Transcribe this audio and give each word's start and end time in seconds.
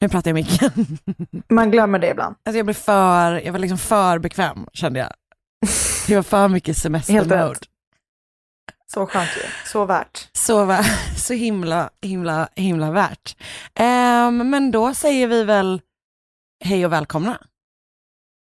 Nu 0.00 0.08
pratar 0.08 0.30
jag 0.30 0.38
i 0.38 0.42
micken. 0.42 0.98
Man 1.48 1.70
glömmer 1.70 1.98
det 1.98 2.10
ibland. 2.10 2.36
Alltså 2.44 2.56
jag 2.58 2.66
blev 2.66 2.74
för, 2.74 3.32
jag 3.32 3.52
var 3.52 3.58
liksom 3.58 3.78
för 3.78 4.18
bekväm 4.18 4.66
kände 4.72 4.98
jag. 5.00 5.12
Det 6.06 6.16
var 6.16 6.22
för 6.22 6.48
mycket 6.48 6.76
semestermode. 6.82 7.54
Så 8.94 9.06
skönt 9.06 9.30
ju. 9.36 9.42
Så 9.66 9.84
värt. 9.84 10.28
Så, 10.32 10.64
va- 10.64 10.84
så 11.16 11.32
himla, 11.34 11.90
himla, 12.02 12.48
himla 12.56 12.90
värt. 12.90 13.36
Ehm, 13.74 14.50
men 14.50 14.70
då 14.70 14.94
säger 14.94 15.26
vi 15.28 15.44
väl 15.44 15.80
hej 16.64 16.86
och 16.86 16.92
välkomna 16.92 17.38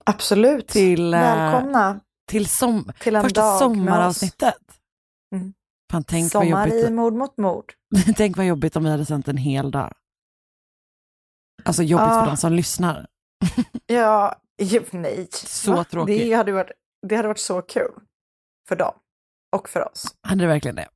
Absolut. 0.05 0.67
till, 0.67 1.13
eh, 1.13 1.19
Välkomna 1.19 1.99
till 2.27 2.45
som, 2.49 2.91
till 2.99 3.15
en 3.15 3.23
första 3.23 3.41
dag 3.41 3.59
sommaravsnittet. 3.59 4.53
Mm. 5.35 5.53
Fan, 5.91 6.03
tänk, 6.03 6.33
vad 6.33 6.43
Sommar 6.43 6.67
jobbigt, 6.67 6.89
i 6.89 6.91
mord 6.91 7.13
mot 7.13 7.37
mord. 7.37 7.73
tänk 8.15 8.37
vad 8.37 8.45
jobbigt 8.45 8.75
om 8.75 8.83
vi 8.83 8.89
hade 8.89 9.05
sänt 9.05 9.27
en 9.27 9.37
hel 9.37 9.71
dag. 9.71 9.93
Alltså 11.65 11.83
jobbigt 11.83 12.07
Ja. 12.07 12.19
för 12.19 12.25
de 12.31 12.37
som 12.37 12.53
lyssnar. 12.53 13.07
Ja, 13.87 14.35
ju, 14.61 14.81
nej. 14.91 15.27
Så 15.31 15.73
Va? 15.73 15.83
tråkigt. 15.83 16.19
Det 16.19 16.33
hade, 16.33 16.51
varit, 16.51 16.71
det 17.07 17.15
hade 17.15 17.27
varit 17.27 17.39
så 17.39 17.61
kul. 17.61 17.91
För 18.67 18.75
dem. 18.75 18.93
Och 19.55 19.69
för 19.69 19.91
oss. 19.91 20.05
Hade 20.21 20.41
det 20.43 20.47
verkligen 20.47 20.75
det? 20.75 20.87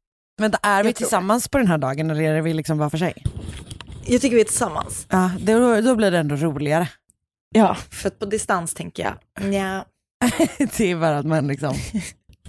Vänta, 0.42 0.58
är 0.62 0.78
Jag 0.78 0.84
vi 0.84 0.94
tillsammans 0.94 1.48
på 1.48 1.58
den 1.58 1.68
här 1.68 1.78
dagen 1.78 2.10
eller 2.12 2.24
är 2.24 2.42
vi 2.42 2.54
liksom 2.54 2.78
var 2.78 2.90
för 2.90 2.98
sig? 2.98 3.24
Jag 4.06 4.22
tycker 4.22 4.36
vi 4.36 4.42
är 4.42 4.46
tillsammans. 4.46 5.08
Ja, 5.10 5.32
då, 5.40 5.82
då 5.82 5.96
blir 5.96 6.12
det 6.12 6.18
ändå 6.20 6.36
roligare. 6.36 6.90
Ja, 7.56 7.76
för 7.76 8.10
på 8.10 8.26
distans 8.26 8.74
tänker 8.74 9.04
jag. 9.04 9.54
Ja. 9.54 9.86
det 10.78 10.92
är 10.92 11.00
bara 11.00 11.18
att 11.18 11.26
man 11.26 11.48
liksom 11.48 11.76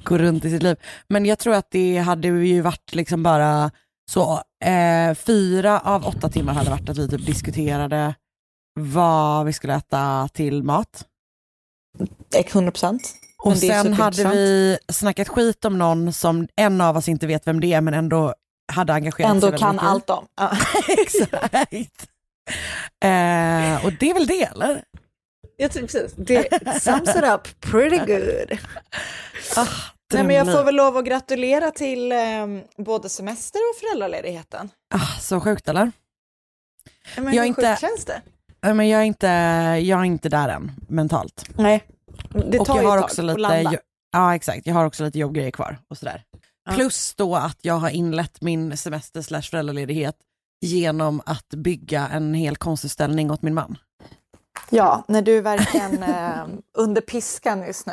går 0.04 0.18
runt 0.18 0.44
i 0.44 0.50
sitt 0.50 0.62
liv. 0.62 0.76
Men 1.08 1.26
jag 1.26 1.38
tror 1.38 1.54
att 1.54 1.70
det 1.70 1.96
hade 1.98 2.28
ju 2.28 2.60
varit 2.60 2.94
liksom 2.94 3.22
bara 3.22 3.70
så, 4.10 4.42
eh, 4.64 5.14
fyra 5.14 5.80
av 5.80 6.06
åtta 6.06 6.28
timmar 6.28 6.54
hade 6.54 6.70
varit 6.70 6.88
att 6.88 6.98
vi 6.98 7.08
typ 7.08 7.26
diskuterade 7.26 8.14
vad 8.80 9.46
vi 9.46 9.52
skulle 9.52 9.74
äta 9.74 10.28
till 10.32 10.62
mat. 10.62 11.04
100 12.34 12.70
procent. 12.70 13.14
Och 13.38 13.58
sen 13.58 13.92
hade 13.92 14.28
vi 14.28 14.78
snackat 14.92 15.28
skit 15.28 15.64
om 15.64 15.78
någon 15.78 16.12
som 16.12 16.48
en 16.56 16.80
av 16.80 16.96
oss 16.96 17.08
inte 17.08 17.26
vet 17.26 17.46
vem 17.46 17.60
det 17.60 17.72
är 17.72 17.80
men 17.80 17.94
ändå 17.94 18.34
hade 18.72 18.94
engagerat 18.94 19.30
Ändå 19.30 19.40
sig 19.40 19.50
väldigt 19.50 19.60
kan 19.60 19.74
mycket 19.74 19.88
allt 19.88 20.10
om. 20.10 20.26
Ja. 20.36 20.56
Exakt. 20.88 22.06
Eh, 23.04 23.84
och 23.86 23.92
det 24.00 24.10
är 24.10 24.14
väl 24.14 24.26
det 24.26 24.42
eller? 24.42 24.84
Jag 25.56 25.70
tror 25.72 25.82
precis. 25.82 26.12
Det 26.16 26.48
sums 26.80 27.16
it 27.16 27.24
up 27.24 27.60
pretty 27.60 27.98
good. 27.98 28.58
Ah, 29.56 29.66
Nej, 30.12 30.24
men 30.24 30.36
jag 30.36 30.52
får 30.52 30.64
väl 30.64 30.74
lov 30.74 30.96
att 30.96 31.04
gratulera 31.04 31.70
till 31.70 32.12
eh, 32.12 32.18
både 32.76 33.08
semester 33.08 33.58
och 33.58 33.80
föräldraledigheten. 33.80 34.70
ah, 34.94 35.20
så 35.20 35.40
sjukt 35.40 35.68
eller? 35.68 35.92
Men 37.16 37.24
Jag 37.34 37.42
hur 37.42 37.48
inte- 37.48 37.68
sjukt 37.70 37.80
känns 37.80 38.04
det? 38.04 38.22
Men 38.74 38.88
jag 38.88 39.00
är, 39.00 39.04
inte, 39.04 39.26
jag 39.82 40.00
är 40.00 40.04
inte 40.04 40.28
där 40.28 40.48
än 40.48 40.72
mentalt. 40.88 41.44
Nej, 41.56 41.84
det 42.50 42.58
och 42.58 42.66
tar 42.66 42.74
jag 42.76 42.82
ju 42.82 42.88
har 42.88 42.96
tag 42.96 43.04
också 43.04 43.20
att 43.22 43.26
lite, 43.26 43.40
landa. 43.40 43.70
jo- 43.72 43.78
Ja 44.12 44.34
exakt, 44.34 44.66
jag 44.66 44.74
har 44.74 44.84
också 44.84 45.04
lite 45.04 45.18
jobbgrejer 45.18 45.50
kvar 45.50 45.78
och 45.90 45.98
sådär. 45.98 46.22
Ja. 46.64 46.72
Plus 46.74 47.14
då 47.14 47.36
att 47.36 47.58
jag 47.62 47.74
har 47.74 47.90
inlett 47.90 48.40
min 48.40 48.76
semester 48.76 49.22
slash 49.22 49.42
föräldraledighet 49.42 50.16
genom 50.60 51.22
att 51.26 51.48
bygga 51.48 52.08
en 52.12 52.34
hel 52.34 52.56
konstutställning 52.56 53.30
åt 53.30 53.42
min 53.42 53.54
man. 53.54 53.78
Ja, 54.70 55.04
när 55.08 55.22
du 55.22 55.36
är 55.38 55.42
verkligen 55.42 56.02
eh, 56.02 56.46
under 56.78 57.00
piskan 57.00 57.62
just 57.66 57.86
nu. 57.86 57.92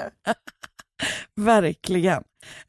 Verkligen. 1.36 2.24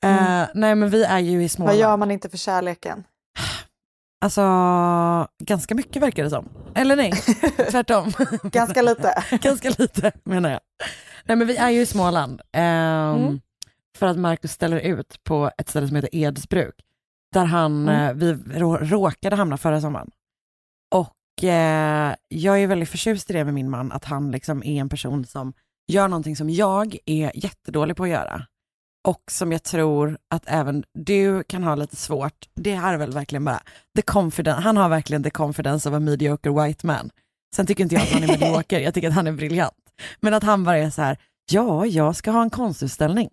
Eh, 0.04 0.44
nej 0.54 0.74
men 0.74 0.90
vi 0.90 1.04
är 1.04 1.18
ju 1.18 1.28
i 1.30 1.32
Mm. 1.32 1.42
Vad 1.42 1.50
Småland. 1.50 1.78
gör 1.78 1.96
man 1.96 2.10
inte 2.10 2.28
för 2.28 2.38
kärleken? 2.38 3.04
Alltså, 4.24 4.42
ganska 5.44 5.74
mycket 5.74 6.02
verkar 6.02 6.24
det 6.24 6.30
som. 6.30 6.48
Eller 6.74 6.96
nej, 6.96 7.12
tvärtom. 7.70 8.12
Ganska 8.42 8.82
lite. 8.82 9.24
ganska 9.30 9.70
lite 9.78 10.12
menar 10.24 10.50
jag. 10.50 10.60
Nej 11.24 11.36
men 11.36 11.46
vi 11.46 11.56
är 11.56 11.70
ju 11.70 11.80
i 11.80 11.86
Småland. 11.86 12.40
ehm, 12.52 13.16
Mm. 13.16 13.40
För 13.98 14.06
att 14.06 14.18
Marcus 14.18 14.52
ställer 14.52 14.76
ut 14.80 15.24
på 15.24 15.50
ett 15.58 15.68
ställe 15.68 15.86
som 15.86 15.96
heter 15.96 16.10
Edsbruk. 16.12 16.74
Där 17.32 17.44
han, 17.44 17.88
Mm. 17.88 18.08
eh, 18.08 18.14
vi 18.14 18.32
rå, 18.60 18.76
råkade 18.76 19.36
hamna 19.36 19.56
förra 19.56 19.80
sommaren. 19.80 20.10
Och 20.94 21.44
eh, 21.44 22.14
jag 22.28 22.58
är 22.62 22.66
väldigt 22.66 22.88
förtjust 22.88 23.30
i 23.30 23.32
det 23.32 23.44
med 23.44 23.54
min 23.54 23.70
man, 23.70 23.92
att 23.92 24.04
han 24.04 24.30
liksom 24.30 24.62
är 24.64 24.80
en 24.80 24.88
person 24.88 25.24
som 25.26 25.52
gör 25.88 26.08
någonting 26.08 26.36
som 26.36 26.50
jag 26.50 26.96
är 27.06 27.32
jättedålig 27.44 27.96
på 27.96 28.02
att 28.02 28.08
göra. 28.10 28.46
Och 29.08 29.22
som 29.30 29.52
jag 29.52 29.62
tror 29.62 30.18
att 30.30 30.42
även 30.46 30.84
du 30.94 31.44
kan 31.44 31.62
ha 31.62 31.74
lite 31.74 31.96
svårt, 31.96 32.48
det 32.54 32.74
här 32.74 32.94
är 32.94 32.98
väl 32.98 33.12
verkligen 33.12 33.44
bara, 33.44 33.62
the 33.96 34.02
confidence, 34.02 34.60
han 34.62 34.76
har 34.76 34.88
verkligen 34.88 35.22
the 35.22 35.30
confidence 35.30 35.88
of 35.88 35.94
a 35.94 36.00
mediocre 36.00 36.64
white 36.66 36.86
man. 36.86 37.10
Sen 37.56 37.66
tycker 37.66 37.82
inte 37.82 37.94
jag 37.94 38.02
att 38.04 38.10
han 38.12 38.22
är 38.22 38.26
medioker, 38.38 38.80
jag 38.80 38.94
tycker 38.94 39.08
att 39.08 39.14
han 39.14 39.26
är 39.26 39.32
briljant. 39.32 39.74
Men 40.20 40.34
att 40.34 40.42
han 40.42 40.64
bara 40.64 40.78
är 40.78 40.90
så 40.90 41.02
här, 41.02 41.18
ja, 41.50 41.86
jag 41.86 42.16
ska 42.16 42.30
ha 42.30 42.42
en 42.42 42.50
konstutställning. 42.50 43.30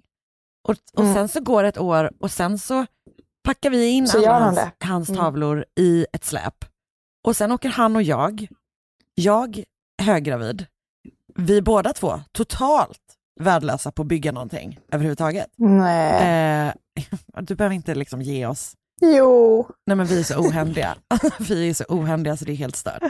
Och, 0.67 0.75
och 0.93 1.03
Mm. 1.03 1.13
sen 1.15 1.27
så 1.29 1.39
går 1.41 1.63
ett 1.63 1.77
år 1.77 2.11
och 2.19 2.31
sen 2.31 2.59
så 2.59 2.85
packar 3.43 3.69
vi 3.69 3.87
in 3.87 4.07
alla 4.15 4.33
han 4.33 4.43
hans, 4.43 4.59
hans 4.83 5.09
Mm. 5.09 5.21
tavlor 5.21 5.65
i 5.79 6.05
ett 6.13 6.25
släp. 6.25 6.65
Och 7.27 7.35
sen 7.35 7.51
åker 7.51 7.69
han 7.69 7.95
och 7.95 8.03
jag, 8.03 8.47
jag 9.15 9.63
höggravid, 10.01 10.65
vi 11.39 11.61
båda 11.61 11.93
två 11.93 12.21
totalt 12.31 12.99
värdelösa 13.39 13.91
på 13.91 14.01
att 14.01 14.07
bygga 14.07 14.31
någonting 14.31 14.79
överhuvudtaget. 14.91 15.47
Nej. 15.57 16.67
Eh, 16.67 16.73
du 17.41 17.55
behöver 17.55 17.75
inte 17.75 17.95
liksom 17.95 18.21
ge 18.21 18.45
oss, 18.45 18.73
Jo. 19.01 19.67
nej 19.87 19.95
men 19.97 20.05
vi 20.05 20.19
är 20.19 20.23
så 20.23 20.39
ohändiga. 20.39 20.95
vi 21.39 21.69
är 21.69 21.73
så 21.73 21.83
ohändiga 21.87 22.37
så 22.37 22.45
det 22.45 22.51
är 22.51 22.55
helt 22.55 22.75
stört. 22.75 23.03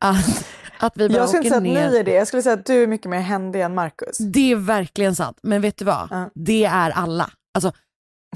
Att, 0.00 0.44
att 0.78 0.96
vi 0.96 1.08
bara 1.08 1.18
Jag 1.18 1.28
skulle 1.28 1.38
inte 1.38 1.48
säga 1.48 1.56
att 1.56 1.92
ni 1.92 1.98
är 1.98 2.04
det. 2.04 2.12
Jag 2.14 2.28
skulle 2.28 2.42
säga 2.42 2.54
att 2.54 2.66
du 2.66 2.82
är 2.82 2.86
mycket 2.86 3.10
mer 3.10 3.20
händig 3.20 3.60
än 3.62 3.74
Marcus. 3.74 4.18
Det 4.18 4.52
är 4.52 4.56
verkligen 4.56 5.16
sant, 5.16 5.38
men 5.42 5.60
vet 5.62 5.76
du 5.76 5.84
vad? 5.84 6.08
Ja. 6.10 6.30
Det 6.34 6.64
är 6.64 6.90
alla. 6.90 7.30
Alltså, 7.54 7.72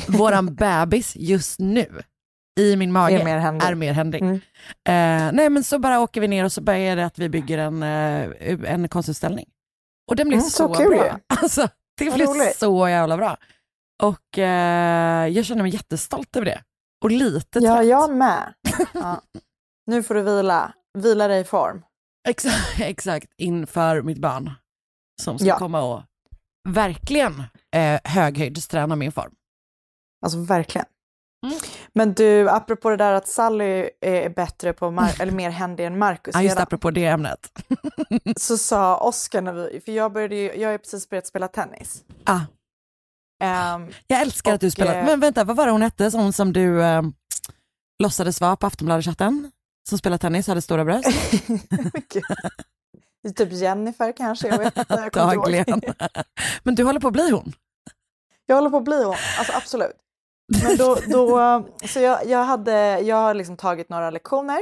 våran 0.09 0.55
bebis 0.55 1.17
just 1.17 1.59
nu 1.59 2.03
i 2.61 2.77
min 2.77 2.93
mage 2.93 3.21
Är 3.21 3.25
mer 3.25 3.39
händig. 3.39 3.67
är 3.67 3.75
mer 3.75 3.93
händig. 3.93 4.23
Mm. 4.23 4.35
Eh, 4.89 5.33
nej 5.33 5.51
men 5.51 5.65
så 5.65 5.79
bara 5.79 6.01
åker 6.01 6.21
vi 6.21 6.29
ner 6.29 6.45
och 6.45 6.53
så 6.53 6.61
börjar 6.61 6.97
det 6.97 7.07
att 7.07 7.19
vi 7.19 7.29
bygger 7.29 7.59
en, 7.59 7.83
eh, 7.83 8.73
en 8.73 8.89
konstutställning. 8.89 9.47
Och 10.11 10.17
den 10.17 10.29
blir 10.29 10.39
Mm, 10.39 10.51
så 10.51 10.75
så, 10.75 10.89
bra. 10.89 11.19
Alltså, 11.43 11.69
det 11.99 12.11
blir 12.15 12.27
roligt. 12.27 12.57
så 12.57 12.89
jävla 12.89 13.17
bra. 13.17 13.37
Och 14.03 14.39
eh, 14.39 15.27
jag 15.29 15.45
känner 15.45 15.62
mig 15.62 15.73
jättestolt 15.73 16.37
över 16.37 16.47
det. 16.47 16.62
Och 17.05 17.11
lite 17.11 17.59
Ja, 17.59 17.77
trött. 17.77 17.87
jag 17.87 18.15
med. 18.17 18.55
Ja. 18.95 19.23
Nu 19.87 20.03
får 20.03 20.15
du 20.15 20.23
vila. 20.23 20.73
Vila 20.99 21.29
dig 21.29 21.41
i 21.41 21.45
form. 21.45 21.83
Exakt, 22.29 22.56
exakt, 22.81 23.27
inför 23.39 24.03
mitt 24.03 24.19
barn 24.19 24.51
som 25.23 25.39
ska 25.39 25.49
Ja. 25.49 25.59
komma 25.59 25.83
och 25.83 26.03
verkligen 26.69 27.43
eh, 27.77 28.01
höghöjdsträna 28.05 28.97
min 28.97 29.13
form. 29.13 29.33
Alltså 30.25 30.39
verkligen. 30.43 30.87
Mm. 31.47 31.59
Men 31.93 32.15
du, 32.15 32.51
apropå 32.51 32.91
det 32.91 32.97
där 32.97 33.13
att 33.13 33.29
Sally 33.29 33.91
är 34.01 34.29
bättre 34.29 34.73
på, 34.73 34.85
Mar- 34.87 35.23
eller 35.23 35.33
mer 35.33 35.51
händig 35.51 35.87
än 35.87 35.99
Marcus, 35.99 36.33
Ja, 36.35 36.43
just 36.43 36.53
redan, 36.53 36.63
apropå 36.63 36.91
det 36.91 37.07
ämnet. 37.07 37.53
så 38.37 38.59
sa 38.59 38.97
Oskar 38.97 39.43
när 39.43 39.53
vi, 39.53 39.81
för 39.85 39.93
jag 39.93 40.13
började 40.13 40.37
ju, 40.37 40.55
jag 40.57 40.69
har 40.69 40.73
ju 40.73 40.79
precis 40.79 41.09
börjat 41.09 41.27
spela 41.27 41.49
tennis. 41.49 42.05
Ah, 42.25 42.41
Ehm, 43.43 43.89
jag 44.07 44.21
älskar 44.21 44.55
att 44.55 44.61
du 44.61 44.67
Och, 44.67 44.73
spelar. 44.73 44.99
eh, 44.99 45.05
Men 45.05 45.21
vänta, 45.21 45.45
vad 45.45 45.57
var 45.57 45.67
det 45.67 45.73
hon 45.73 45.83
hette? 45.83 46.11
Hon 46.15 46.33
som 46.33 46.53
du 46.53 46.83
eh, 46.83 47.03
låtsades 48.03 48.41
vara 48.41 48.57
på 48.57 48.67
Aftonbladet-chatten? 48.67 49.51
Som 49.89 49.99
spelar 49.99 50.19
tennis 50.19 50.49
och 50.49 50.51
hade 50.51 50.63
stora 50.63 50.85
bröst? 50.85 51.09
Typ 53.37 53.53
Jennifer 53.53 54.13
kanske, 54.17 54.49
jag 54.49 54.59
vet 54.59 54.79
inte. 54.79 54.95
Jag. 54.95 55.13
Dagligen. 55.13 55.81
Men 56.63 56.75
du 56.75 56.85
håller 56.85 57.01
på 57.01 57.07
att 57.07 57.13
bli 57.13 57.31
hon. 57.31 57.53
jag 58.47 58.57
håller 58.57 58.71
på 58.71 58.77
att 58.77 58.85
bli 58.85 59.05
hon, 59.05 59.17
alltså 59.39 59.53
absolut. 59.57 59.97
Men 60.62 60.76
då, 60.76 60.99
då, 61.08 61.64
så 61.88 62.00
jag, 62.00 62.26
jag, 62.26 62.44
hade, 62.44 63.00
jag 63.00 63.17
har 63.17 63.35
liksom 63.35 63.56
tagit 63.56 63.88
några 63.88 64.11
lektioner 64.11 64.61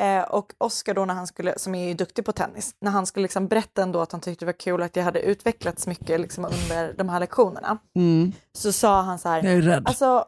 eh, 0.00 0.22
och 0.22 0.52
Oskar 0.58 0.94
då 0.94 1.04
när 1.04 1.14
han 1.14 1.26
skulle, 1.26 1.58
som 1.58 1.74
är 1.74 1.88
ju 1.88 1.94
duktig 1.94 2.24
på 2.24 2.32
tennis, 2.32 2.74
när 2.80 2.90
han 2.90 3.06
skulle 3.06 3.22
liksom 3.22 3.48
berätta 3.48 3.82
ändå 3.82 4.00
att 4.00 4.12
han 4.12 4.20
tyckte 4.20 4.44
det 4.44 4.46
var 4.46 4.58
kul 4.58 4.82
att 4.82 4.96
jag 4.96 5.04
hade 5.04 5.20
utvecklats 5.20 5.86
mycket 5.86 6.20
liksom 6.20 6.44
under 6.44 6.92
de 6.92 7.08
här 7.08 7.20
lektionerna, 7.20 7.78
Mm. 7.96 8.32
så 8.58 8.72
sa 8.72 9.02
han 9.02 9.18
så 9.18 9.28
här, 9.28 9.42
Jag 9.42 9.52
är 9.52 9.62
rädd. 9.62 9.82
Alltså, 9.86 10.24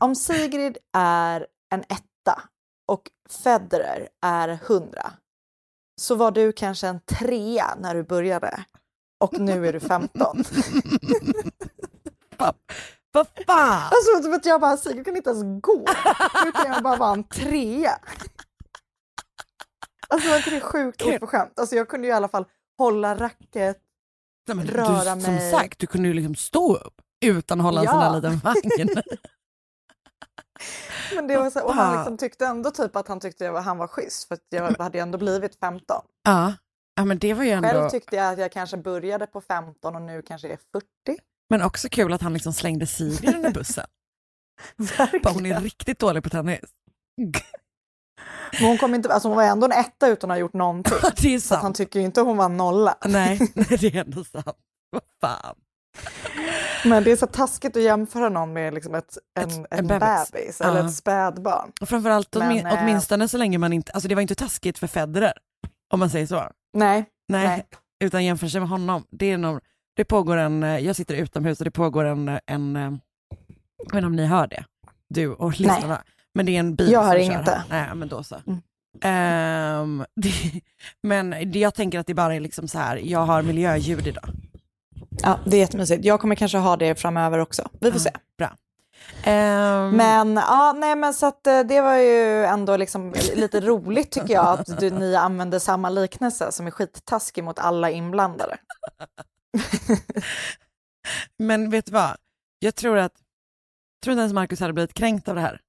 om 0.00 0.14
Sigrid 0.14 0.78
är 0.96 1.46
en 1.74 1.80
etta 1.80 2.42
och 2.88 3.02
Federer 3.30 4.08
är 4.26 4.58
hundra 4.68 5.12
så 6.00 6.14
var 6.14 6.30
du 6.30 6.52
kanske 6.52 6.88
en 6.88 7.00
trea 7.00 7.74
när 7.80 7.94
du 7.94 8.02
började 8.02 8.64
och 9.24 9.38
nu 9.40 9.66
är 9.68 9.72
du 9.72 9.80
15. 9.80 10.44
Vad 13.18 13.26
fan! 13.46 13.82
Alltså 13.82 14.22
som 14.22 14.34
att 14.34 14.46
jag 14.46 14.60
bara, 14.60 14.76
Sigrid 14.76 15.04
kan 15.04 15.16
inte 15.16 15.30
ens 15.30 15.62
gå. 15.62 15.84
Hur 16.44 16.52
kan 16.52 16.72
jag 16.72 16.82
bara 16.82 16.96
vara 16.96 17.12
en 17.12 17.24
trea? 17.24 17.98
Alltså 20.08 20.28
var 20.28 20.36
inte 20.36 20.50
det 20.50 20.60
sjukt 20.60 21.02
oförskämt? 21.02 21.58
Alltså 21.58 21.76
jag 21.76 21.88
kunde 21.88 22.06
ju 22.06 22.12
i 22.12 22.16
alla 22.16 22.28
fall 22.28 22.44
hålla 22.78 23.14
racket. 23.14 23.78
Nej, 24.46 24.56
men 24.56 24.66
röra 24.66 25.14
du, 25.14 25.20
som 25.20 25.34
mig. 25.34 25.50
sagt, 25.50 25.78
du 25.78 25.86
kunde 25.86 26.08
ju 26.08 26.14
liksom 26.14 26.34
stå 26.34 26.76
upp 26.76 26.94
utan 27.24 27.60
att 27.60 27.64
hålla 27.64 27.80
en 27.80 27.84
Ja. 27.84 27.90
sån 27.92 28.00
här 28.02 28.14
liten 28.14 28.38
vagn. 28.38 29.02
Men 31.14 31.26
det 31.26 31.36
var 31.36 31.50
så, 31.50 31.64
och 31.64 31.74
han 31.74 31.96
liksom 31.96 32.16
tyckte 32.16 32.46
ändå 32.46 32.70
typ 32.70 32.96
att 32.96 33.08
han 33.08 33.20
tyckte 33.20 33.44
jag, 33.44 33.60
han 33.60 33.78
var 33.78 33.86
schysst 33.86 34.28
för 34.28 34.34
att 34.34 34.40
jag 34.48 34.78
hade 34.78 34.98
ju 34.98 35.02
ändå 35.02 35.18
blivit 35.18 35.58
15. 35.60 36.02
ja. 36.24 36.54
ja, 36.96 37.04
men 37.04 37.18
det 37.18 37.34
var 37.34 37.44
ju 37.44 37.50
ändå... 37.50 37.68
Själv 37.68 37.90
tyckte 37.90 38.16
jag 38.16 38.32
att 38.32 38.38
jag 38.38 38.52
kanske 38.52 38.76
började 38.76 39.26
på 39.26 39.40
15 39.40 39.96
och 39.96 40.02
nu 40.02 40.22
kanske 40.22 40.48
är 40.48 40.58
40. 40.72 41.22
Men 41.50 41.62
också 41.62 41.88
kul 41.88 42.12
att 42.12 42.22
han 42.22 42.32
liksom 42.32 42.52
slängde 42.52 42.86
Sigrid 42.86 43.34
under 43.36 43.50
bussen. 43.52 43.86
Bara, 45.22 45.32
hon 45.34 45.46
är 45.46 45.60
riktigt 45.60 45.98
dålig 45.98 46.22
på 46.22 46.30
tennis. 46.30 46.60
Men 48.52 48.68
hon, 48.68 48.78
kom 48.78 48.94
inte, 48.94 49.12
alltså 49.12 49.28
hon 49.28 49.36
var 49.36 49.44
ändå 49.44 49.64
en 49.66 49.72
etta 49.72 50.08
utan 50.08 50.30
att 50.30 50.34
ha 50.34 50.40
gjort 50.40 50.52
någonting. 50.52 50.92
det 51.22 51.34
är 51.34 51.38
Så 51.40 51.54
att 51.54 51.60
han 51.60 51.66
sant. 51.68 51.76
tycker 51.76 52.00
ju 52.00 52.06
inte 52.06 52.20
hon 52.20 52.36
var 52.36 52.44
en 52.44 52.56
nolla. 52.56 52.96
Nej, 53.06 53.38
nej, 53.54 53.66
det 53.80 53.86
är 53.86 53.96
ändå 53.96 54.24
sant. 54.24 54.56
Vad 54.90 55.02
fan. 55.20 55.56
Men 56.84 57.04
det 57.04 57.12
är 57.12 57.16
så 57.16 57.26
taskigt 57.26 57.76
att 57.76 57.82
jämföra 57.82 58.28
någon 58.28 58.52
med 58.52 58.74
liksom 58.74 58.94
ett, 58.94 59.18
en, 59.40 59.48
Ett- 59.48 59.56
en 59.56 59.66
en 59.70 59.86
bebis. 59.86 60.30
bebis 60.32 60.60
eller 60.60 60.78
Ja. 60.80 60.86
ett 60.86 60.94
spädbarn. 60.94 61.72
Och 61.80 61.88
framförallt 61.88 62.34
Men, 62.36 62.66
eh, 62.66 62.78
åtminstone 62.82 63.28
så 63.28 63.38
länge 63.38 63.58
man 63.58 63.72
inte, 63.72 63.92
alltså 63.92 64.08
det 64.08 64.14
var 64.14 64.22
inte 64.22 64.34
taskigt 64.34 64.78
för 64.78 64.86
Federer, 64.86 65.32
om 65.92 65.98
man 66.00 66.10
säger 66.10 66.26
så. 66.26 66.50
Nej, 66.76 67.04
Nej, 67.28 67.46
Nej. 67.48 67.66
utan 68.04 68.24
jämför 68.24 68.48
sig 68.48 68.60
med 68.60 68.68
honom. 68.68 69.04
Det, 69.10 69.26
är 69.32 69.38
nog, 69.38 69.60
det 69.98 70.04
pågår 70.04 70.36
en, 70.36 70.62
eh, 70.62 70.78
jag 70.78 70.96
sitter 70.96 71.14
utomhus 71.14 71.60
och 71.60 71.64
det 71.64 71.70
pågår 71.70 72.04
en, 72.04 72.28
eh, 72.28 72.38
en 72.46 72.76
eh, 72.76 72.82
jag 73.78 73.86
vet 73.86 73.94
inte 73.94 74.06
om 74.06 74.16
ni 74.16 74.26
hör 74.26 74.46
det, 74.46 74.64
du 75.08 75.32
och 75.32 75.60
lyssnarna, 75.60 76.02
men 76.34 76.46
det 76.46 76.56
är 76.56 76.60
en 76.60 76.74
bil 76.74 76.92
Jag 76.92 77.02
hör 77.02 77.16
inget. 77.16 77.50
Nej, 77.70 77.94
men 77.94 78.08
då 78.08 78.22
så. 78.22 78.36
Mm. 78.46 78.60
Ehm, 79.02 80.04
det, 80.16 80.60
men 81.02 81.30
det, 81.30 81.58
jag 81.58 81.74
tänker 81.74 81.98
att 81.98 82.06
det 82.06 82.14
bara 82.14 82.34
är 82.34 82.40
liksom 82.40 82.68
så 82.68 82.78
här, 82.78 82.96
jag 82.96 83.26
har 83.26 83.42
miljöljud 83.42 84.06
idag. 84.06 84.24
ja, 85.22 85.38
det 85.46 85.56
är 85.56 85.60
jättemysigt. 85.60 86.04
Jag 86.04 86.20
kommer 86.20 86.34
kanske 86.34 86.58
ha 86.58 86.76
det 86.76 86.94
framöver 86.94 87.38
också. 87.38 87.68
Vi 87.80 87.92
får 87.92 87.98
se. 87.98 88.10
Bra. 88.38 88.56
Ehm, 89.22 89.90
Men, 89.90 90.36
ja, 90.36 90.74
nej, 90.76 90.96
men 90.96 91.14
så 91.14 91.26
att 91.26 91.44
det 91.44 91.80
var 91.80 91.96
ju 91.96 92.44
ändå 92.44 92.76
liksom 92.76 93.14
lite 93.34 93.60
roligt 93.60 94.10
tycker 94.10 94.34
jag 94.34 94.46
att 94.46 94.80
du, 94.80 94.90
ni 94.90 95.16
använder 95.16 95.58
samma 95.58 95.90
liknelse 95.90 96.52
som 96.52 96.66
är 96.66 96.70
skittaskig 96.70 97.44
mot 97.44 97.58
alla 97.58 97.90
inblandade. 97.90 98.56
Men 101.38 101.70
vet 101.70 101.86
du 101.86 101.92
vad? 101.92 102.16
Jag 102.58 102.74
tror 102.74 102.98
att, 102.98 103.12
jag 103.12 104.02
tror 104.02 104.12
inte 104.12 104.20
ens 104.20 104.32
Marcus 104.32 104.60
hade 104.60 104.72
blivit 104.72 104.94
kränkt 104.94 105.28
av 105.28 105.34
det 105.34 105.40
här. 105.40 105.60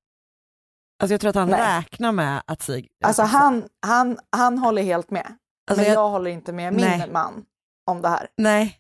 Alltså 1.04 1.14
jag 1.14 1.22
tror 1.22 1.30
att 1.30 1.36
han 1.36 1.50
Nej. 1.50 1.78
räknar 1.78 2.12
med 2.12 2.44
att 2.48 2.62
Sig... 2.62 2.88
Alltså 3.04 3.22
han, 3.22 3.70
han, 3.86 4.20
han 4.32 4.58
håller 4.58 4.82
helt 4.84 5.12
med. 5.12 5.38
Alltså, 5.72 5.82
men 5.82 5.92
jag- 5.94 6.04
jag, 6.04 6.10
håller 6.10 6.32
inte 6.32 6.54
med 6.54 6.74
min 6.74 6.86
Nej. 6.86 7.10
man 7.12 7.46
om 7.86 8.02
det 8.02 8.10
här. 8.10 8.28
Nej. 8.38 8.80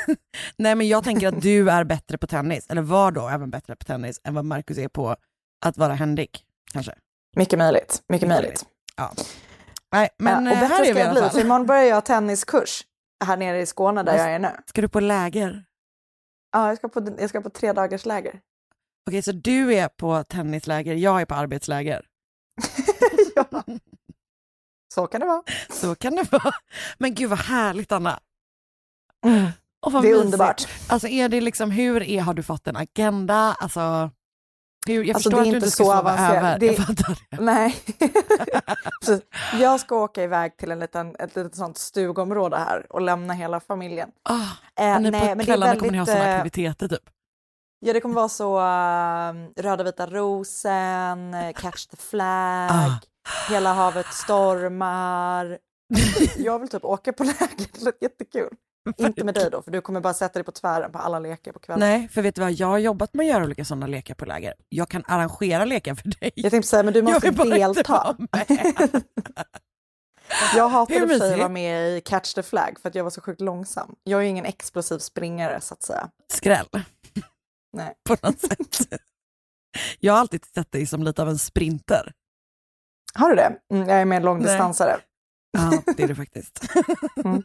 Nej 0.56 0.74
men 0.74 0.88
jag 0.88 1.04
tänker 1.04 1.28
att 1.28 1.42
du 1.42 1.70
är 1.70 1.84
bättre 1.84 2.18
på 2.18 2.26
tennis, 2.26 2.66
eller 2.68 2.82
var 2.82 3.12
då 3.12 3.28
även 3.28 3.50
bättre 3.50 3.76
på 3.76 3.84
tennis 3.84 4.20
än 4.24 4.34
vad 4.34 4.44
Marcus 4.44 4.78
är 4.78 4.88
på 4.88 5.16
att 5.66 5.76
vara 5.76 5.94
händig. 5.94 6.40
Kanske. 6.72 6.94
Mycket 7.36 7.58
möjligt. 7.58 8.02
Mycket 8.08 8.28
Mycket 8.28 8.28
möjligt. 8.28 8.66
Nej 9.92 10.08
men 10.18 10.46
ja, 10.46 10.50
och 10.50 10.56
eh, 10.56 10.62
här 10.62 10.68
bättre 10.68 10.84
är 10.90 10.94
ska 10.94 10.98
jag 11.04 11.12
bli, 11.12 11.30
för 11.30 11.40
imorgon 11.40 11.66
börjar 11.66 11.84
jag 11.84 12.04
tenniskurs 12.04 12.84
här 13.24 13.36
nere 13.36 13.60
i 13.60 13.66
Skåne 13.66 14.02
där 14.02 14.16
jag 14.16 14.30
är 14.30 14.38
nu. 14.38 14.50
Ska 14.66 14.80
du 14.80 14.88
på 14.88 15.00
läger? 15.00 15.64
Ja, 16.52 16.68
jag 16.68 16.76
ska 16.78 16.88
på, 16.88 17.14
jag 17.18 17.28
ska 17.30 17.40
på 17.40 17.50
tre 17.50 17.72
dagars 17.72 18.06
läger. 18.06 18.40
Okej 19.06 19.22
så 19.22 19.32
du 19.32 19.74
är 19.74 19.88
på 19.88 20.24
tennisläger, 20.24 20.94
jag 20.94 21.20
är 21.20 21.24
på 21.26 21.34
arbetsläger. 21.34 22.06
ja. 23.34 23.62
Så 24.94 25.06
kan 25.06 25.20
det 25.20 25.26
vara. 25.26 25.42
Så 25.70 25.94
kan 25.94 26.16
det 26.16 26.32
vara. 26.32 26.54
Men 26.98 27.14
gud 27.14 27.30
vad 27.30 27.38
härligt 27.38 27.92
Anna. 27.92 28.20
Mm. 29.26 29.46
Vad 29.80 29.92
Det 29.92 29.96
är 29.98 30.02
mysigt. 30.10 30.24
underbart. 30.24 30.68
Alltså 30.88 31.08
är 31.08 31.28
det 31.28 31.40
liksom, 31.40 31.70
hur 31.70 32.02
är, 32.02 32.20
har 32.20 32.34
du 32.34 32.42
fått 32.42 32.66
en 32.66 32.76
agenda? 32.76 33.56
Alltså, 33.60 34.10
jag 34.92 35.14
Alltså, 35.14 35.30
det 35.30 35.36
är 35.36 35.44
inte 35.44 35.70
så 35.70 35.84
sova 35.84 35.98
avancerat. 35.98 36.60
Det- 36.60 36.66
Jag. 36.66 37.40
Nej. 37.40 37.76
Jag 39.60 39.80
ska 39.80 39.96
åka 39.96 40.22
iväg 40.22 40.56
till 40.56 40.70
en 40.70 40.78
liten, 40.78 41.16
ett 41.18 41.36
litet 41.36 41.54
sånt 41.56 41.78
stugområde 41.78 42.56
här 42.56 42.86
och 42.92 43.00
lämna 43.00 43.34
hela 43.34 43.60
familjen. 43.60 44.08
Ah, 44.22 44.34
Eh, 44.80 45.00
nej, 45.00 45.12
på 45.12 45.34
men 45.36 45.46
kvällarna 45.46 45.76
kommer 45.76 45.92
ni 45.92 45.98
ha 45.98 46.04
väldigt, 46.04 46.14
sådana 46.22 46.30
eh, 46.34 46.36
aktiviteter 46.40 46.88
typ? 46.88 47.10
Ja, 47.80 47.92
det 47.92 48.00
kommer 48.00 48.14
vara 48.14 48.28
så 48.28 48.56
uh, 48.58 49.62
Röda 49.62 49.84
vita 49.84 50.06
rosen, 50.06 51.34
eh, 51.34 51.52
Catch 51.52 51.86
the 51.86 51.96
flag, 51.96 52.70
Ah. 52.70 52.98
Hela 53.50 53.72
havet 53.72 54.06
stormar. 54.06 55.58
Jag 56.36 56.58
vill 56.58 56.68
typ 56.68 56.84
åka 56.84 57.12
på 57.12 57.24
läger, 57.24 57.48
det 57.72 57.84
låter 57.84 57.98
jättekul. 58.02 58.48
Inte 58.96 59.24
med 59.24 59.34
dig 59.34 59.50
då, 59.50 59.62
för 59.62 59.70
du 59.70 59.80
kommer 59.80 60.00
bara 60.00 60.14
sätta 60.14 60.34
dig 60.34 60.44
på 60.44 60.52
tvären 60.52 60.92
på 60.92 60.98
alla 60.98 61.18
lekar 61.18 61.52
på 61.52 61.58
kvällen. 61.58 61.80
Nej, 61.80 62.08
för 62.08 62.22
vet 62.22 62.34
du 62.34 62.40
vad, 62.40 62.52
jag 62.52 62.66
har 62.66 62.78
jobbat 62.78 63.14
med 63.14 63.24
att 63.24 63.30
göra 63.30 63.44
olika 63.44 63.64
sådana 63.64 63.86
lekar 63.86 64.14
på 64.14 64.24
läger. 64.24 64.54
Jag 64.68 64.88
kan 64.88 65.04
arrangera 65.06 65.64
lekar 65.64 65.94
för 65.94 66.08
dig. 66.20 66.30
Jag 66.34 66.50
tänkte 66.50 66.68
säga, 66.68 66.82
men 66.82 66.94
du 66.94 67.02
måste 67.02 67.28
inte 67.28 67.44
delta. 67.44 68.16
Jag 70.56 70.68
hatade 70.68 71.08
för 71.08 71.18
sig 71.18 71.32
att 71.32 71.38
vara 71.38 71.48
med 71.48 71.96
i 71.96 72.00
Catch 72.00 72.34
the 72.34 72.42
flag 72.42 72.78
för 72.82 72.88
att 72.88 72.94
jag 72.94 73.04
var 73.04 73.10
så 73.10 73.20
sjukt 73.20 73.40
långsam. 73.40 73.94
Jag 74.04 74.20
är 74.20 74.24
ingen 74.24 74.44
explosiv 74.44 74.98
springare 74.98 75.60
så 75.60 75.74
att 75.74 75.82
säga. 75.82 76.10
Skräll. 76.32 76.68
Nej. 77.72 77.94
På 78.08 78.16
något 78.22 78.40
sätt. 78.40 79.00
Jag 80.00 80.12
har 80.12 80.20
alltid 80.20 80.44
sett 80.54 80.72
dig 80.72 80.86
som 80.86 81.02
lite 81.02 81.22
av 81.22 81.28
en 81.28 81.38
sprinter. 81.38 82.12
Har 83.14 83.28
du 83.30 83.36
det? 83.36 83.52
Mm, 83.72 83.88
jag 83.88 84.00
är 84.00 84.04
mer 84.04 84.20
långdistansare. 84.20 84.96
Ja, 85.56 85.82
det 85.96 86.02
är 86.02 86.08
det 86.08 86.14
faktiskt. 86.14 86.60
Mm. 87.24 87.42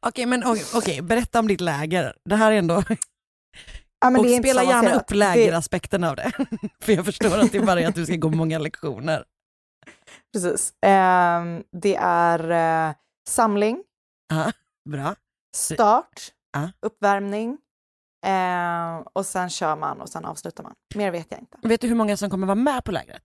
Okej, 0.00 0.26
men 0.26 0.44
okej, 0.46 0.64
okej, 0.74 1.02
berätta 1.02 1.38
om 1.38 1.48
ditt 1.48 1.60
läger. 1.60 2.16
Det 2.24 2.36
här 2.36 2.52
är 2.52 2.58
ändå... 2.58 2.82
Ja, 4.00 4.18
och 4.18 4.24
det 4.24 4.38
spela 4.38 4.62
gärna 4.64 4.94
upp 4.94 5.10
lägeraspekten 5.10 6.04
av 6.04 6.16
det. 6.16 6.32
För 6.80 6.92
jag 6.92 7.04
förstår 7.04 7.38
att 7.38 7.52
det 7.52 7.60
bara 7.60 7.80
är 7.80 7.88
att 7.88 7.94
du 7.94 8.06
ska 8.06 8.16
gå 8.16 8.28
många 8.30 8.58
lektioner. 8.58 9.24
Precis. 10.32 10.72
Ehm, 10.86 11.62
det 11.82 11.96
är 12.00 12.50
eh, 12.88 12.94
samling, 13.28 13.82
Ja, 14.28 14.52
bra. 14.90 15.14
start, 15.56 16.32
Ja. 16.52 16.70
uppvärmning 16.80 17.58
ehm, 18.26 19.02
och 19.12 19.26
sen 19.26 19.50
kör 19.50 19.76
man 19.76 20.00
och 20.00 20.08
sen 20.08 20.24
avslutar 20.24 20.64
man. 20.64 20.74
Mer 20.94 21.10
vet 21.10 21.26
jag 21.30 21.40
inte. 21.40 21.58
Vet 21.62 21.80
du 21.80 21.88
hur 21.88 21.94
många 21.94 22.16
som 22.16 22.30
kommer 22.30 22.46
vara 22.46 22.54
med 22.54 22.84
på 22.84 22.92
lägret? 22.92 23.22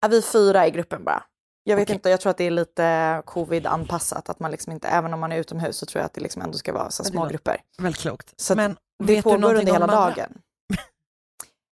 Ja, 0.00 0.08
vi 0.08 0.18
är 0.18 0.22
fyra 0.22 0.66
i 0.66 0.70
gruppen 0.70 1.04
bara. 1.04 1.22
Jag 1.66 1.76
vet 1.76 1.86
Okej. 1.86 1.94
inte, 1.94 2.10
jag 2.10 2.20
tror 2.20 2.30
att 2.30 2.36
det 2.36 2.44
är 2.44 2.50
lite 2.50 3.22
covid-anpassat, 3.26 4.28
att 4.28 4.40
man 4.40 4.50
liksom 4.50 4.72
inte, 4.72 4.88
även 4.88 5.14
om 5.14 5.20
man 5.20 5.32
är 5.32 5.36
utomhus 5.36 5.76
så 5.76 5.86
tror 5.86 6.00
jag 6.00 6.06
att 6.06 6.14
det 6.14 6.20
liksom 6.20 6.42
ändå 6.42 6.58
ska 6.58 6.72
vara 6.72 6.90
så 6.90 7.04
små 7.04 7.26
grupper. 7.26 7.60
Väldigt 7.78 8.00
klokt. 8.00 8.32
Så 8.36 8.54
men 8.54 8.76
Det 9.04 9.22
pågår 9.22 9.54
under 9.54 9.72
hela 9.72 9.86
dagen. 9.86 10.32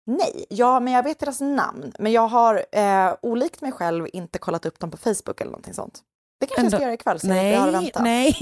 Nej, 0.05 0.45
ja, 0.49 0.79
men 0.79 0.93
jag 0.93 1.03
vet 1.03 1.19
deras 1.19 1.41
namn. 1.41 1.93
Men 1.99 2.11
jag 2.11 2.27
har, 2.27 2.65
eh, 2.71 3.15
olikt 3.21 3.61
mig 3.61 3.71
själv, 3.71 4.07
inte 4.13 4.39
kollat 4.39 4.65
upp 4.65 4.79
dem 4.79 4.91
på 4.91 4.97
Facebook 4.97 5.41
eller 5.41 5.51
någonting 5.51 5.73
sånt. 5.73 5.99
Det 6.39 6.45
kanske 6.45 6.63
jag 6.63 6.71
ska 6.71 6.81
göra 6.81 6.93
ikväll, 6.93 7.19
så 7.19 7.27
jag 7.27 7.59
har 7.59 7.67
att 7.67 7.73
Nej, 7.73 7.81
vänta. 7.81 8.03
nej. 8.03 8.35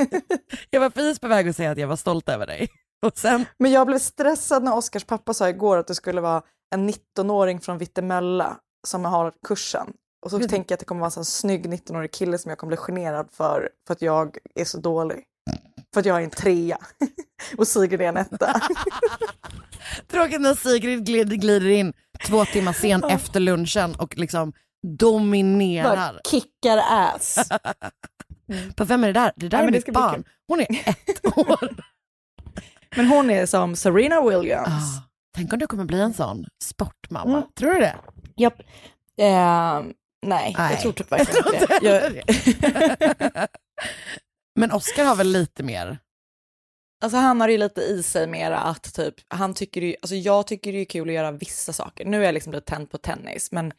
jag 0.70 0.80
var 0.80 0.90
precis 0.90 1.18
på 1.18 1.28
väg 1.28 1.48
att 1.48 1.56
säga 1.56 1.70
att 1.70 1.78
jag 1.78 1.88
var 1.88 1.96
stolt 1.96 2.28
över 2.28 2.46
dig. 2.46 2.68
Och 3.06 3.18
sen, 3.18 3.44
Men 3.58 3.70
jag 3.72 3.86
blev 3.86 3.98
stressad 3.98 4.64
när 4.64 4.76
Oskars 4.76 5.04
pappa 5.04 5.34
sa 5.34 5.48
igår 5.48 5.78
att 5.78 5.86
det 5.86 5.94
skulle 5.94 6.20
vara 6.20 6.42
en 6.74 6.90
19-åring 6.90 7.60
från 7.60 7.78
Vittemölla 7.78 8.56
som 8.86 9.04
har 9.04 9.32
kursen. 9.46 9.92
Och 10.24 10.30
så 10.30 10.36
Mm. 10.36 10.48
tänker 10.48 10.72
jag 10.72 10.76
att 10.76 10.80
det 10.80 10.86
kommer 10.86 11.00
vara 11.00 11.06
en 11.06 11.10
sån 11.12 11.24
snygg 11.24 11.66
19-årig 11.66 12.12
kille 12.12 12.38
som 12.38 12.48
jag 12.48 12.58
kommer 12.58 12.68
bli 12.68 12.76
generad 12.76 13.28
för, 13.32 13.68
för 13.86 13.94
att 13.94 14.02
jag 14.02 14.36
är 14.54 14.64
så 14.64 14.78
dålig. 14.80 15.24
För 15.94 16.00
att 16.00 16.06
jag 16.06 16.16
är 16.18 16.24
en 16.24 16.30
trea 16.30 16.78
och 17.58 17.68
Sigrid 17.68 18.00
är 18.00 18.04
en 18.08 18.16
etta. 18.16 18.60
tråkigt 20.10 20.40
när 20.40 20.54
Sigrid 20.54 21.06
glider, 21.06 21.36
glider 21.36 21.68
in 21.68 21.92
två 22.26 22.44
timmar 22.44 22.72
sen 22.72 23.04
efter 23.04 23.40
lunchen 23.40 23.94
och 23.94 24.16
liksom 24.18 24.52
dominerar. 24.98 25.96
Bara 25.96 26.20
kickar 26.30 26.78
ass. 26.90 27.48
På 28.76 28.84
vem 28.84 29.04
är 29.04 29.06
det 29.06 29.20
där? 29.20 29.32
Det 29.36 29.48
där 29.48 29.58
Nej, 29.58 29.66
är 29.66 29.70
mitt 29.72 29.92
barn. 29.92 30.24
Hon 30.48 30.60
är 30.60 30.88
ett 30.88 31.26
år. 31.38 31.68
Men 32.96 33.06
hon 33.06 33.30
är 33.30 33.46
som 33.46 33.76
Serena 33.76 34.20
Williams. 34.28 34.68
Ah, 34.68 35.02
tänk 35.36 35.52
om 35.52 35.58
du 35.58 35.66
kommer 35.66 35.84
bli 35.84 36.00
en 36.00 36.12
sån 36.14 36.44
sportmamma. 36.64 37.36
Mm. 37.38 37.48
Tror 37.58 37.74
du 37.74 37.80
det? 37.80 37.96
Japp. 38.36 38.60
Eh, 39.20 39.80
nej, 40.28 40.54
Nej. 40.58 40.72
jag 40.72 40.80
tror 40.80 40.92
typ 40.92 41.12
verkligen 41.12 41.54
inte 41.54 41.78
det. 41.80 41.86
Jag, 41.86 43.48
Men 44.58 44.72
Oscar 44.72 45.04
har 45.04 45.16
väl 45.16 45.32
lite 45.32 45.62
mer? 45.62 45.98
Alltså 47.02 47.18
han 47.18 47.40
har 47.40 47.48
ju 47.48 47.58
lite 47.58 47.80
i 47.80 48.02
sig 48.02 48.26
mera 48.26 48.58
att 48.58 48.94
typ, 48.94 49.14
han 49.28 49.54
tycker 49.54 49.80
ju, 49.80 49.96
alltså 50.02 50.14
jag 50.14 50.46
tycker 50.46 50.72
det 50.72 50.78
är 50.78 50.84
kul 50.84 51.08
att 51.08 51.14
göra 51.14 51.30
vissa 51.30 51.72
saker. 51.72 52.04
Nu 52.04 52.20
är 52.20 52.24
jag 52.24 52.32
liksom 52.32 52.52
lite 52.52 52.66
tänd 52.66 52.90
på 52.90 52.98
tennis, 52.98 53.52
men 53.52 53.72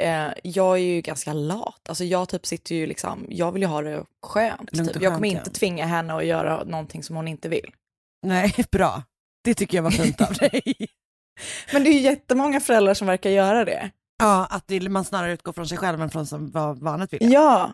eh, 0.00 0.28
jag 0.42 0.76
är 0.76 0.82
ju 0.82 1.00
ganska 1.00 1.32
lat. 1.32 1.88
Alltså 1.88 2.04
jag 2.04 2.28
typ 2.28 2.46
sitter 2.46 2.74
ju 2.74 2.86
liksom, 2.86 3.26
jag 3.28 3.52
vill 3.52 3.62
ju 3.62 3.68
ha 3.68 3.82
det 3.82 4.04
skönt. 4.26 4.70
Typ. 4.70 4.96
och 4.96 5.02
Jag 5.02 5.14
kommer 5.14 5.30
skönt, 5.30 5.46
inte 5.46 5.50
tvinga 5.50 5.86
henne 5.86 6.14
att 6.14 6.26
göra 6.26 6.64
någonting 6.64 7.02
som 7.02 7.16
hon 7.16 7.28
inte 7.28 7.48
vill. 7.48 7.70
Nej, 8.26 8.54
bra. 8.72 9.02
Det 9.44 9.54
tycker 9.54 9.78
jag 9.78 9.82
var 9.82 9.90
fint 9.90 10.20
av 10.20 10.32
dig. 10.40 10.74
Men 11.72 11.84
det 11.84 11.90
är 11.90 11.92
ju 11.92 12.00
jättemånga 12.00 12.60
föräldrar 12.60 12.94
som 12.94 13.06
verkar 13.06 13.30
göra 13.30 13.64
det. 13.64 13.90
Ja, 14.18 14.46
att 14.50 14.68
det, 14.68 14.88
man 14.88 15.04
snarare 15.04 15.32
utgår 15.32 15.52
från 15.52 15.68
sig 15.68 15.78
själv 15.78 16.02
än 16.02 16.10
från 16.10 16.26
som, 16.26 16.50
vad 16.50 16.82
barnet 16.82 17.12
vill. 17.12 17.32
Ja. 17.32 17.72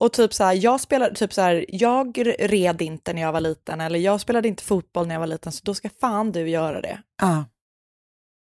Och 0.00 0.12
typ 0.12 0.34
så 0.34 0.44
här, 0.44 0.54
jag 0.54 0.80
spelade, 0.80 1.14
typ 1.14 1.32
så 1.32 1.40
här, 1.40 1.64
jag 1.68 2.18
red 2.38 2.82
inte 2.82 3.12
när 3.12 3.22
jag 3.22 3.32
var 3.32 3.40
liten, 3.40 3.80
eller 3.80 3.98
jag 3.98 4.20
spelade 4.20 4.48
inte 4.48 4.62
fotboll 4.62 5.06
när 5.06 5.14
jag 5.14 5.20
var 5.20 5.26
liten, 5.26 5.52
så 5.52 5.60
då 5.64 5.74
ska 5.74 5.90
fan 6.00 6.32
du 6.32 6.48
göra 6.48 6.80
det. 6.80 7.02
Ja, 7.22 7.44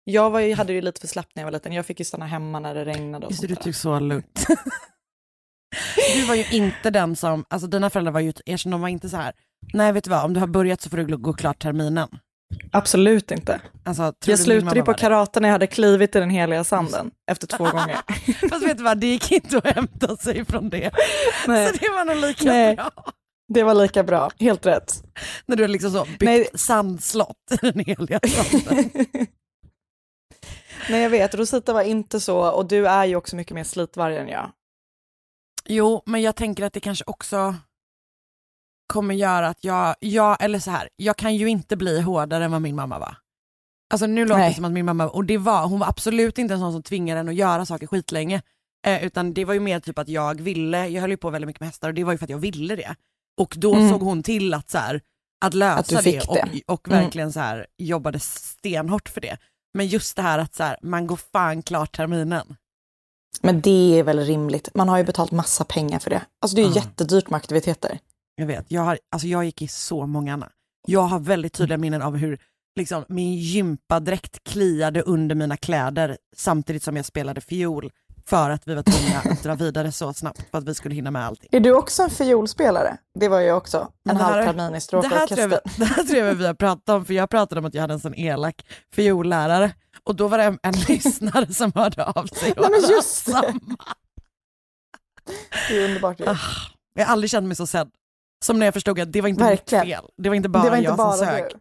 Jag 0.04 0.30
var 0.30 0.40
ju, 0.40 0.54
hade 0.54 0.72
ju 0.72 0.80
lite 0.80 1.00
för 1.00 1.08
slappt 1.08 1.36
när 1.36 1.42
jag 1.42 1.46
var 1.46 1.52
liten, 1.52 1.72
jag 1.72 1.86
fick 1.86 1.98
ju 1.98 2.04
stanna 2.04 2.26
hemma 2.26 2.60
när 2.60 2.74
det 2.74 2.84
regnade 2.84 3.26
och 3.26 3.32
just 3.32 3.40
sånt 3.40 3.48
du 3.48 3.56
tycker 3.56 3.72
så 3.72 4.00
lugnt. 4.00 4.46
du 6.14 6.26
var 6.26 6.34
ju 6.34 6.44
inte 6.50 6.90
den 6.90 7.16
som, 7.16 7.44
alltså 7.48 7.66
dina 7.66 7.90
föräldrar 7.90 8.12
var 8.12 8.20
ju, 8.20 8.32
erkänn, 8.46 8.72
de 8.72 8.80
var 8.80 8.88
inte 8.88 9.08
så 9.08 9.16
här, 9.16 9.32
nej 9.72 9.92
vet 9.92 10.04
du 10.04 10.10
vad, 10.10 10.24
om 10.24 10.34
du 10.34 10.40
har 10.40 10.46
börjat 10.46 10.80
så 10.80 10.90
får 10.90 10.96
du 10.96 11.16
gå 11.16 11.32
klart 11.32 11.62
terminen. 11.62 12.08
Absolut 12.72 13.30
inte. 13.30 13.60
Alltså, 13.84 14.12
Jag 14.24 14.38
slutade 14.38 14.76
ju 14.76 14.82
på 14.82 14.94
karate 14.94 15.40
när 15.40 15.48
jag 15.48 15.52
hade 15.52 15.66
klivit 15.66 16.16
i 16.16 16.20
den 16.20 16.30
heliga 16.30 16.64
sanden 16.64 17.10
efter 17.30 17.46
två 17.46 17.64
gånger. 17.64 17.98
Fast 18.50 18.66
vet 18.66 18.76
du 18.78 18.84
vad, 18.84 18.98
det 18.98 19.06
gick 19.06 19.32
inte 19.32 19.58
att 19.58 19.66
hämta 19.66 20.16
sig 20.16 20.44
från 20.44 20.68
det. 20.70 20.90
Nej. 21.46 21.72
Så 21.72 21.78
det 21.80 21.88
var 21.88 22.04
nog 22.04 22.16
lika 22.16 22.44
Nej. 22.44 22.76
bra. 22.76 22.90
Det 23.48 23.62
var 23.62 23.74
lika 23.74 24.02
bra, 24.02 24.30
helt 24.38 24.66
rätt. 24.66 25.04
När 25.46 25.56
du 25.56 25.66
liksom 25.68 25.90
så 25.90 26.04
byggt 26.04 26.22
Nej. 26.22 26.48
sandslott 26.54 27.36
i 27.50 27.56
den 27.56 27.78
heliga 27.78 28.20
sanden. 28.28 28.90
Nej 30.90 31.02
jag 31.02 31.10
vet, 31.10 31.34
Rosita 31.34 31.72
var 31.72 31.82
inte 31.82 32.20
så 32.20 32.50
och 32.50 32.66
du 32.66 32.86
är 32.86 33.04
ju 33.04 33.16
också 33.16 33.36
mycket 33.36 33.54
mer 33.54 33.64
slitvarg 33.64 34.16
än 34.16 34.28
jag. 34.28 34.50
Jo, 35.66 36.02
men 36.06 36.22
jag 36.22 36.36
tänker 36.36 36.64
att 36.64 36.72
det 36.72 36.80
kanske 36.80 37.04
också 37.06 37.54
kommer 38.94 39.14
göra 39.14 39.48
att 39.48 39.64
jag, 39.64 39.94
jag, 40.00 40.36
eller 40.44 40.58
så 40.58 40.70
här, 40.70 40.88
jag 40.96 41.16
kan 41.16 41.36
ju 41.36 41.48
inte 41.48 41.76
bli 41.76 42.00
hårdare 42.00 42.44
än 42.44 42.52
vad 42.52 42.62
min 42.62 42.76
mamma 42.76 42.98
var. 42.98 43.16
Alltså 43.92 44.06
nu 44.06 44.24
låter 44.24 44.34
det 44.40 44.44
Nej. 44.46 44.54
som 44.54 44.64
att 44.64 44.72
min 44.72 44.84
mamma, 44.86 45.08
och 45.08 45.24
det 45.24 45.38
var, 45.38 45.66
hon 45.66 45.78
var 45.80 45.86
absolut 45.88 46.38
inte 46.38 46.54
en 46.54 46.60
sån 46.60 46.72
som 46.72 46.82
tvingade 46.82 47.20
en 47.20 47.28
att 47.28 47.34
göra 47.34 47.66
saker 47.66 47.86
skitlänge. 47.86 48.42
Eh, 48.86 49.04
utan 49.04 49.34
det 49.34 49.44
var 49.44 49.54
ju 49.54 49.60
mer 49.60 49.80
typ 49.80 49.98
att 49.98 50.08
jag 50.08 50.40
ville, 50.40 50.88
jag 50.88 51.00
höll 51.00 51.10
ju 51.10 51.16
på 51.16 51.30
väldigt 51.30 51.46
mycket 51.46 51.60
med 51.60 51.68
hästar 51.68 51.88
och 51.88 51.94
det 51.94 52.04
var 52.04 52.12
ju 52.12 52.18
för 52.18 52.26
att 52.26 52.30
jag 52.30 52.38
ville 52.38 52.76
det. 52.76 52.94
Och 53.40 53.54
då 53.58 53.74
Mm. 53.74 53.90
såg 53.90 54.00
hon 54.02 54.22
till 54.22 54.54
att 54.54 54.70
så 54.70 54.78
här, 54.78 55.00
att 55.44 55.54
lösa 55.54 55.78
Att 55.80 55.88
det, 55.88 56.02
fick 56.02 56.28
och, 56.30 56.34
det. 56.52 56.62
och 56.66 56.88
Mm. 56.88 57.00
verkligen 57.02 57.32
så 57.32 57.40
här, 57.40 57.66
jobbade 57.78 58.20
stenhårt 58.20 59.08
för 59.08 59.20
det. 59.20 59.36
Men 59.74 59.86
just 59.86 60.16
det 60.16 60.22
här 60.22 60.38
att 60.38 60.54
så 60.54 60.62
här, 60.62 60.76
man 60.82 61.06
går 61.06 61.16
fan 61.32 61.62
klart 61.62 61.96
terminen. 61.96 62.56
Men 63.42 63.60
det 63.60 63.98
är 63.98 64.02
väl 64.02 64.18
rimligt, 64.18 64.68
man 64.74 64.88
har 64.88 64.98
ju 64.98 65.04
betalt 65.04 65.30
massa 65.32 65.64
pengar 65.64 65.98
för 65.98 66.10
det. 66.10 66.22
Alltså 66.42 66.56
det 66.56 66.62
är 66.62 66.66
ju 66.66 66.70
Ja. 66.70 66.76
jättedyrt 66.76 67.30
med 67.30 67.36
aktiviteter. 67.36 67.98
Jag 68.36 68.46
vet, 68.46 68.64
jag, 68.68 68.82
har, 68.82 68.98
alltså 69.10 69.28
jag 69.28 69.44
gick 69.44 69.62
i 69.62 69.68
så 69.68 70.06
många 70.06 70.32
Anna. 70.34 70.48
Jag 70.86 71.00
har 71.00 71.18
väldigt 71.18 71.52
tydliga 71.52 71.78
minnen 71.78 72.02
av 72.02 72.16
hur 72.16 72.38
liksom, 72.76 73.04
min 73.08 73.34
gympadräkt 73.34 74.44
kliade 74.44 75.02
under 75.02 75.34
mina 75.34 75.56
kläder 75.56 76.16
samtidigt 76.36 76.82
som 76.82 76.96
jag 76.96 77.04
spelade 77.04 77.40
fiol 77.40 77.90
för 78.26 78.50
att 78.50 78.68
vi 78.68 78.74
var 78.74 78.82
tvungna 78.82 79.18
att 79.32 79.42
dra 79.42 79.54
vidare 79.64 79.92
så 79.92 80.12
snabbt 80.12 80.50
för 80.50 80.58
att 80.58 80.64
vi 80.68 80.74
skulle 80.74 80.94
hinna 80.94 81.10
med 81.10 81.24
allting. 81.26 81.48
Är 81.52 81.60
du 81.60 81.72
också 81.72 82.02
en 82.02 82.10
fiolspelare? 82.10 82.96
Det 83.18 83.28
var 83.28 83.40
jag 83.40 83.56
också. 83.56 83.88
En 84.10 84.16
det 84.16 84.22
halv 84.22 84.44
termin 84.44 84.70
i 84.70 84.72
Det 84.74 84.80
stråkorkestern. 84.80 85.50
vi- 85.50 85.56
det 85.78 85.84
här 85.84 86.02
tror 86.04 86.18
jag 86.18 86.34
vi 86.34 86.46
har 86.46 86.54
pratat 86.54 86.88
om, 86.88 87.04
för 87.04 87.14
jag 87.14 87.30
pratade 87.30 87.58
om 87.58 87.64
att 87.64 87.74
jag 87.74 87.80
hade 87.80 87.94
en 87.94 88.00
sån 88.00 88.14
elak 88.14 88.66
fiollärare 88.94 89.72
och 90.04 90.16
då 90.16 90.28
var 90.28 90.38
det 90.38 90.44
en, 90.44 90.58
en 90.62 90.72
lyssnare 90.88 91.54
som 91.54 91.72
hörde 91.74 92.04
av 92.04 92.26
sig 92.26 92.52
och 92.52 92.70
Nej, 92.70 92.80
men 92.80 92.90
just 92.90 93.26
det. 93.26 93.54
Det 95.68 95.78
är 95.78 95.88
underbart 95.88 96.20
ju. 96.20 96.24
Ah, 96.28 96.36
Jag 96.94 97.04
har 97.06 97.12
aldrig 97.12 97.30
känt 97.30 97.46
mig 97.46 97.56
så 97.56 97.66
sedd. 97.66 97.90
Som 98.44 98.58
när 98.58 98.66
jag 98.66 98.74
förstod 98.74 99.00
att 99.00 99.12
det 99.12 99.20
var 99.20 99.28
inte 99.28 99.44
Verkligen. 99.44 99.86
mitt 99.86 99.94
fel. 99.94 100.04
Det 100.16 100.28
var 100.28 100.36
inte 100.36 100.48
bara 100.48 100.62
det 100.62 100.70
var 100.70 100.76
inte 100.76 100.90
jag 100.90 100.96
bara 100.96 101.12
som 101.12 101.26
sög. 101.26 101.52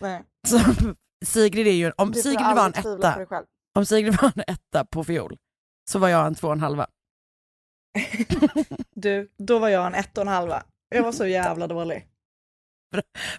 Nej. 0.00 0.22
Så, 0.46 0.58
Sigrid 1.24 1.66
är 1.66 1.72
ju, 1.72 1.92
om 1.96 2.12
Du 2.12 2.22
Sigrid 2.22 2.46
var 2.56 2.66
en 2.66 2.74
etta, 2.74 3.44
om 3.74 3.86
Sigrid 3.86 4.16
var 4.22 4.32
en 4.34 4.44
etta 4.46 4.84
på 4.84 5.04
fiol 5.04 5.36
så 5.90 5.98
var 5.98 6.08
jag 6.08 6.26
en 6.26 6.34
två 6.34 6.46
och 6.46 6.52
en 6.52 6.60
halva. 6.60 6.86
Du, 8.94 9.30
då 9.38 9.58
var 9.58 9.68
jag 9.68 9.86
en 9.86 9.94
ett 9.94 10.18
och 10.18 10.22
en 10.22 10.28
halva. 10.28 10.62
Jag 10.88 11.02
var 11.02 11.12
så 11.12 11.26
jävla 11.26 11.66
dålig. 11.66 12.06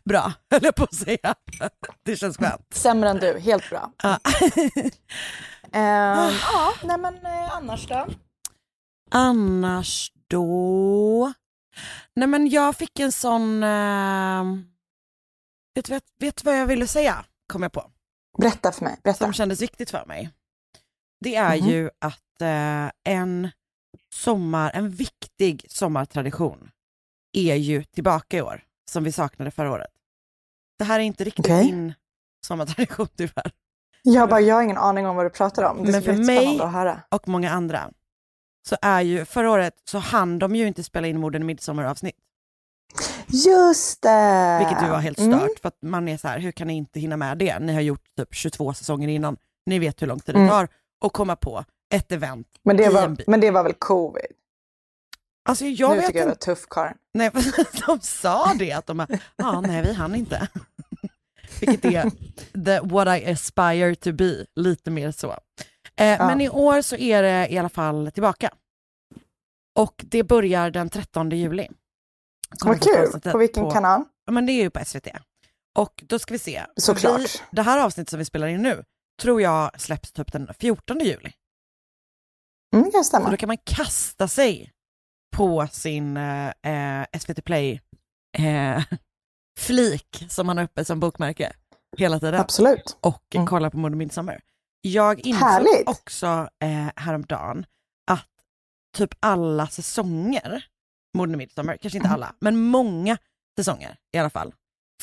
Bra, 0.05 0.33
höll 0.51 0.63
jag 0.63 0.75
på 0.75 0.83
att 0.83 0.93
säga. 0.93 1.35
Det 2.03 2.15
känns 2.15 2.37
skönt. 2.37 2.73
Sämre 2.73 3.09
än 3.09 3.17
du, 3.17 3.39
helt 3.39 3.69
bra. 3.69 3.91
Ja. 4.03 4.19
Ehm, 5.71 6.33
ja, 6.53 6.73
nej 6.83 6.97
men 6.97 7.25
eh, 7.25 7.55
annars 7.57 7.87
då? 7.87 8.07
Annars 9.11 10.11
då? 10.27 11.33
Nej 12.15 12.27
men 12.27 12.49
jag 12.49 12.75
fick 12.75 12.99
en 12.99 13.11
sån, 13.11 13.63
eh, 13.63 14.43
vet 15.75 15.89
vet, 15.89 16.03
vet 16.19 16.43
vad 16.43 16.59
jag 16.59 16.65
ville 16.65 16.87
säga? 16.87 17.25
Kom 17.53 17.63
jag 17.63 17.71
på. 17.71 17.91
Berätta 18.37 18.71
för 18.71 18.83
mig, 18.85 18.99
berätta. 19.03 19.25
Som 19.25 19.33
kändes 19.33 19.61
viktigt 19.61 19.89
för 19.91 20.05
mig. 20.05 20.29
Det 21.19 21.35
är 21.35 21.57
Mhm. 21.61 21.69
ju 21.69 21.89
att 21.99 22.41
eh, 22.41 22.91
en 23.13 23.49
sommar, 24.13 24.71
en 24.73 24.89
viktig 24.89 25.65
sommartradition 25.69 26.71
är 27.33 27.55
ju 27.55 27.83
tillbaka 27.83 28.37
i 28.37 28.41
år, 28.41 28.63
som 28.91 29.03
vi 29.03 29.11
saknade 29.11 29.51
förra 29.51 29.71
året. 29.71 29.91
Det 30.79 30.83
här 30.85 30.99
är 30.99 31.03
inte 31.03 31.23
riktigt 31.23 31.45
Okej. 31.45 31.65
din 31.65 31.93
sommartradition 32.45 33.07
tyvärr, 33.17 33.51
Jag 34.03 34.29
bara, 34.29 34.41
jag 34.41 34.55
har 34.55 34.61
ingen 34.63 34.77
aning 34.77 35.07
om 35.07 35.15
vad 35.15 35.25
du 35.25 35.29
pratar 35.29 35.63
om. 35.63 35.83
Det 35.85 35.91
Men 35.91 36.01
för 36.01 36.13
mig- 36.13 36.61
och 37.11 37.27
många 37.27 37.51
andra. 37.51 37.91
Så 38.67 38.77
är 38.81 39.01
ju, 39.01 39.25
förra 39.25 39.51
året 39.51 39.73
så 39.83 39.97
hann 39.97 40.39
de 40.39 40.55
ju 40.55 40.67
inte 40.67 40.83
spela 40.83 41.07
in 41.07 41.19
Morden 41.19 41.41
i 41.41 41.45
midsommaravsnitt, 41.45 42.15
Just 43.27 44.01
det! 44.01 44.57
vilket 44.59 44.83
ju 44.87 44.89
var 44.91 44.99
helt 44.99 45.17
stört, 45.19 45.33
Mm. 45.33 45.49
för 45.61 45.67
att 45.67 45.81
man 45.81 46.07
är 46.07 46.17
så 46.17 46.27
här, 46.27 46.39
hur 46.39 46.51
kan 46.51 46.67
ni 46.67 46.73
inte 46.73 46.99
hinna 46.99 47.17
med 47.17 47.37
det? 47.37 47.59
Ni 47.59 47.73
har 47.73 47.81
gjort 47.81 48.03
typ 48.17 48.33
22 48.35 48.73
säsonger 48.73 49.07
innan, 49.07 49.37
ni 49.65 49.79
vet 49.79 50.01
hur 50.01 50.07
lång 50.07 50.19
tid 50.19 50.35
det 50.35 50.39
Mm. 50.39 50.49
tar 50.49 50.67
att 51.05 51.13
komma 51.13 51.35
på 51.35 51.63
ett 51.93 52.11
event 52.11 52.47
Men, 52.63 52.77
det 52.77 52.83
i 52.83 52.85
en 52.85 52.93
var, 52.93 53.07
by. 53.07 53.23
men 53.27 53.39
det 53.39 53.51
var 53.51 53.63
väl 53.63 53.73
covid? 53.73 54.25
Alltså 55.49 55.65
jag 55.65 55.89
nu 55.89 55.95
vet 55.95 56.05
tycker 56.05 56.19
jag 56.19 56.29
inte. 56.29 56.49
var 56.49 56.55
tuff 56.55 56.65
Karin. 56.69 56.93
Nej, 57.13 57.31
de 57.87 57.99
sa 58.01 58.53
det, 58.59 58.71
att 58.71 58.85
de 58.87 59.05
ja 59.35 59.61
nej 59.61 59.81
vi 59.81 59.93
hann 59.93 60.15
inte. 60.15 60.47
Vilket 61.59 61.85
är 61.85 62.11
the, 62.65 62.79
what 62.87 63.07
I 63.21 63.25
aspire 63.31 63.95
to 63.95 64.11
be, 64.11 64.45
lite 64.55 64.91
mer 64.91 65.11
så. 65.11 65.37
Eh, 65.99 66.27
Men 66.27 66.41
i 66.41 66.49
år 66.49 66.81
så 66.81 66.95
är 66.95 67.21
det 67.23 67.47
i 67.53 67.57
alla 67.57 67.69
fall 67.69 68.11
tillbaka. 68.13 68.49
Och 69.79 70.03
det 70.07 70.23
börjar 70.23 70.71
den 70.71 70.89
13 70.89 71.29
juli. 71.29 71.67
Vad 72.65 72.81
kul! 72.81 73.21
På 73.31 73.37
vilken 73.37 73.71
kanal? 73.71 74.03
Ja, 74.25 74.31
men 74.31 74.45
det 74.45 74.51
är 74.51 74.63
ju 74.63 74.69
på 74.69 74.85
SVT. 74.85 75.07
Och 75.77 76.03
då 76.07 76.19
ska 76.19 76.33
vi 76.33 76.39
se. 76.39 76.65
Såklart. 76.75 77.21
Vi, 77.21 77.27
det 77.51 77.61
här 77.61 77.85
avsnittet 77.85 78.09
som 78.09 78.19
vi 78.19 78.25
spelar 78.25 78.47
in 78.47 78.61
nu 78.61 78.83
tror 79.21 79.41
jag 79.41 79.81
släpps 79.81 80.11
typ 80.11 80.31
den 80.31 80.49
14 80.59 80.99
juli. 80.99 81.31
Mm, 82.73 82.85
det 82.85 82.91
kan 82.91 83.03
stämma. 83.03 83.29
då 83.31 83.37
kan 83.37 83.47
man 83.47 83.57
kasta 83.63 84.27
sig 84.27 84.71
på 85.35 85.67
sin 85.71 86.17
eh, 86.17 86.47
eh, 86.47 87.05
SVT 87.19 87.43
Play 87.45 87.81
eh, 88.37 88.83
flik 89.59 90.25
som 90.29 90.47
man 90.47 90.57
har 90.57 90.63
uppe 90.63 90.85
som 90.85 90.99
bokmärke 90.99 91.53
hela 91.97 92.19
tiden 92.19 92.39
Absolut. 92.41 92.97
och 93.01 93.23
Mm. 93.35 93.47
kolla 93.47 93.69
på 93.69 93.77
Mord 93.77 93.91
och 93.91 93.97
Midsommar. 93.97 94.41
Jag 94.87 95.19
insåg 95.19 95.41
Härligt. 95.41 95.89
också 95.89 96.49
eh, 96.63 96.89
häromdagen 96.95 97.65
att 98.11 98.29
typ 98.97 99.13
alla 99.19 99.67
säsonger, 99.67 100.65
Morden 101.17 101.35
i 101.35 101.37
Midsommar, 101.37 101.77
kanske 101.77 101.97
inte 101.97 102.09
alla, 102.09 102.35
men 102.39 102.57
många 102.57 103.17
säsonger 103.57 103.97
i 104.13 104.17
alla 104.17 104.29
fall, 104.29 104.53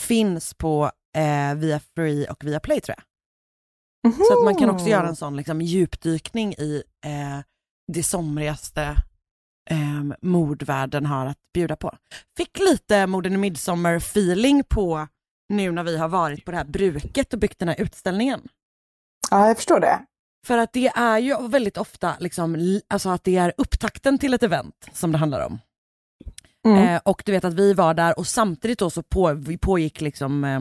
finns 0.00 0.54
på 0.54 0.90
eh, 1.16 1.54
via 1.54 1.80
Free 1.94 2.26
och 2.26 2.44
via 2.44 2.60
Play 2.60 2.80
tror 2.80 2.96
jag. 2.98 3.04
Så 4.14 4.38
att 4.38 4.44
man 4.44 4.56
kan 4.56 4.70
också 4.70 4.86
göra 4.86 5.08
en 5.08 5.16
sån 5.16 5.36
liksom, 5.36 5.60
djupdykning 5.60 6.52
i 6.52 6.82
eh, 7.06 7.40
det 7.92 8.02
somrigaste 8.02 8.82
eh, 9.70 10.02
mordvärlden 10.22 11.06
har 11.06 11.26
att 11.26 11.38
bjuda 11.54 11.76
på. 11.76 11.96
Fick 12.36 12.58
lite 12.58 13.06
Morden 13.06 13.32
i 13.32 13.36
Midsommar-feeling 13.36 14.64
på 14.68 15.08
nu 15.48 15.72
när 15.72 15.82
vi 15.82 15.96
har 15.96 16.08
varit 16.08 16.44
på 16.44 16.50
det 16.50 16.56
här 16.56 16.64
bruket 16.64 17.32
och 17.32 17.38
byggt 17.38 17.58
den 17.58 17.68
här 17.68 17.80
utställningen. 17.80 18.48
Ja, 19.30 19.46
jag 19.46 19.56
förstår 19.56 19.80
det. 19.80 20.00
För 20.46 20.58
att 20.58 20.72
det 20.72 20.86
är 20.86 21.18
ju 21.18 21.48
väldigt 21.48 21.76
ofta 21.76 22.14
liksom, 22.20 22.80
alltså 22.88 23.08
att 23.08 23.24
det 23.24 23.36
är 23.36 23.52
upptakten 23.56 24.18
till 24.18 24.34
ett 24.34 24.42
event 24.42 24.88
som 24.92 25.12
det 25.12 25.18
handlar 25.18 25.46
om. 25.46 25.58
Mm. 26.66 26.78
Eh, 26.88 27.00
och 27.04 27.22
du 27.26 27.32
vet 27.32 27.44
att 27.44 27.54
vi 27.54 27.72
var 27.74 27.94
där 27.94 28.18
och 28.18 28.26
samtidigt 28.26 28.78
då 28.78 28.90
så 28.90 29.02
på, 29.02 29.32
vi 29.32 29.58
pågick 29.58 30.00
liksom, 30.00 30.44
eh, 30.44 30.60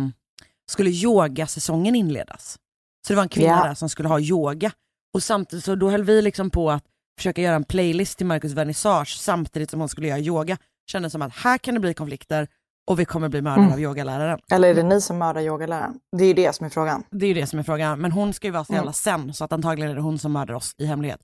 skulle 0.72 0.90
yogasäsongen 0.90 1.96
inledas. 1.96 2.60
Så 3.08 3.14
det 3.14 3.16
var 3.16 3.24
en 3.24 3.30
kvinna 3.30 3.48
Ja. 3.48 3.64
där 3.68 3.74
som 3.74 3.90
skulle 3.90 4.10
ha 4.10 4.20
yoga. 4.20 4.72
Och 5.14 5.24
samtidigt 5.24 5.66
så 5.66 5.76
då 5.76 5.90
höll 5.90 6.04
vi 6.04 6.22
liksom 6.22 6.50
på 6.50 6.72
att 6.72 6.84
försöka 7.18 7.42
göra 7.42 7.56
en 7.56 7.64
playlist 7.64 8.18
till 8.18 8.28
Marcus 8.28 8.52
vernissage 8.52 9.18
samtidigt 9.20 9.70
som 9.70 9.80
hon 9.80 9.90
skulle 9.90 10.08
göra 10.08 10.20
yoga. 10.20 10.58
Kändes 10.92 11.12
som 11.12 11.22
att 11.22 11.36
här 11.36 11.58
kan 11.58 11.74
det 11.74 11.80
bli 11.80 11.94
konflikter 11.94 12.48
och 12.92 13.00
vi 13.00 13.06
kommer 13.06 13.30
bli 13.30 13.42
mördade 13.42 13.62
Mm. 13.62 13.74
av 13.74 13.80
yogaläraren. 13.80 14.40
Eller 14.52 14.68
är 14.70 14.74
det 14.76 14.84
ni 14.84 15.02
som 15.02 15.18
mördar 15.18 15.42
yogaläraren? 15.42 16.00
Det 16.18 16.24
är 16.24 16.28
ju 16.28 16.34
det 16.34 16.54
som 16.56 16.66
är 16.66 16.70
frågan. 16.70 17.04
Det 17.12 17.26
är 17.26 17.28
ju 17.28 17.34
det 17.34 17.48
som 17.48 17.60
är 17.60 17.64
frågan. 17.64 18.00
Men 18.02 18.12
hon 18.12 18.34
ska 18.34 18.48
ju 18.48 18.52
vara 18.52 18.66
så 18.66 18.74
jävla 18.74 18.84
Mm. 18.84 18.94
sen 18.94 19.34
så 19.34 19.44
att 19.44 19.52
antagligen 19.54 19.92
är 19.92 19.96
det 19.96 20.02
hon 20.02 20.20
som 20.20 20.32
mördar 20.32 20.54
oss 20.54 20.74
i 20.78 20.86
hemlighet. 20.86 21.20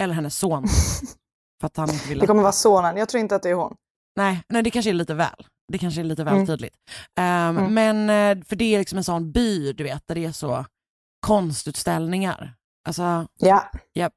Eller 0.00 0.14
hennes 0.14 0.38
son. 0.38 0.64
för 1.60 1.66
att 1.66 1.76
han 1.76 1.90
inte 1.90 2.08
vill 2.08 2.18
Det 2.18 2.26
kommer 2.26 2.42
vara 2.42 2.52
sonen. 2.52 2.96
Jag 2.96 3.08
tror 3.08 3.20
inte 3.20 3.36
att 3.36 3.42
det 3.42 3.50
är 3.50 3.54
hon. 3.54 3.74
Nej, 4.16 4.42
nej, 4.48 4.62
det 4.62 4.70
kanske 4.70 4.90
är 4.90 4.94
lite 4.94 5.14
väl. 5.14 5.46
Det 5.72 5.78
kanske 5.78 6.00
är 6.00 6.04
lite 6.04 6.24
väl 6.24 6.34
Mm. 6.34 6.46
tydligt. 6.46 6.74
Ehm, 7.18 7.58
Mm. 7.58 7.74
Men, 7.74 8.38
eh, 8.38 8.44
för 8.44 8.56
det 8.56 8.74
är 8.74 8.78
liksom 8.78 8.98
en 8.98 9.04
sån 9.04 9.32
by, 9.32 9.72
du 9.72 9.84
vet, 9.84 10.06
där 10.06 10.14
det 10.14 10.24
är 10.24 10.32
så 10.32 10.64
konstutställningar. 11.26 12.54
Alltså, 12.88 13.26
Ja, 13.38 13.70
ehm, 13.96 14.10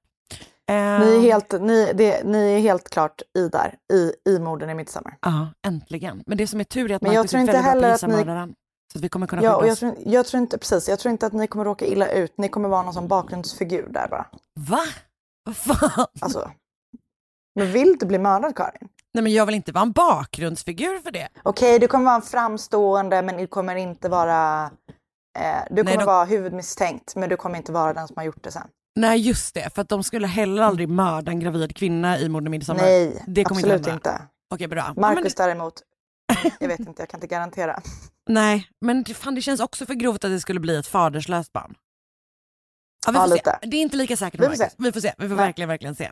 ni 0.70 1.16
är 1.16 1.20
helt, 1.22 1.62
ni, 1.62 1.94
det, 1.94 2.24
ni 2.24 2.54
är 2.54 2.60
helt 2.60 2.90
klart 2.90 3.22
i 3.38 3.48
där, 3.50 3.76
i, 3.94 4.14
i 4.30 4.40
morden 4.40 4.70
i 4.70 4.74
Midsommar. 4.74 5.18
Ja, 5.22 5.48
äntligen. 5.68 6.24
Men 6.26 6.38
det 6.38 6.48
som 6.48 6.60
är 6.60 6.64
tur 6.64 6.92
är 6.92 6.96
att 6.96 7.02
Men 7.02 7.14
Marcus 7.14 7.34
är 7.34 7.38
väldigt 7.38 7.82
bra 7.82 7.92
gissa 7.92 8.08
ni-. 8.08 8.54
Så 8.94 8.98
att 8.98 9.04
vi 9.04 9.10
kommer 9.10 9.28
kunna 9.28 9.44
Ja, 9.44 9.56
och 9.56 9.68
jag 9.68 9.78
tror, 9.78 9.96
jag 10.06 10.26
tror 10.26 10.42
inte, 10.42 10.58
precis, 10.58 10.90
jag 10.90 11.00
tror 11.00 11.12
inte 11.12 11.26
att 11.26 11.34
ni 11.34 11.48
kommer 11.48 11.66
råka 11.66 11.86
illa 11.86 12.12
ut. 12.12 12.34
Ni 12.38 12.50
kommer 12.50 12.70
vara 12.70 12.82
någon 12.84 12.94
som 12.94 13.08
bakgrundsfigur 13.08 13.88
där 13.90 14.08
bara. 14.08 14.26
Va? 14.60 14.80
Vad 15.46 15.58
fan? 15.58 16.06
Alltså, 16.22 16.52
men 17.56 17.72
vill 17.72 17.98
du 18.00 18.06
bli 18.06 18.18
mördad 18.18 18.56
Karin? 18.56 18.90
Nej 19.14 19.24
men 19.24 19.34
jag 19.34 19.46
vill 19.46 19.56
inte 19.56 19.72
vara 19.72 19.82
en 19.82 19.92
bakgrundsfigur 19.92 21.00
för 21.00 21.12
det. 21.12 21.28
Okej, 21.44 21.80
du 21.80 21.88
kommer 21.88 22.06
vara 22.06 22.16
en 22.16 22.22
framstående 22.22 23.22
men 23.22 23.38
du 23.38 23.48
kommer 23.48 23.76
inte 23.76 24.10
vara... 24.10 24.72
Eh, 25.40 25.64
du 25.70 25.84
kommer 25.84 25.98
de- 25.98 26.06
vara 26.06 26.26
huvudmisstänkt 26.26 27.16
men 27.16 27.30
du 27.30 27.36
kommer 27.38 27.58
inte 27.58 27.72
vara 27.72 27.94
den 27.94 28.08
som 28.08 28.14
har 28.18 28.24
gjort 28.24 28.44
det 28.44 28.52
sen. 28.52 28.68
Nej 28.98 29.20
just 29.20 29.54
det, 29.54 29.70
för 29.76 29.82
att 29.82 29.90
de 29.90 30.04
skulle 30.04 30.28
heller 30.28 30.62
aldrig 30.62 30.90
mörda 30.90 31.32
en 31.32 31.40
gravid 31.40 31.76
kvinna 31.76 32.20
i 32.20 32.30
Morden 32.30 32.48
i 32.48 32.50
Midsommar. 32.50 32.82
Nej, 32.82 33.24
det 33.28 33.44
kommer 33.44 33.62
absolut 33.62 33.78
inte 33.80 33.92
inte. 33.92 34.22
Okej 34.54 34.68
bra. 34.68 34.80
Ja, 34.80 34.94
men 34.96 35.02
Marcus 35.02 35.36
däremot, 35.36 35.74
jag 36.60 36.68
vet 36.68 36.80
inte, 36.80 37.02
jag 37.02 37.10
kan 37.10 37.18
inte 37.18 37.28
garantera. 37.28 37.82
nej, 38.30 38.68
men 38.82 39.06
fan, 39.06 39.36
det 39.36 39.42
känns 39.42 39.60
också 39.60 39.86
för 39.86 39.94
grovt 39.94 40.24
att 40.24 40.32
det 40.32 40.40
skulle 40.40 40.60
bli 40.60 40.76
ett 40.76 40.88
faderslöst 40.88 41.54
barn. 41.54 41.76
Ja, 43.06 43.12
vi 43.12 43.18
Ja, 43.18 43.22
får 43.24 43.28
se. 43.30 43.34
lite. 43.36 43.60
Det 43.62 43.78
är 43.78 43.82
inte 43.82 43.98
lika 43.98 44.18
säkert 44.18 44.40
Vi 44.42 44.44
får 44.46 44.58
Marcus. 44.58 44.76
Vi 44.78 44.92
får 44.92 45.00
se. 45.02 45.14
Vi 45.18 45.28
får 45.30 45.36
Nej. 45.36 45.46
verkligen, 45.46 45.70
verkligen 45.70 45.96
se. 45.96 46.12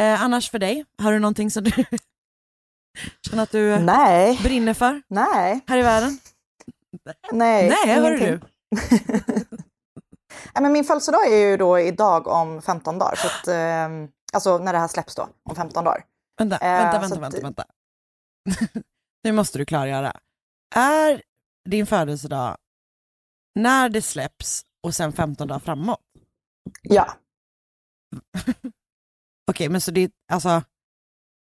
Eh, 0.00 0.22
annars 0.22 0.50
för 0.50 0.58
dig, 0.58 0.84
har 1.02 1.12
du 1.12 1.18
någonting 1.18 1.50
som 1.50 1.64
du 1.64 1.70
känner 3.30 3.42
att 3.42 3.50
du 3.50 3.78
Nej, 3.78 4.38
brinner 4.42 4.74
för 4.74 5.02
nej, 5.08 5.60
här 5.68 5.78
i 5.78 5.82
världen? 5.82 6.18
nej. 7.32 7.68
Nej, 7.86 7.94
hör 7.94 8.10
du. 8.10 8.40
Nej, 10.54 10.62
men 10.62 10.72
min 10.72 10.84
födelsedag 10.84 11.26
är 11.32 11.36
ju 11.50 11.56
då 11.56 11.78
idag 11.78 12.26
om 12.26 12.62
15 12.62 12.98
dagar. 12.98 13.14
Så 13.16 13.26
att, 13.26 13.48
ehm, 13.48 14.08
alltså 14.32 14.58
när 14.58 14.72
det 14.72 14.78
här 14.78 14.88
släpps 14.88 15.14
då, 15.14 15.28
om 15.42 15.56
15 15.56 15.84
dagar. 15.84 16.04
Vänta, 16.38 16.56
Eh, 16.56 16.82
vänta, 16.82 16.98
vänta, 17.00 17.16
att- 17.26 17.34
vänta, 17.34 17.40
vänta. 17.42 17.64
nu 19.24 19.32
måste 19.32 19.58
du 19.58 19.64
klargöra. 19.64 20.12
Är 20.74 21.22
din 21.68 21.86
födelsedag 21.86 22.56
när 23.54 23.88
det 23.88 24.02
släpps 24.02 24.62
och 24.82 24.94
sen 24.94 25.12
15 25.12 25.48
dagar 25.48 25.58
framåt? 25.60 26.00
Ja, 26.82 27.12
Okej, 29.50 29.68
men 29.68 29.80
så 29.80 29.90
det, 29.90 30.10
alltså, 30.32 30.62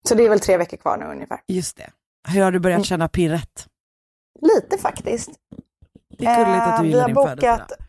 så 0.08 0.14
det 0.14 0.22
är 0.24 0.28
väl 0.28 0.40
tre 0.40 0.56
veckor 0.56 0.76
kvar 0.76 0.96
nu 0.96 1.04
ungefär. 1.06 1.40
just 1.48 1.76
det. 1.76 1.90
Hur 2.28 2.42
har 2.42 2.52
du 2.52 2.58
börjat 2.58 2.76
Mm. 2.76 2.84
känna 2.84 3.08
pirret? 3.08 3.68
Lite 4.42 4.78
faktiskt. 4.78 5.30
Det 6.18 6.26
är 6.26 6.44
gulligt 6.44 6.62
att 6.62 6.68
Eh, 6.68 6.76
du 6.76 6.82
vi 6.82 6.88
gillar 6.88 7.06
din 7.06 7.14
bokat, 7.14 7.30
födelsedag. 7.40 7.85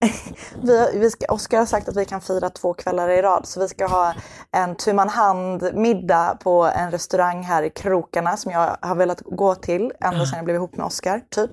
vi, 0.62 0.78
har- 0.78 0.92
vi 0.98 1.10
ska, 1.10 1.26
Oskar 1.32 1.58
har 1.58 1.66
sagt 1.66 1.88
att 1.88 1.96
vi 1.96 2.04
kan 2.04 2.20
fira 2.20 2.50
två 2.50 2.74
kvällar 2.74 3.08
i 3.08 3.22
rad. 3.22 3.46
Så 3.46 3.60
vi 3.60 3.68
ska 3.68 3.86
ha 3.86 4.14
en 4.52 4.76
tu 4.76 4.92
man 4.92 5.08
hand 5.08 5.70
middag 5.74 6.38
på 6.42 6.64
en 6.64 6.90
restaurang 6.90 7.42
här 7.42 7.62
i 7.62 7.70
krokarna 7.70 8.36
som 8.36 8.52
jag 8.52 8.76
har 8.80 8.94
velat 8.94 9.20
gå 9.20 9.54
till 9.54 9.92
ända 10.00 10.26
sedan 10.26 10.36
jag 10.36 10.44
blev 10.44 10.56
ihop 10.56 10.76
med 10.76 10.86
Oskar. 10.86 11.20
Typ. 11.30 11.50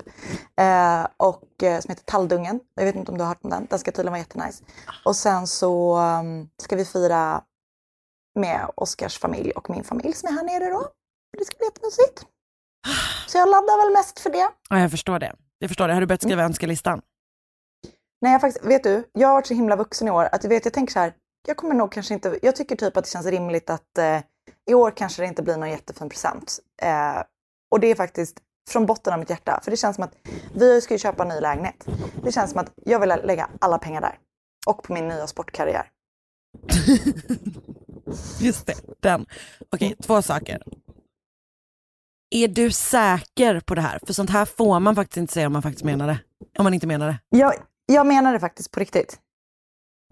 Eh, 0.60 1.08
och 1.18 1.64
eh, 1.64 1.80
som 1.80 1.90
heter 1.90 2.04
Talldungen. 2.06 2.60
Jag 2.76 2.86
vet 2.86 2.96
inte 2.96 3.12
om 3.12 3.18
du 3.18 3.24
har 3.24 3.30
hört 3.30 3.44
om 3.44 3.50
den. 3.50 3.68
Den 3.70 3.80
ska 3.80 3.92
tydligen 3.92 4.12
vara 4.14 4.20
jättenice. 4.20 4.64
Och 5.06 5.16
sen 5.16 5.48
så 5.48 5.98
um, 6.00 6.50
ska 6.64 6.76
vi 6.76 6.86
fira 6.86 7.42
med 8.40 8.68
Oskars 8.76 9.20
familj 9.20 9.52
och 9.52 9.70
min 9.70 9.84
familj 9.84 10.14
som 10.14 10.30
är 10.30 10.34
här 10.34 10.44
nere 10.44 10.72
då. 10.72 10.88
Det 11.38 11.46
ska 11.46 11.56
bli 11.58 11.66
jättemysigt. 11.68 12.26
Så 13.28 13.38
jag 13.38 13.50
laddar 13.50 13.86
väl 13.86 13.94
mest 13.94 14.20
för 14.20 14.30
det. 14.30 14.50
Ja, 14.70 14.80
jag 14.80 14.92
förstår 14.92 15.20
det. 15.20 15.36
Jag 15.60 15.70
förstår 15.70 15.88
det. 15.88 15.94
Har 15.94 16.02
du 16.02 16.08
börjat 16.08 16.22
skriva 16.22 16.44
önskelistan? 16.44 17.02
Nej, 18.26 18.32
jag 18.32 18.42
faktiskt, 18.42 18.66
vet 18.66 18.84
du, 18.84 19.10
jag 19.14 19.28
har 19.28 19.34
varit 19.34 19.48
så 19.48 19.54
himla 19.54 19.76
vuxen 19.76 20.08
i 20.08 20.12
år 20.12 20.30
att 20.32 20.42
du 20.42 20.48
vet, 20.48 20.66
jag 20.66 20.74
tänker 20.74 20.94
så 20.94 21.00
här, 21.00 21.14
jag 21.48 21.58
kommer 21.58 21.76
nog 21.76 21.92
kanske 21.92 22.14
inte, 22.14 22.40
jag 22.42 22.56
tycker 22.56 22.76
typ 22.76 22.98
att 22.98 23.04
det 23.04 23.10
känns 23.10 23.26
rimligt 23.26 23.70
att 23.70 23.98
eh, 23.98 24.20
i 24.70 24.74
år 24.74 24.92
kanske 24.92 25.22
det 25.22 25.28
inte 25.28 25.44
blir 25.44 25.58
någon 25.58 25.70
jättefin 25.70 26.10
present. 26.10 26.60
Eh, 26.82 27.24
och 27.72 27.80
det 27.80 27.88
är 27.88 27.96
faktiskt 27.96 28.38
från 28.70 28.86
botten 28.86 29.14
av 29.14 29.20
mitt 29.20 29.30
hjärta, 29.30 29.60
för 29.64 29.72
det 29.72 29.78
känns 29.78 29.96
som 29.96 30.04
att 30.04 30.14
vi 30.54 30.82
ska 30.82 30.94
ju 30.94 30.98
köpa 30.98 31.24
en 31.24 31.30
ny 31.30 31.40
lägenhet. 31.40 31.88
Det 32.24 32.32
känns 32.32 32.52
som 32.52 32.60
att 32.60 32.72
jag 32.86 33.00
vill 33.00 33.10
lägga 33.10 33.50
alla 33.60 33.78
pengar 33.78 34.02
där. 34.02 34.20
Och 34.68 34.84
på 34.84 34.94
min 34.94 35.08
nya 35.08 35.28
sportkarriär. 35.28 35.90
Just 38.40 38.68
det, 38.68 38.76
den. 39.00 39.26
Okej, 39.72 39.96
två 40.02 40.22
saker. 40.22 40.64
Är 42.30 42.48
du 42.48 42.72
säker 42.72 43.60
på 43.60 43.76
det 43.76 43.82
här? 43.82 44.00
För 44.06 44.14
sånt 44.14 44.30
här 44.30 44.46
får 44.46 44.80
man 44.80 44.96
faktiskt 44.96 45.18
inte 45.18 45.34
säga 45.34 45.48
om 45.48 45.54
man 45.54 45.62
faktiskt 45.62 45.86
menar 45.86 46.08
det. 46.08 46.20
Om 46.58 46.64
man 46.64 46.74
inte 46.74 46.88
menar 46.88 47.08
det. 47.08 47.38
Jag, 47.38 47.54
jag 47.86 48.08
menar 48.08 48.34
det 48.34 48.40
faktiskt 48.40 48.72
på 48.72 48.80
riktigt. 48.80 49.20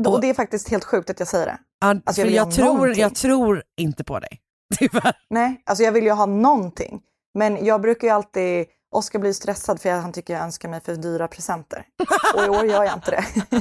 Och, 0.05 0.13
Och- 0.13 0.21
det 0.21 0.29
är 0.29 0.33
faktiskt 0.33 0.69
helt 0.69 0.83
sjukt 0.83 1.09
att 1.09 1.19
jag 1.19 1.27
säger 1.27 1.45
det. 1.45 1.57
Alltså, 1.85 2.21
jag 2.21 2.27
för 2.27 2.35
jag, 2.35 2.51
tror, 2.51 2.97
jag 2.97 3.15
tror 3.15 3.63
inte 3.77 4.03
på 4.03 4.19
dig. 4.19 4.41
Tyvärr. 4.79 5.17
Nej, 5.29 5.61
alltså 5.65 5.83
jag 5.83 5.91
vill 5.91 6.03
ju 6.03 6.11
ha 6.11 6.25
någonting. 6.25 7.01
Men 7.33 7.65
jag 7.65 7.81
brukar 7.81 8.07
ju 8.07 8.13
alltid, 8.13 8.65
Oskar 8.91 9.19
blir 9.19 9.33
stressad 9.33 9.81
för 9.81 9.89
han 9.91 10.11
tycker 10.13 10.33
jag 10.33 10.43
önskar 10.43 10.69
mig 10.69 10.81
för 10.81 10.95
dyra 10.95 11.27
presenter. 11.27 11.85
Och 12.35 12.43
i 12.45 12.49
år 12.49 12.65
gör 12.65 12.83
jag 12.83 12.93
inte 12.93 13.11
det. 13.11 13.25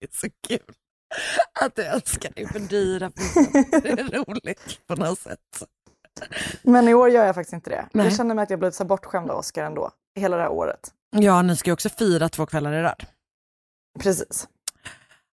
Det 0.00 0.06
är 0.06 0.10
så 0.12 0.28
kul 0.48 0.74
att 1.60 1.74
du 1.76 1.84
önskar 1.86 2.30
dig 2.30 2.46
för 2.48 2.58
dyra 2.58 3.10
presenter. 3.10 3.80
Det 3.80 3.88
är 4.16 4.24
roligt 4.24 4.80
på 4.86 4.94
något 4.94 5.18
sätt. 5.18 5.38
Men 6.62 6.88
i 6.88 6.94
år 6.94 7.08
gör 7.10 7.26
jag 7.26 7.34
faktiskt 7.34 7.52
inte 7.52 7.70
det. 7.70 7.86
Nej. 7.92 8.06
Jag 8.06 8.16
känner 8.16 8.34
mig 8.34 8.42
att 8.42 8.50
jag 8.50 8.58
blivit 8.58 8.74
så 8.74 8.84
bortskämd 8.84 9.30
av 9.30 9.38
Oskar 9.38 9.64
ändå. 9.64 9.90
Hela 10.14 10.36
det 10.36 10.42
här 10.42 10.50
året. 10.50 10.92
Ja, 11.16 11.42
ni 11.42 11.56
ska 11.56 11.70
ju 11.70 11.72
också 11.74 11.88
fira 11.88 12.28
två 12.28 12.46
kvällar 12.46 12.72
i 12.72 12.82
rad. 12.82 13.02
Precis. 13.98 14.48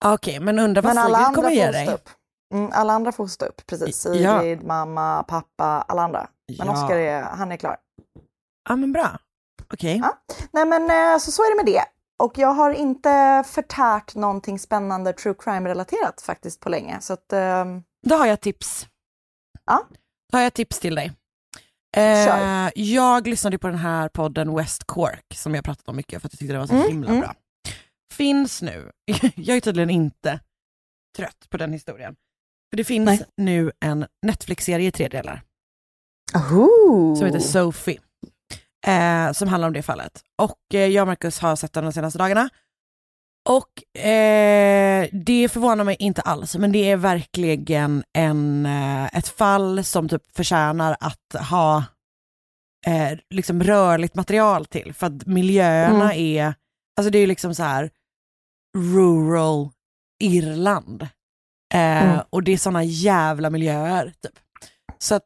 Okej, 0.04 0.40
men 0.40 0.58
undrar 0.58 0.82
vad 0.82 0.94
Men 0.94 1.04
Sigrid 1.04 1.34
kommer 1.34 1.50
ge 1.50 1.70
dig? 1.70 1.88
upp. 1.88 2.08
Mm, 2.54 2.70
alla 2.72 2.92
andra 2.92 3.12
får 3.12 3.26
stå 3.26 3.44
upp, 3.46 3.66
precis. 3.66 4.06
Ja. 4.14 4.40
Sigrid, 4.40 4.64
mamma, 4.64 5.22
pappa, 5.22 5.64
alla 5.88 6.02
andra. 6.02 6.28
Men 6.58 6.66
Ja. 6.66 6.72
Oskar 6.84 6.96
är, 6.96 7.22
han 7.22 7.52
är 7.52 7.56
klar. 7.56 7.76
Ja, 8.68 8.76
men 8.76 8.92
bra. 8.92 9.18
Okej. 9.72 9.96
Ja. 10.02 10.18
Nej 10.52 10.64
men 10.64 10.82
eh, 10.90 11.18
så, 11.18 11.30
så 11.30 11.42
är 11.42 11.50
det 11.50 11.64
med 11.64 11.74
det. 11.74 11.84
Och 12.22 12.38
jag 12.38 12.48
har 12.48 12.70
inte 12.70 13.44
förtärt 13.46 14.14
någonting 14.14 14.58
spännande 14.58 15.12
true 15.12 15.34
crime-relaterat 15.38 16.20
faktiskt 16.20 16.60
på 16.60 16.68
länge. 16.68 17.00
Så 17.00 17.12
att, 17.12 17.32
ehm, 17.32 17.82
Då 18.06 18.14
har 18.16 18.26
jag 18.26 18.40
tips. 18.40 18.86
Ja. 19.66 19.86
Då 20.32 20.38
har 20.38 20.42
jag 20.42 20.54
tips 20.54 20.78
till 20.80 20.94
dig. 20.94 21.12
Eh, 21.96 22.70
jag 22.74 23.26
lyssnade 23.26 23.58
på 23.58 23.66
den 23.66 23.78
här 23.78 24.08
podden 24.08 24.56
West 24.56 24.84
Cork 24.84 25.24
som 25.34 25.54
jag 25.54 25.64
pratat 25.64 25.88
om 25.88 25.96
mycket 25.96 26.20
för 26.22 26.28
att 26.28 26.32
jag 26.32 26.38
tyckte 26.38 26.52
det 26.54 26.58
var 26.58 26.66
så 26.66 26.74
Mm, 26.74 26.86
himla 26.88 27.08
mm. 27.08 27.20
bra. 27.20 27.34
Finns 28.12 28.62
nu, 28.62 28.90
jag 29.36 29.56
är 29.56 29.60
tydligen 29.60 29.90
inte 29.90 30.40
trött 31.16 31.46
på 31.50 31.56
den 31.56 31.72
historien. 31.72 32.16
För 32.70 32.76
det 32.76 32.84
finns 32.84 33.06
Nej. 33.06 33.24
nu 33.36 33.72
en 33.80 34.06
Netflix-serie 34.22 34.88
i 34.88 34.92
tre 34.92 35.08
delar 35.08 35.42
Oho. 36.34 37.16
som 37.16 37.26
heter 37.26 37.38
Sophie. 37.38 38.00
Eh, 38.86 39.32
som 39.32 39.48
handlar 39.48 39.68
om 39.68 39.72
det 39.74 39.82
fallet. 39.82 40.22
Och 40.42 40.74
eh, 40.74 40.86
jag 40.86 41.02
och 41.02 41.06
Marcus 41.08 41.38
har 41.38 41.56
sett 41.56 41.72
den 41.72 41.84
de 41.84 41.92
senaste 41.92 42.18
dagarna. 42.18 42.48
Och 43.48 44.00
eh, 44.04 45.08
det 45.12 45.48
förvånar 45.48 45.84
mig 45.84 45.96
inte 45.98 46.22
alls, 46.22 46.56
men 46.56 46.72
det 46.72 46.90
är 46.90 46.96
verkligen 46.96 48.04
en, 48.12 48.66
eh, 48.66 49.04
ett 49.06 49.28
fall 49.28 49.84
som 49.84 50.08
typ 50.08 50.36
förtjänar 50.36 50.96
att 51.00 51.48
ha 51.50 51.84
eh, 52.86 53.18
liksom 53.30 53.62
rörligt 53.62 54.14
material 54.14 54.66
till. 54.66 54.94
För 54.94 55.06
att 55.06 55.26
miljöerna 55.26 56.14
är, 56.14 56.54
alltså 56.96 57.10
det 57.10 57.18
är 57.18 57.26
liksom 57.26 57.54
så 57.54 57.62
här 57.62 57.90
rural 58.76 59.70
Irland. 60.22 61.02
Eh, 61.02 61.08
Mm. 62.12 62.20
Och 62.30 62.42
det 62.42 62.52
är 62.52 62.58
såna 62.58 62.84
jävla 62.84 63.50
miljöer. 63.50 64.12
Typ. 64.22 64.38
Så 64.98 65.14
att 65.14 65.24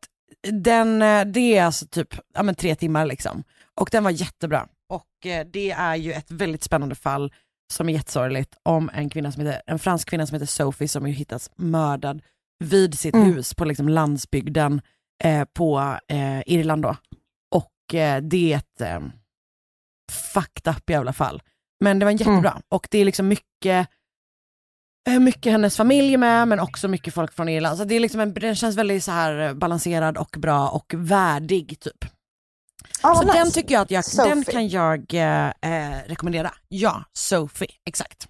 den, 0.50 1.02
eh, 1.02 1.24
det 1.24 1.56
är 1.59 1.64
alltså 1.64 1.87
typ 1.87 2.14
ja, 2.35 2.42
men 2.42 2.54
tre 2.54 2.74
timmar 2.74 3.06
liksom. 3.06 3.44
Och 3.74 3.88
den 3.92 4.04
var 4.04 4.11
jättebra. 4.11 4.68
Och 4.88 5.26
eh, 5.26 5.46
det 5.46 5.70
är 5.70 5.96
ju 5.96 6.12
ett 6.12 6.30
väldigt 6.30 6.62
spännande 6.64 6.94
fall 6.94 7.33
som 7.72 7.88
är 7.88 7.92
jättesorgligt 7.92 8.56
om 8.62 8.90
en, 8.94 9.11
kvinna 9.11 9.33
som 9.33 9.46
heter, 9.46 9.62
en 9.66 9.78
fransk 9.78 10.09
kvinna 10.11 10.26
som 10.26 10.35
heter 10.35 10.46
Sophie 10.46 10.88
som 10.88 11.06
ju 11.06 11.12
hittats 11.12 11.50
mördad 11.56 12.22
vid 12.64 12.98
sitt 12.98 13.14
Mm. 13.14 13.26
hus 13.35 13.54
på 13.54 13.64
liksom 13.64 13.88
landsbygden 13.88 14.80
eh, 15.24 15.44
på 15.44 15.98
eh, 16.09 16.40
Irland 16.46 16.83
då. 16.83 16.96
Och 17.54 17.94
eh, 17.94 18.22
det 18.22 18.52
är 18.52 18.56
ett 18.59 18.80
eh, 18.80 19.00
fucked 20.12 20.74
up 20.76 20.90
jävla 20.90 21.12
fall. 21.12 21.42
Men 21.81 21.99
det 21.99 22.05
var 22.05 22.11
en 22.11 22.16
jättebra 22.16 22.62
och 22.69 22.88
det 22.90 22.99
är 22.99 23.05
liksom 23.05 23.29
mycket 23.29 23.88
eh, 25.09 25.19
mycket 25.21 25.53
hennes 25.53 25.77
familj 25.77 26.16
med 26.16 26.49
men 26.49 26.61
också 26.61 26.88
mycket 26.88 27.14
folk 27.14 27.33
från 27.33 27.49
Irland. 27.49 27.79
Så 27.79 27.85
det 27.85 27.95
är 27.95 28.01
liksom 28.01 28.21
en, 28.21 28.35
den 28.35 28.55
känns 28.55 28.77
väldigt 28.77 29.05
så 29.05 29.11
här 29.11 29.38
eh, 29.49 29.55
balanserad 29.55 30.19
och 30.19 30.37
bra 30.38 30.69
och 30.69 30.95
värdig 30.97 31.81
typ. 31.81 32.05
Ah, 33.03 33.14
Så 33.14 33.27
vad 33.27 33.35
den 33.37 33.45
nice. 33.47 33.61
tycker 33.61 33.75
jag 33.75 33.83
att 33.83 33.90
jag, 33.90 34.05
Sophie. 34.05 34.29
den 34.35 34.45
kan 34.45 34.69
jag 34.69 35.14
eh, 35.14 35.47
eh, 35.49 35.99
rekommendera. 36.07 36.55
Ja, 36.69 37.05
Sophie, 37.12 37.69
exakt. 37.85 38.29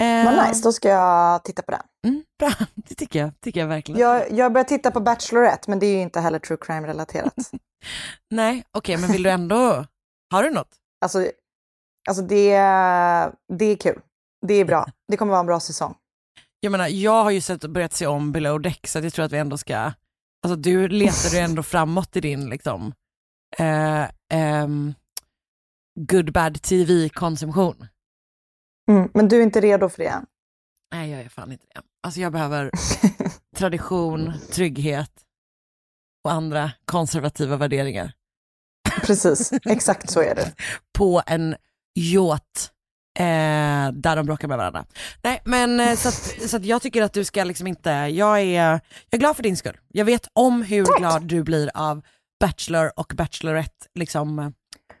Eh, 0.00 0.24
Vad 0.24 0.48
nice, 0.48 0.62
då 0.62 0.72
ska 0.72 0.88
jag 0.88 1.44
titta 1.44 1.62
på 1.62 1.70
den. 1.70 1.80
mm, 2.06 2.22
bra, 2.38 2.52
det 2.74 2.94
tycker 2.94 3.18
jag, 3.18 3.40
tycker 3.40 3.60
jag 3.60 3.66
verkligen. 3.66 4.00
Jag, 4.00 4.32
jag 4.32 4.52
börjar 4.52 4.64
titta 4.64 4.90
på 4.90 5.00
Bachelorette, 5.00 5.70
men 5.70 5.78
det 5.78 5.86
är 5.86 5.94
ju 5.94 6.00
inte 6.00 6.20
heller 6.20 6.38
true 6.38 6.58
crime-relaterat. 6.60 7.34
Nej, 8.30 8.64
okej, 8.70 8.96
men 8.96 9.12
vill 9.12 9.22
du 9.22 9.30
ändå, 9.30 9.86
har 10.30 10.42
du 10.42 10.50
något? 10.50 10.68
alltså, 11.00 11.30
alltså 12.06 12.22
det, 12.22 12.52
det 13.58 13.64
är 13.64 13.76
kul. 13.76 14.00
Det 14.46 14.54
är 14.54 14.64
bra. 14.64 14.86
Det 15.08 15.16
kommer 15.16 15.30
vara 15.30 15.40
en 15.40 15.46
bra 15.46 15.60
säsong. 15.60 15.94
Jag 16.60 16.72
menar, 16.72 16.88
jag 16.88 17.24
har 17.24 17.30
ju 17.30 17.40
sett, 17.40 17.64
börjat 17.64 17.92
se 17.92 18.06
om 18.06 18.32
Below 18.32 18.60
Deck, 18.60 18.86
så 18.86 18.98
jag 18.98 19.12
tror 19.12 19.24
att 19.24 19.32
vi 19.32 19.38
ändå 19.38 19.58
ska, 19.58 19.92
alltså 20.42 20.56
du 20.56 20.88
letar 20.88 21.34
ju 21.34 21.38
ändå 21.38 21.62
framåt 21.62 22.16
i 22.16 22.20
din 22.20 22.50
liksom, 22.50 22.92
eh, 23.58 24.04
ehm, 24.32 24.94
good 26.00 26.32
bad 26.32 26.62
tv-konsumtion. 26.62 27.86
Mm, 28.90 29.10
men 29.14 29.28
du 29.28 29.38
är 29.38 29.42
inte 29.42 29.60
redo 29.60 29.88
för 29.88 29.98
det 29.98 30.08
än. 30.08 30.26
Nej, 30.92 31.10
jag 31.10 31.20
är 31.20 31.28
fan 31.28 31.52
inte 31.52 31.66
det. 31.74 31.80
Alltså 32.02 32.20
jag 32.20 32.32
behöver 32.32 32.70
tradition, 33.56 34.32
trygghet 34.52 35.12
och 36.24 36.32
andra 36.32 36.72
konservativa 36.84 37.56
värderingar 37.56 38.12
Precis, 39.02 39.52
exakt 39.64 40.10
så 40.10 40.22
är 40.22 40.34
det. 40.34 40.52
på 40.98 41.22
en 41.26 41.56
yacht 41.96 42.70
eh, 43.18 43.92
där 43.92 44.16
de 44.16 44.26
bråkar 44.26 44.48
med 44.48 44.58
varandra. 44.58 44.84
Nej, 45.22 45.42
men 45.44 45.80
eh, 45.80 45.96
så, 45.96 46.08
att, 46.08 46.50
så 46.50 46.56
att 46.56 46.64
jag 46.64 46.82
tycker 46.82 47.02
att 47.02 47.12
du 47.12 47.24
ska 47.24 47.44
liksom 47.44 47.66
inte, 47.66 47.90
jag 47.90 48.40
är, 48.40 48.62
jag 48.70 48.80
är 49.10 49.18
glad 49.18 49.36
för 49.36 49.42
din 49.42 49.56
skull. 49.56 49.76
Jag 49.88 50.04
vet 50.04 50.28
om 50.32 50.62
hur 50.62 50.98
glad 50.98 51.22
du 51.22 51.42
blir 51.42 51.70
av 51.74 52.02
Bachelor 52.40 52.92
och 52.96 53.12
Bachelorette, 53.16 53.86
liksom 53.94 54.54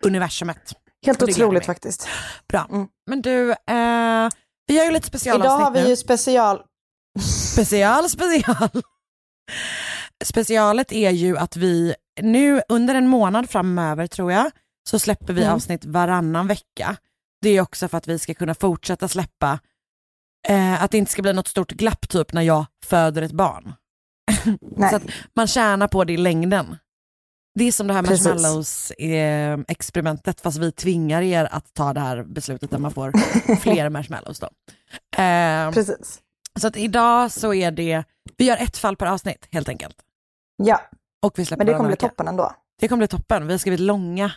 universumet. 0.04 0.72
Helt 1.06 1.22
otroligt 1.22 1.66
faktiskt. 1.66 2.08
Bra. 2.48 2.66
Mm. 2.70 2.86
Men 3.06 3.22
du, 3.22 3.50
eh, 3.50 4.28
vi 4.66 4.74
gör 4.76 4.84
ju 4.84 4.90
lite 4.90 5.06
specialavsnitt 5.06 5.46
Idag 5.46 5.64
har 5.64 5.70
vi 5.70 5.82
nu. 5.82 5.88
ju 5.88 5.96
special... 5.96 6.62
Special, 7.52 8.08
special. 8.08 8.82
Specialet 10.24 10.92
är 10.92 11.10
ju 11.10 11.38
att 11.38 11.56
vi 11.56 11.94
nu 12.22 12.62
under 12.68 12.94
en 12.94 13.08
månad 13.08 13.50
framöver 13.50 14.06
tror 14.06 14.32
jag, 14.32 14.50
så 14.86 14.98
släpper 14.98 15.32
vi 15.32 15.42
Mm. 15.42 15.54
avsnitt 15.54 15.84
varannan 15.84 16.46
vecka. 16.46 16.96
Det 17.42 17.48
är 17.50 17.60
också 17.60 17.88
för 17.88 17.98
att 17.98 18.08
vi 18.08 18.18
ska 18.18 18.34
kunna 18.34 18.54
fortsätta 18.54 19.08
släppa, 19.08 19.58
eh, 20.48 20.82
att 20.82 20.90
det 20.90 20.98
inte 20.98 21.12
ska 21.12 21.22
bli 21.22 21.32
något 21.32 21.48
stort 21.48 21.70
glapp 21.72 22.08
typ 22.08 22.32
när 22.32 22.42
jag 22.42 22.66
föder 22.84 23.22
ett 23.22 23.32
barn. 23.32 23.74
Så 24.90 24.96
att 24.96 25.02
man 25.36 25.46
tjänar 25.46 25.88
på 25.88 26.04
det 26.04 26.12
i 26.12 26.16
längden. 26.16 26.76
Det 27.58 27.64
är 27.64 27.72
som 27.72 27.86
det 27.86 27.94
här 27.94 28.02
marshmallows-experimentet 28.02 30.40
fast 30.40 30.58
vi 30.58 30.72
tvingar 30.72 31.22
er 31.22 31.48
att 31.50 31.74
ta 31.74 31.92
det 31.92 32.00
här 32.00 32.22
beslutet 32.24 32.70
där 32.70 32.78
man 32.78 32.90
får 32.92 33.12
fler 33.60 33.88
marshmallows. 33.88 34.40
Då. 34.40 34.46
Eh, 35.22 35.70
Precis. 35.72 36.20
så 36.60 36.66
att 36.66 36.76
idag 36.76 37.32
så 37.32 37.54
är 37.54 37.70
det, 37.70 38.04
vi 38.36 38.44
gör 38.44 38.56
ett 38.56 38.76
fall 38.76 38.96
per 38.96 39.06
avsnitt 39.06 39.48
helt 39.50 39.68
enkelt. 39.68 39.96
Ja, 40.56 40.80
Och 41.22 41.38
vi 41.38 41.44
släpper 41.44 41.64
men 41.64 41.72
det 41.72 41.76
kommer 41.76 41.88
bli 41.90 41.96
toppen 41.96 42.28
ändå. 42.28 42.52
Det 42.80 42.88
kommer 42.88 42.98
bli 42.98 43.08
toppen. 43.08 43.46
Vi 43.46 43.52
har 43.52 43.58
skrivit 43.58 43.80
långa, 43.80 44.32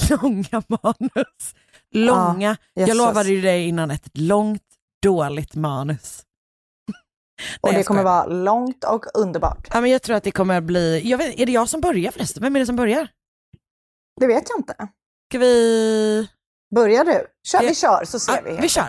långa 0.22 0.62
manus. 0.68 1.54
Långa. 1.94 2.56
jag 2.74 2.88
jösses. 2.88 2.98
lovade 2.98 3.28
ju 3.28 3.40
dig 3.40 3.68
innan 3.68 3.90
ett 3.90 4.08
långt, 4.18 4.62
dåligt 5.02 5.54
manus. 5.54 6.22
Och 7.60 7.70
det 7.70 7.76
jag 7.76 7.86
kommer 7.86 8.02
vara 8.02 8.26
långt 8.26 8.84
och 8.84 9.04
underbart. 9.14 9.68
Ja, 9.70 9.80
men 9.80 9.90
jag 9.90 10.02
tror 10.02 10.16
att 10.16 10.24
det 10.24 10.30
kommer 10.30 10.60
bli, 10.60 11.00
jag 11.10 11.18
vet, 11.18 11.40
är 11.40 11.46
det 11.46 11.52
jag 11.52 11.68
som 11.68 11.80
börjar 11.80 12.10
förresten? 12.12 12.42
Vem 12.42 12.56
är 12.56 12.60
det 12.60 12.66
som 12.66 12.76
börjar? 12.76 13.08
Det 14.20 14.26
vet 14.26 14.44
jag 14.48 14.58
inte. 14.58 14.74
Ska 15.30 15.38
vi... 15.38 16.28
Börjar 16.74 17.04
du? 17.04 17.26
Kör, 17.48 17.62
Ja. 17.62 17.68
vi 17.68 17.74
kör 17.74 18.04
så 18.04 18.18
ser 18.20 18.32
Ja, 18.32 18.40
vi. 18.44 18.56
vi 18.60 18.68
kör. 18.68 18.88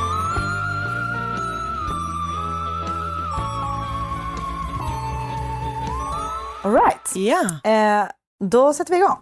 All 6.63 6.73
right. 6.73 7.15
Ja. 7.15 7.71
Eh, 7.71 8.07
då 8.43 8.73
sätter 8.73 8.91
vi 8.93 8.97
igång. 8.97 9.17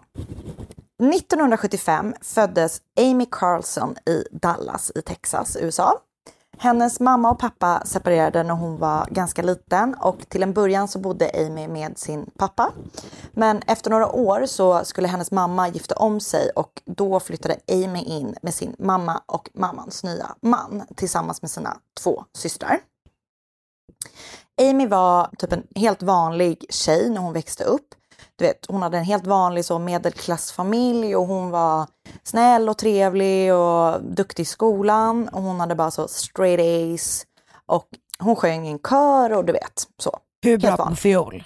1975 1.14 2.14
föddes 2.20 2.80
Amy 3.00 3.26
Carlson 3.30 3.94
i 4.06 4.24
Dallas 4.32 4.92
i 4.94 5.02
Texas, 5.02 5.56
USA. 5.60 6.00
Hennes 6.58 7.00
mamma 7.00 7.30
och 7.30 7.38
pappa 7.38 7.82
separerade 7.84 8.42
när 8.42 8.54
hon 8.54 8.78
var 8.78 9.06
ganska 9.10 9.42
liten 9.42 9.94
och 9.94 10.28
till 10.28 10.42
en 10.42 10.52
början 10.52 10.88
så 10.88 10.98
bodde 10.98 11.30
Amy 11.46 11.68
med 11.68 11.98
sin 11.98 12.30
pappa. 12.38 12.72
Men 13.32 13.62
efter 13.66 13.90
några 13.90 14.12
år 14.12 14.46
så 14.46 14.84
skulle 14.84 15.08
hennes 15.08 15.30
mamma 15.30 15.68
gifta 15.68 15.94
om 15.94 16.20
sig 16.20 16.50
och 16.50 16.82
då 16.84 17.20
flyttade 17.20 17.56
Amy 17.72 18.02
in 18.02 18.36
med 18.42 18.54
sin 18.54 18.76
mamma 18.78 19.22
och 19.26 19.50
mammans 19.54 20.04
nya 20.04 20.34
man 20.42 20.82
tillsammans 20.96 21.42
med 21.42 21.50
sina 21.50 21.76
två 22.02 22.24
systrar. 22.34 22.80
Amy 24.60 24.86
var 24.86 25.30
typ 25.38 25.52
en 25.52 25.66
helt 25.74 26.02
vanlig 26.02 26.64
tjej 26.70 27.10
när 27.10 27.20
hon 27.20 27.32
växte 27.32 27.64
upp. 27.64 27.94
Du 28.36 28.44
vet, 28.44 28.66
hon 28.68 28.82
hade 28.82 28.98
en 28.98 29.04
helt 29.04 29.26
vanlig 29.26 29.64
så 29.64 29.78
medelklassfamilj 29.78 31.16
och 31.16 31.26
hon 31.26 31.50
var 31.50 31.86
snäll 32.22 32.68
och 32.68 32.78
trevlig 32.78 33.54
och 33.54 34.02
duktig 34.02 34.42
i 34.42 34.46
skolan. 34.46 35.28
Och 35.28 35.42
hon 35.42 35.60
hade 35.60 35.74
bara 35.74 35.90
så 35.90 36.08
straight 36.08 36.60
A's. 36.60 37.24
Och 37.66 37.86
hon 38.18 38.36
sjöng 38.36 38.66
i 38.66 38.70
en 38.70 38.78
kör 38.78 39.32
och 39.32 39.44
du 39.44 39.52
vet 39.52 39.88
så. 39.98 40.18
Hur 40.42 40.58
bra 40.58 40.76
på 40.76 40.96
fiol? 40.96 41.44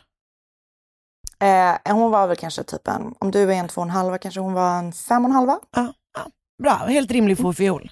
Eh, 1.40 1.94
hon 1.94 2.10
var 2.10 2.26
väl 2.26 2.36
kanske 2.36 2.62
typ 2.62 2.88
en, 2.88 3.14
om 3.18 3.30
du 3.30 3.52
är 3.52 3.56
en 3.56 3.68
två 3.68 3.80
och 3.80 3.86
en 3.86 3.90
halva 3.90 4.18
kanske 4.18 4.40
hon 4.40 4.52
var 4.52 4.78
en 4.78 4.92
fem 4.92 5.24
och 5.24 5.28
en 5.28 5.34
halva. 5.34 5.60
Ja, 5.76 5.92
ja. 6.14 6.26
Bra, 6.62 6.72
helt 6.72 7.10
rimlig 7.10 7.38
på 7.38 7.52
fiol. 7.52 7.90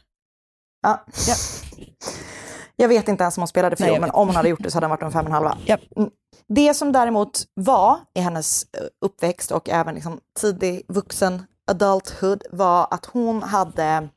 Ja. 0.83 1.05
Ja. 1.29 1.35
Jag 2.83 2.89
vet 2.89 3.09
inte 3.09 3.23
ens 3.25 3.39
om 3.39 3.41
hon 3.41 3.49
spelade 3.49 3.77
fiol, 3.77 4.01
men 4.01 4.11
om 4.11 4.29
hon 4.29 4.37
hade 4.37 4.49
gjort 4.49 4.63
det 4.63 4.71
så 4.71 4.77
hade 4.77 4.87
hon 4.87 4.91
varit 4.91 5.03
en 5.03 5.13
fem 5.13 5.21
och 5.21 5.27
en 5.27 5.33
halva. 5.33 5.59
Japp. 5.67 5.81
Mm. 5.97 6.11
Det 6.49 6.75
som 6.75 6.93
däremot 6.93 7.43
var 7.55 7.99
i 8.15 8.21
hennes 8.21 8.63
eh, 8.63 8.85
uppväxt 9.05 9.51
och 9.51 9.69
även 9.69 9.95
liksom 9.95 10.21
tidig 10.41 10.83
vuxen 10.89 11.43
adulthood 11.71 12.43
var 12.53 12.87
att 12.91 13.07
hon 13.07 13.43
hade 13.43 14.09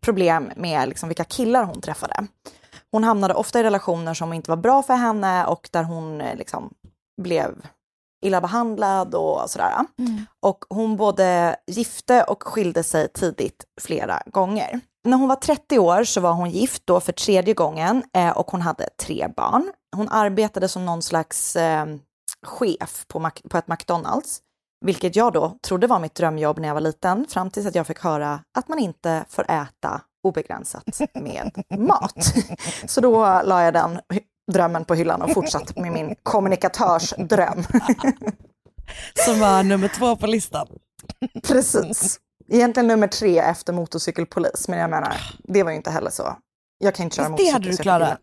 problem 0.00 0.50
med 0.56 0.88
liksom 0.88 1.08
vilka 1.08 1.24
killar 1.24 1.64
hon 1.64 1.80
träffade. 1.80 2.26
Hon 2.92 3.04
hamnade 3.04 3.34
ofta 3.34 3.60
i 3.60 3.62
relationer 3.62 4.14
som 4.14 4.32
inte 4.32 4.50
var 4.50 4.56
bra 4.56 4.82
för 4.82 4.94
henne 4.94 5.46
och 5.46 5.68
där 5.72 5.82
hon 5.82 6.20
eh, 6.20 6.36
liksom 6.36 6.70
blev 7.22 7.66
illa 8.24 8.40
behandlad 8.40 9.14
och 9.14 9.50
sådär. 9.50 9.72
Och 10.42 10.64
hon 10.68 10.96
både 10.96 11.56
gifte 11.66 12.22
och 12.22 12.42
skilde 12.42 12.82
sig 12.82 13.08
tidigt 13.08 13.64
flera 13.80 14.22
gånger. 14.26 14.80
När 15.06 15.16
hon 15.16 15.28
var 15.28 15.36
30 15.36 15.78
år 15.78 16.04
så 16.04 16.20
var 16.20 16.32
hon 16.32 16.50
gift 16.50 16.82
då 16.84 17.00
för 17.00 17.12
tredje 17.12 17.54
gången 17.54 18.02
eh, 18.16 18.30
och 18.30 18.50
hon 18.50 18.62
hade 18.62 18.88
tre 19.00 19.28
barn. 19.36 19.72
Hon 19.96 20.08
arbetade 20.08 20.68
som 20.68 20.86
någon 20.86 21.02
slags 21.02 21.56
eh, 21.56 21.86
chef 22.46 23.04
på, 23.08 23.18
Mac- 23.18 23.48
på 23.50 23.58
ett 23.58 23.68
McDonalds, 23.68 24.40
vilket 24.84 25.16
jag 25.16 25.32
då 25.32 25.58
trodde 25.66 25.86
var 25.86 25.98
mitt 25.98 26.14
drömjobb 26.14 26.58
när 26.58 26.68
jag 26.68 26.74
var 26.74 26.80
liten, 26.80 27.26
fram 27.28 27.50
tills 27.50 27.66
att 27.66 27.74
jag 27.74 27.86
fick 27.86 27.98
höra 28.00 28.40
att 28.58 28.68
man 28.68 28.78
inte 28.78 29.24
får 29.28 29.50
äta 29.50 30.00
obegränsat 30.22 31.00
med 31.14 31.62
mat. 31.78 32.34
Så 32.86 33.00
då 33.00 33.42
la 33.44 33.62
jag 33.62 33.74
den 33.74 34.00
drömmen 34.52 34.84
på 34.84 34.94
hyllan 34.94 35.22
och 35.22 35.32
fortsatte 35.32 35.80
med 35.80 35.92
min 35.92 36.14
kommunikatörsdröm. 36.22 37.64
Som 39.26 39.40
var 39.40 39.62
nummer 39.62 39.88
två 39.88 40.16
på 40.16 40.26
listan. 40.26 40.66
Precis. 41.42 42.20
Egentligen 42.48 42.86
nummer 42.86 43.06
tre 43.08 43.38
efter 43.38 43.72
motorcykelpolis, 43.72 44.68
men 44.68 44.78
jag 44.78 44.90
menar, 44.90 45.16
det 45.44 45.62
var 45.62 45.70
ju 45.70 45.76
inte 45.76 45.90
heller 45.90 46.10
så. 46.10 46.36
Jag 46.78 46.94
kan 46.94 47.04
inte 47.04 47.16
köra 47.16 47.26
Fast 47.26 47.38
det 47.38 47.44
hade 47.50 47.58
motorcykel. 47.66 47.76
du 47.76 47.82
klarat. 47.82 48.20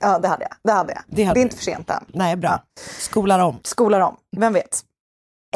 Ja, 0.00 0.18
det 0.18 0.28
hade 0.28 0.42
jag. 0.44 0.52
Det 0.64 0.72
hade 0.72 0.92
jag. 0.92 1.02
Det 1.06 1.16
Det, 1.16 1.24
hade 1.24 1.40
är 1.40 1.42
du. 1.42 1.44
inte 1.44 1.56
för 1.56 1.64
sent 1.64 1.90
än. 1.90 2.04
Nej, 2.08 2.36
bra. 2.36 2.62
Skolar 2.98 3.38
om. 3.38 3.58
Skolar 3.62 4.00
om, 4.00 4.16
vem 4.36 4.52
vet. 4.52 4.84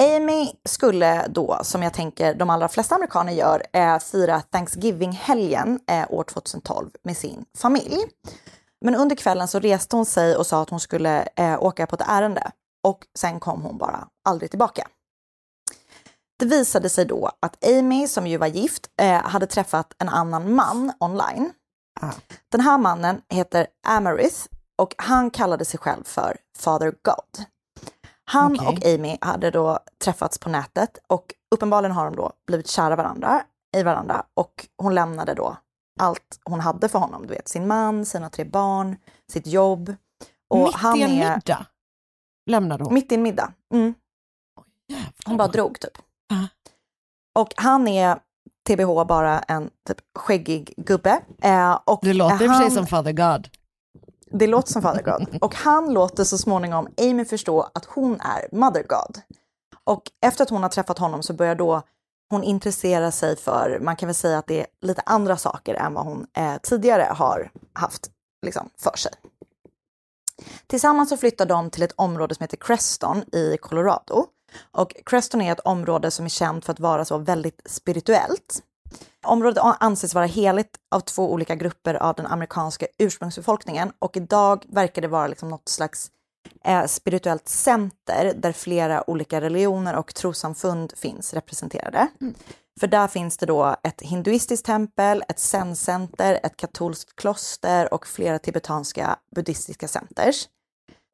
Amy 0.01 0.49
skulle 0.65 1.27
då, 1.29 1.59
som 1.63 1.83
jag 1.83 1.93
tänker 1.95 2.35
de 2.35 2.51
allra 2.51 2.69
flesta 2.69 2.95
amerikaner 2.95 3.33
gör, 3.33 3.63
eh, 3.73 3.99
fira 3.99 4.41
Thanksgiving-helgen 4.41 5.81
eh, 5.91 6.05
år 6.13 6.25
2012 6.25 6.91
med 7.05 7.17
sin 7.17 7.45
familj. 7.59 7.97
Men 8.85 8.95
under 8.95 9.17
kvällen 9.17 9.49
så 9.49 9.59
reste 9.59 9.97
hon 9.97 10.07
sig 10.07 10.37
och 10.37 10.47
sa 10.47 10.63
att 10.63 10.71
hon 10.71 10.81
skulle 10.81 11.29
eh, 11.37 11.63
åka 11.63 11.87
på 11.87 11.95
ett 11.97 12.03
ärende 12.09 12.51
och 12.87 12.99
sen 13.19 13.41
kom 13.41 13.63
hon 13.63 13.79
bara 13.79 14.09
aldrig 14.29 14.51
tillbaka. 14.51 14.89
Det 16.39 16.47
visade 16.47 16.89
sig 16.89 17.05
då 17.05 17.31
att 17.41 17.65
Amy, 17.65 18.07
som 18.07 18.27
ju 18.27 18.37
var 18.37 18.47
gift, 18.47 18.91
eh, 19.01 19.23
hade 19.23 19.47
träffat 19.47 19.95
en 19.99 20.09
annan 20.09 20.55
man 20.55 20.93
online. 21.01 21.53
Ah. 22.01 22.13
Den 22.49 22.61
här 22.61 22.79
mannen 22.79 23.21
heter 23.29 23.67
Amarith 23.87 24.47
och 24.79 24.95
han 24.99 25.31
kallade 25.31 25.65
sig 25.65 25.81
själv 25.81 26.05
för 26.05 26.37
Father 26.59 26.95
God. 27.03 27.47
Han 28.25 28.55
Okej. 28.55 28.69
och 28.69 28.95
Amy 28.95 29.19
hade 29.21 29.51
då 29.51 29.79
träffats 30.05 30.39
på 30.39 30.49
nätet 30.49 30.99
och 31.07 31.35
uppenbarligen 31.55 31.97
har 31.97 32.05
de 32.05 32.17
då 32.17 32.33
blivit 32.47 32.69
kära 32.69 32.97
varandra, 32.97 33.43
i 33.77 33.83
varandra 33.83 34.25
och 34.35 34.67
hon 34.83 34.95
lämnade 34.95 35.35
då 35.35 35.57
allt 36.01 36.41
hon 36.45 36.61
hade 36.61 36.89
för 36.89 36.99
honom. 36.99 37.27
Du 37.27 37.35
vet, 37.35 37.49
sin 37.49 37.67
man, 37.67 38.05
sina 38.05 38.31
tre 38.31 38.45
barn, 38.45 38.97
sitt 39.33 39.47
jobb. 39.47 39.95
Och 40.49 40.59
Mitt 40.59 40.75
han 40.75 40.97
i 40.97 41.03
en 41.03 41.11
är, 41.11 41.35
middag 41.35 41.67
lämnade 42.47 42.85
hon. 42.85 42.95
Mitt 42.95 43.13
i 43.13 43.15
en 43.15 43.23
middag. 43.23 43.53
Mm. 43.75 43.95
Hon 45.27 45.37
bara 45.37 45.49
drog 45.49 45.81
typ. 45.81 45.99
Och 47.39 47.53
han 47.57 47.89
är 47.89 48.19
TBH 48.69 49.05
bara 49.09 49.39
en 49.39 49.71
typ 49.89 49.97
skäggig 50.19 50.75
gubbe. 50.77 51.21
Eh, 51.43 51.79
och 51.85 51.99
Det 52.03 52.13
låter 52.15 52.35
i 52.35 52.37
och 52.37 52.39
för 52.39 52.47
sig 52.47 52.65
han- 52.65 52.71
som 52.71 52.87
Father 52.87 53.13
God. 53.13 53.49
Det 54.33 54.47
låter 54.47 54.73
som 54.73 54.83
Father 54.83 55.03
God. 55.03 55.39
Och 55.43 55.55
han 55.55 55.93
låter 55.93 56.25
så 56.25 56.39
småningom 56.39 56.89
Amy 57.01 57.25
förstå 57.25 57.71
att 57.75 57.85
hon 57.85 58.21
är 58.21 58.57
Mother 58.57 58.83
God. 58.89 59.21
Och 59.85 60.03
efter 60.27 60.43
att 60.43 60.51
hon 60.51 60.63
har 60.63 60.71
träffat 60.71 60.99
honom 60.99 61.23
så 61.23 61.33
börjar 61.33 61.55
då 61.55 61.83
hon 62.31 62.43
intressera 62.45 63.11
sig 63.11 63.37
för, 63.37 63.79
man 63.83 63.97
kan 63.97 64.07
väl 64.07 64.15
säga 64.15 64.39
att 64.39 64.47
det 64.47 64.61
är 64.61 64.67
lite 64.81 65.03
andra 65.07 65.37
saker 65.37 65.75
än 65.75 65.95
vad 65.95 66.05
hon 66.05 66.27
eh, 66.37 66.57
tidigare 66.63 67.03
har 67.03 67.51
haft 67.73 68.11
liksom, 68.47 68.71
för 68.79 68.97
sig. 68.97 69.13
Tillsammans 70.67 71.09
så 71.09 71.17
flyttar 71.17 71.47
de 71.47 71.71
till 71.71 71.83
ett 71.83 71.93
område 71.97 72.35
som 72.35 72.45
heter 72.45 72.57
Creston 72.57 73.23
i 73.33 73.57
Colorado. 73.61 74.27
Och 74.73 74.97
Creston 75.07 75.41
är 75.41 75.53
ett 75.53 75.61
område 75.61 76.11
som 76.11 76.25
är 76.25 76.29
känt 76.29 76.65
för 76.65 76.73
att 76.73 76.81
vara 76.81 77.05
så 77.05 77.19
väldigt 77.19 77.63
spirituellt. 77.65 78.63
Området 79.27 79.59
anses 79.81 80.15
vara 80.15 80.27
heligt 80.27 80.77
av 80.91 81.01
två 81.01 81.33
olika 81.33 81.55
grupper 81.55 81.95
av 81.95 82.15
den 82.15 82.27
amerikanska 82.27 82.87
ursprungsbefolkningen 82.99 83.93
och 83.99 84.17
idag 84.17 84.65
verkar 84.69 85.03
det 85.03 85.09
vara 85.09 85.27
liksom 85.27 85.49
något 85.49 85.69
slags 85.69 86.11
eh, 86.65 86.87
spirituellt 86.87 87.49
center 87.49 88.35
där 88.37 88.53
flera 88.53 89.11
olika 89.11 89.41
religioner 89.41 89.97
och 89.97 90.15
trossamfund 90.15 90.93
finns 90.97 91.35
representerade. 91.35 92.09
För 92.81 92.87
där 92.87 93.09
finns 93.09 93.37
det 93.37 93.47
då 93.47 93.77
ett 93.83 94.03
hinduistiskt 94.03 94.67
tempel, 94.67 95.25
ett 95.29 95.39
zen-center, 95.39 96.41
ett 96.43 96.57
katolskt 96.57 97.17
kloster 97.17 97.95
och 97.95 98.07
flera 98.07 98.39
tibetanska 98.39 99.17
buddhistiska 99.35 99.89
centers. 99.89 100.49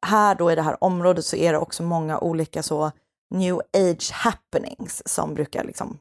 Här 0.05 0.35
då 0.35 0.51
i 0.51 0.55
det 0.55 0.61
här 0.61 0.83
området 0.83 1.25
så 1.25 1.35
är 1.35 1.53
det 1.53 1.59
också 1.59 1.83
många 1.83 2.19
olika 2.19 2.63
så 2.63 2.91
new 3.35 3.61
age 3.77 4.11
happenings 4.11 5.01
som 5.05 5.33
brukar 5.33 5.63
liksom 5.63 5.99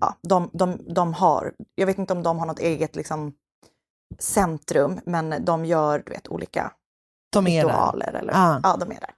ja, 0.00 0.16
de, 0.22 0.50
de, 0.52 0.94
de 0.94 1.14
har, 1.14 1.54
jag 1.74 1.86
vet 1.86 1.98
inte 1.98 2.12
om 2.12 2.22
de 2.22 2.38
har 2.38 2.46
något 2.46 2.58
eget 2.58 2.96
liksom, 2.96 3.32
centrum, 4.18 5.00
men 5.06 5.44
de 5.44 5.64
gör 5.64 6.02
du 6.06 6.12
vet, 6.12 6.28
olika 6.28 6.72
De 7.32 7.46
är 7.46 7.62
där. 7.64 7.68
ritualer. 7.68 8.12
Eller, 8.12 8.32
Ah. 8.36 8.60
Ja, 8.62 8.76
de 8.76 8.90
är 8.90 9.00
där. 9.00 9.14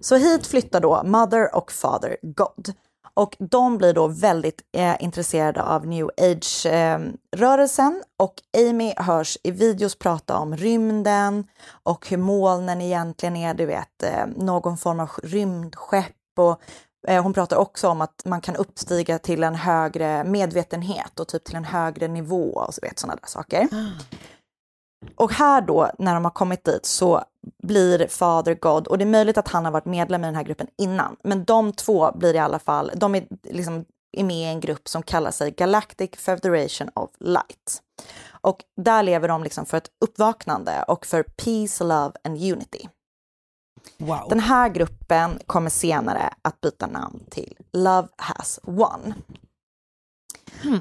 Så 0.00 0.16
hit 0.16 0.46
flyttar 0.46 0.80
då 0.80 1.02
Mother 1.04 1.54
och 1.56 1.72
Father 1.72 2.16
God. 2.22 2.72
Och 3.16 3.36
de 3.38 3.78
blir 3.78 3.92
då 3.92 4.06
väldigt 4.06 4.62
eh, 4.72 4.96
intresserade 5.00 5.62
av 5.62 5.86
new 5.86 6.10
age-rörelsen. 6.16 8.02
Och 8.16 8.34
Amy 8.68 8.92
hörs 8.96 9.38
i 9.42 9.50
videos 9.50 9.98
prata 9.98 10.38
om 10.38 10.56
rymden 10.56 11.44
och 11.82 12.08
hur 12.08 12.16
molnen 12.16 12.80
egentligen 12.80 13.36
är, 13.36 13.54
du 13.54 13.66
vet, 13.66 14.02
eh, 14.02 14.26
någon 14.36 14.78
form 14.78 15.00
av 15.00 15.10
rymdskepp. 15.22 16.14
Och 16.38 16.60
eh, 17.08 17.22
hon 17.22 17.32
pratar 17.32 17.56
också 17.56 17.88
om 17.88 18.00
att 18.00 18.22
man 18.24 18.40
kan 18.40 18.56
uppstiga 18.56 19.18
till 19.18 19.42
en 19.42 19.54
högre 19.54 20.24
medvetenhet 20.24 21.20
och 21.20 21.28
typ 21.28 21.44
till 21.44 21.56
en 21.56 21.64
högre 21.64 22.08
nivå 22.08 22.50
och 22.52 22.74
så 22.74 22.80
vet 22.82 22.98
sådana 22.98 23.18
där 23.22 23.28
saker. 23.28 23.68
Ah. 23.72 24.16
Och 25.14 25.32
här 25.32 25.60
då, 25.60 25.90
när 25.98 26.14
de 26.14 26.24
har 26.24 26.30
kommit 26.30 26.64
dit, 26.64 26.86
så 26.86 27.24
blir 27.62 28.08
Father 28.08 28.54
God, 28.54 28.86
och 28.86 28.98
det 28.98 29.04
är 29.04 29.06
möjligt 29.06 29.38
att 29.38 29.48
han 29.48 29.64
har 29.64 29.72
varit 29.72 29.84
medlem 29.84 30.24
i 30.24 30.26
den 30.26 30.34
här 30.34 30.42
gruppen 30.42 30.66
innan, 30.78 31.16
men 31.22 31.44
de 31.44 31.72
två 31.72 32.12
blir 32.14 32.34
i 32.34 32.38
alla 32.38 32.58
fall, 32.58 32.90
de 32.94 33.14
är, 33.14 33.26
liksom, 33.42 33.84
är 34.12 34.24
med 34.24 34.36
i 34.36 34.44
en 34.44 34.60
grupp 34.60 34.88
som 34.88 35.02
kallar 35.02 35.30
sig 35.30 35.50
Galactic 35.50 36.10
Federation 36.16 36.90
of 36.94 37.10
Light. 37.18 37.82
Och 38.40 38.64
där 38.76 39.02
lever 39.02 39.28
de 39.28 39.42
liksom 39.42 39.66
för 39.66 39.76
ett 39.76 39.90
uppvaknande 40.00 40.84
och 40.88 41.06
för 41.06 41.22
peace, 41.22 41.84
love 41.84 42.12
and 42.24 42.36
unity. 42.36 42.88
Wow. 43.98 44.26
Den 44.28 44.40
här 44.40 44.68
gruppen 44.68 45.38
kommer 45.46 45.70
senare 45.70 46.34
att 46.42 46.60
byta 46.60 46.86
namn 46.86 47.24
till 47.30 47.56
Love 47.72 48.08
has 48.16 48.60
won. 48.62 49.14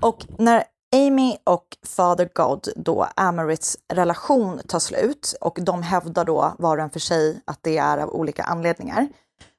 Och 0.02 0.26
när 0.38 0.64
Amy 0.96 1.38
och 1.44 1.78
Father 1.84 2.30
God, 2.34 2.68
då 2.76 3.08
Amarits 3.16 3.78
relation 3.94 4.62
tar 4.68 4.80
slut 4.80 5.36
och 5.42 5.60
de 5.62 5.84
hävdar 5.84 6.26
då 6.26 6.56
var 6.60 6.78
och 6.78 6.84
en 6.84 6.90
för 6.90 7.00
sig 7.00 7.42
att 7.46 7.60
det 7.62 7.78
är 7.78 7.98
av 7.98 8.10
olika 8.10 8.44
anledningar, 8.44 9.08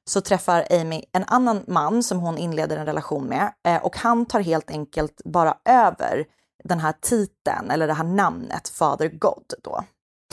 så 0.09 0.21
träffar 0.21 0.67
Amy 0.71 1.03
en 1.11 1.23
annan 1.27 1.63
man 1.67 2.03
som 2.03 2.19
hon 2.19 2.37
inleder 2.37 2.77
en 2.77 2.85
relation 2.85 3.25
med 3.25 3.53
eh, 3.67 3.85
och 3.85 3.97
han 3.97 4.25
tar 4.25 4.39
helt 4.39 4.71
enkelt 4.71 5.21
bara 5.25 5.57
över 5.65 6.25
den 6.63 6.79
här 6.79 6.93
titeln 7.01 7.71
eller 7.71 7.87
det 7.87 7.93
här 7.93 8.03
namnet 8.03 8.69
Father 8.69 9.07
God 9.07 9.53
då. 9.63 9.83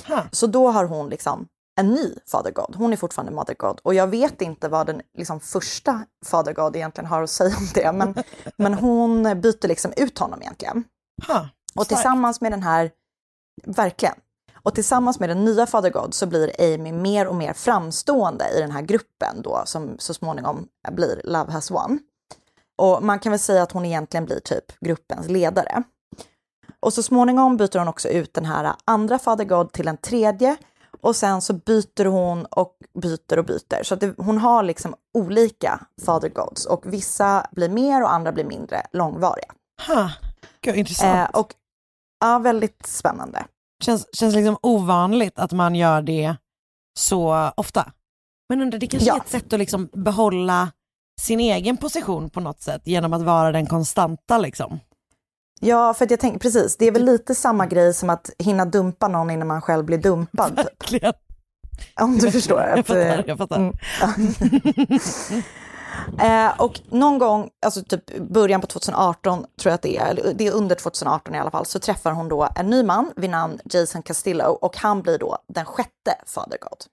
Ha. 0.08 0.24
Så 0.32 0.46
då 0.46 0.70
har 0.70 0.84
hon 0.84 1.08
liksom 1.08 1.46
en 1.80 1.90
ny 1.90 2.14
Father 2.26 2.50
God. 2.50 2.76
Hon 2.76 2.92
är 2.92 2.96
fortfarande 2.96 3.32
Mother 3.32 3.54
God 3.54 3.80
och 3.82 3.94
jag 3.94 4.06
vet 4.06 4.42
inte 4.42 4.68
vad 4.68 4.86
den 4.86 5.02
liksom, 5.18 5.40
första 5.40 6.04
Father 6.26 6.52
God 6.52 6.76
egentligen 6.76 7.10
har 7.10 7.22
att 7.22 7.30
säga 7.30 7.56
om 7.56 7.68
det, 7.74 7.92
men, 7.92 8.14
men 8.56 8.74
hon 8.74 9.22
byter 9.40 9.68
liksom 9.68 9.92
ut 9.96 10.18
honom 10.18 10.42
egentligen. 10.42 10.84
Ha. 11.26 11.48
Och 11.74 11.88
tillsammans 11.88 12.40
med 12.40 12.52
den 12.52 12.62
här, 12.62 12.90
verkligen, 13.64 14.14
och 14.64 14.74
tillsammans 14.74 15.20
med 15.20 15.28
den 15.28 15.44
nya 15.44 15.66
Father 15.66 15.90
God 15.90 16.14
så 16.14 16.26
blir 16.26 16.74
Amy 16.74 16.92
mer 16.92 17.26
och 17.26 17.34
mer 17.34 17.52
framstående 17.52 18.44
i 18.56 18.60
den 18.60 18.70
här 18.70 18.82
gruppen 18.82 19.42
då 19.42 19.62
som 19.66 19.96
så 19.98 20.14
småningom 20.14 20.68
blir 20.92 21.20
Love 21.24 21.52
has 21.52 21.70
won. 21.70 21.98
Och 22.78 23.02
man 23.02 23.18
kan 23.18 23.32
väl 23.32 23.38
säga 23.38 23.62
att 23.62 23.72
hon 23.72 23.84
egentligen 23.84 24.24
blir 24.24 24.40
typ 24.40 24.80
gruppens 24.80 25.28
ledare. 25.28 25.82
Och 26.80 26.92
så 26.92 27.02
småningom 27.02 27.56
byter 27.56 27.78
hon 27.78 27.88
också 27.88 28.08
ut 28.08 28.34
den 28.34 28.44
här 28.44 28.74
andra 28.84 29.18
Father 29.18 29.44
God 29.44 29.72
till 29.72 29.88
en 29.88 29.96
tredje 29.96 30.56
och 31.00 31.16
sen 31.16 31.40
så 31.40 31.52
byter 31.52 32.04
hon 32.04 32.44
och 32.44 32.76
byter 33.02 33.38
och 33.38 33.44
byter. 33.44 33.82
Så 33.82 33.94
det, 33.94 34.14
hon 34.18 34.38
har 34.38 34.62
liksom 34.62 34.94
olika 35.14 35.80
Father 36.04 36.28
Gods 36.28 36.66
och 36.66 36.92
vissa 36.92 37.46
blir 37.52 37.68
mer 37.68 38.02
och 38.02 38.12
andra 38.12 38.32
blir 38.32 38.44
mindre 38.44 38.86
långvariga. 38.92 39.52
Ha. 39.86 40.10
Gud, 40.60 40.76
intressant. 40.76 41.30
Eh, 41.34 41.40
och 41.40 41.54
ja, 42.20 42.38
väldigt 42.38 42.86
spännande. 42.86 43.44
Känns, 43.84 44.06
känns 44.16 44.34
liksom 44.34 44.56
ovanligt 44.62 45.38
att 45.38 45.52
man 45.52 45.74
gör 45.74 46.02
det 46.02 46.36
så 46.98 47.50
ofta. 47.56 47.92
Men 48.48 48.62
undrar, 48.62 48.78
det 48.78 48.86
kanske 48.86 49.08
Ja. 49.08 49.14
är 49.16 49.20
ett 49.20 49.28
sätt 49.28 49.52
att 49.52 49.58
liksom 49.58 49.88
behålla 49.92 50.72
sin 51.20 51.40
egen 51.40 51.76
position 51.76 52.30
på 52.30 52.40
något 52.40 52.60
sätt 52.62 52.82
genom 52.84 53.12
att 53.12 53.22
vara 53.22 53.52
den 53.52 53.66
konstanta 53.66 54.38
liksom. 54.38 54.80
Ja, 55.60 55.94
för 55.94 56.06
jag 56.10 56.20
tänker 56.20 56.38
precis, 56.38 56.76
det 56.76 56.84
är 56.86 56.92
väl 56.92 57.04
lite 57.04 57.34
samma 57.34 57.66
grej 57.66 57.94
som 57.94 58.10
att 58.10 58.30
hinna 58.38 58.64
dumpa 58.64 59.08
någon 59.08 59.30
innan 59.30 59.48
man 59.48 59.62
själv 59.62 59.84
blir 59.84 59.98
dumpad. 59.98 60.56
Typ. 60.56 60.66
Verkligen. 60.66 61.12
Om 62.00 62.18
du 62.18 62.30
förstår. 62.30 62.60
Jag 62.60 62.78
Att, 62.78 62.86
fattar, 62.86 63.00
eh, 63.18 63.24
jag 63.26 63.38
fattar. 63.38 63.56
mm. 63.56 63.72
Eh, 66.20 66.60
och 66.60 66.80
någon 66.90 67.18
gång, 67.18 67.50
alltså 67.66 67.82
typ 67.82 68.18
början 68.18 68.60
på 68.60 68.66
2018 68.66 69.38
tror 69.38 69.70
jag 69.70 69.74
att 69.74 69.82
det 69.82 69.96
är, 69.96 70.06
eller 70.06 70.34
det 70.34 70.46
är 70.46 70.52
under 70.52 70.76
2018 70.76 71.34
i 71.34 71.38
alla 71.38 71.50
fall, 71.50 71.66
så 71.66 71.78
träffar 71.78 72.12
hon 72.12 72.28
då 72.28 72.48
en 72.56 72.70
ny 72.70 72.82
man 72.82 73.12
vid 73.16 73.30
namn 73.30 73.60
Jason 73.64 74.02
Castillo 74.02 74.44
och 74.44 74.76
han 74.76 75.02
blir 75.02 75.18
då 75.18 75.38
den 75.46 75.64
sjätte 75.64 76.14
Father 76.26 76.58
God. 76.60 76.84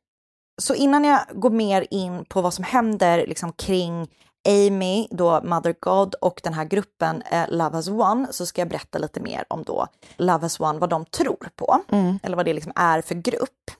Så 0.61 0.73
innan 0.73 1.03
jag 1.03 1.19
går 1.33 1.49
mer 1.49 1.87
in 1.89 2.25
på 2.25 2.41
vad 2.41 2.53
som 2.53 2.63
händer 2.63 3.27
liksom 3.27 3.51
kring 3.53 4.07
Amy, 4.47 5.07
då 5.11 5.41
Mother 5.43 5.75
God 5.79 6.15
och 6.15 6.41
den 6.43 6.53
här 6.53 6.65
gruppen 6.65 7.21
eh, 7.21 7.49
Love 7.49 7.77
as 7.77 7.87
One 7.87 8.27
så 8.31 8.45
ska 8.45 8.61
jag 8.61 8.69
berätta 8.69 8.97
lite 8.97 9.19
mer 9.19 9.45
om 9.47 9.63
då 9.63 9.87
Love 10.17 10.45
as 10.45 10.59
One, 10.59 10.79
vad 10.79 10.89
de 10.89 11.05
tror 11.05 11.49
på, 11.55 11.79
eller 12.23 12.35
vad 12.35 12.45
det 12.45 12.53
liksom 12.53 12.73
är 12.75 13.01
för 13.01 13.15
grupp. 13.15 13.71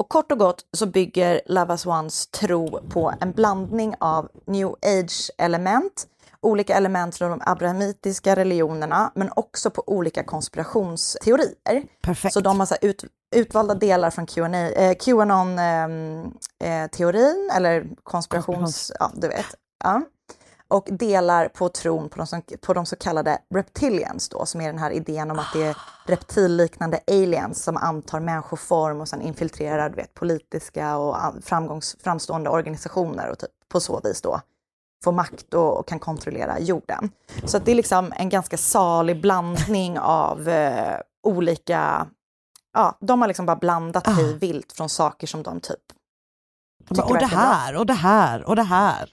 Och 0.00 0.08
kort 0.08 0.32
och 0.32 0.38
gott 0.38 0.64
så 0.72 0.86
bygger 0.86 1.40
Love 1.46 1.74
as 1.74 1.86
Ones 1.86 2.26
tro 2.26 2.80
på 2.88 3.12
en 3.20 3.32
blandning 3.32 3.94
av 4.00 4.28
new 4.46 4.68
age-element, 4.68 6.06
olika 6.40 6.74
element 6.76 7.16
från 7.16 7.30
de 7.30 7.40
abrahamitiska 7.46 8.36
religionerna, 8.36 9.12
men 9.14 9.30
också 9.36 9.70
på 9.70 9.82
olika 9.86 10.24
konspirationsteorier. 10.24 11.82
Perfekt. 12.02 12.34
Så 12.34 12.40
de 12.40 12.58
har 12.58 12.66
så 12.66 12.76
ut, 12.82 13.04
utvalda 13.36 13.74
delar 13.74 14.10
från 14.10 14.54
eh, 14.54 14.94
QAnon 14.94 15.58
ehm, 15.58 16.32
eh, 16.64 17.56
eller 17.56 17.86
konspirations... 18.02 18.92
Ja, 18.98 19.10
du 19.14 19.28
vet. 19.28 19.46
Ja. 19.84 20.02
Och 20.70 20.88
delar 20.90 21.48
på 21.48 21.68
tron 21.68 22.08
på 22.08 22.16
de, 22.16 22.26
som, 22.26 22.42
på 22.60 22.74
de 22.74 22.86
så 22.86 22.96
kallade 22.96 23.38
reptilians 23.54 24.28
då, 24.28 24.46
som 24.46 24.60
är 24.60 24.66
den 24.66 24.78
här 24.78 24.90
idén 24.90 25.30
om 25.30 25.38
att 25.38 25.52
det 25.52 25.62
är 25.62 25.76
reptilliknande 26.06 27.00
aliens 27.06 27.62
som 27.62 27.76
antar 27.76 28.20
människoform 28.20 29.00
och 29.00 29.08
sen 29.08 29.22
infiltrerar 29.22 29.90
vet, 29.90 30.14
politiska 30.14 30.96
och 30.96 31.16
framgångs, 31.42 31.96
framstående 32.02 32.50
organisationer 32.50 33.30
och 33.30 33.38
typ 33.38 33.50
på 33.68 33.80
så 33.80 34.00
vis 34.04 34.22
då 34.22 34.40
får 35.04 35.12
makt 35.12 35.54
och, 35.54 35.78
och 35.78 35.88
kan 35.88 35.98
kontrollera 35.98 36.58
jorden. 36.60 37.10
Så 37.44 37.58
det 37.58 37.70
är 37.70 37.74
liksom 37.74 38.12
en 38.16 38.28
ganska 38.28 38.56
salig 38.56 39.20
blandning 39.20 39.98
av 39.98 40.48
eh, 40.48 40.96
olika, 41.22 42.06
ja, 42.74 42.98
de 43.00 43.20
har 43.20 43.28
liksom 43.28 43.46
bara 43.46 43.56
blandat 43.56 44.08
Ah. 44.08 44.10
hej 44.10 44.34
vilt 44.38 44.72
från 44.72 44.88
saker 44.88 45.26
som 45.26 45.42
de 45.42 45.60
typ 45.60 45.80
De 46.88 46.94
bara, 46.94 47.06
och 47.06 47.18
det 47.18 47.26
här, 47.26 47.76
och 47.76 47.86
det 47.86 47.92
här, 47.92 48.44
och 48.44 48.56
det 48.56 48.62
här. 48.62 49.12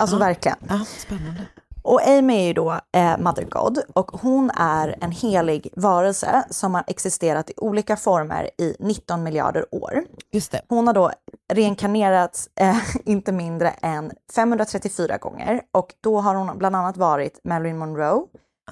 Alltså 0.00 0.16
Ja. 0.16 0.20
verkligen. 0.20 0.56
Ja, 0.68 0.80
spännande. 0.98 1.46
Och 1.82 2.08
Amy 2.08 2.34
är 2.34 2.46
ju 2.46 2.52
då 2.52 2.80
eh, 2.92 3.18
Mother 3.18 3.44
God 3.44 3.78
och 3.94 4.10
hon 4.10 4.50
är 4.50 4.98
en 5.00 5.10
helig 5.12 5.68
varelse 5.76 6.44
som 6.50 6.74
har 6.74 6.84
existerat 6.86 7.50
i 7.50 7.52
olika 7.56 7.96
former 7.96 8.50
i 8.58 8.76
19 8.78 9.22
miljarder 9.22 9.74
år. 9.74 10.04
Just 10.32 10.52
det. 10.52 10.60
Hon 10.68 10.86
har 10.86 10.94
då 10.94 11.10
reinkarnerats 11.52 12.48
eh, 12.60 12.76
inte 13.04 13.32
mindre 13.32 13.70
än 13.70 14.12
534 14.34 15.18
gånger 15.18 15.60
och 15.72 15.94
då 16.00 16.20
har 16.20 16.34
hon 16.34 16.58
bland 16.58 16.76
annat 16.76 16.96
varit 16.96 17.40
Marilyn 17.44 17.78
Monroe, 17.78 18.22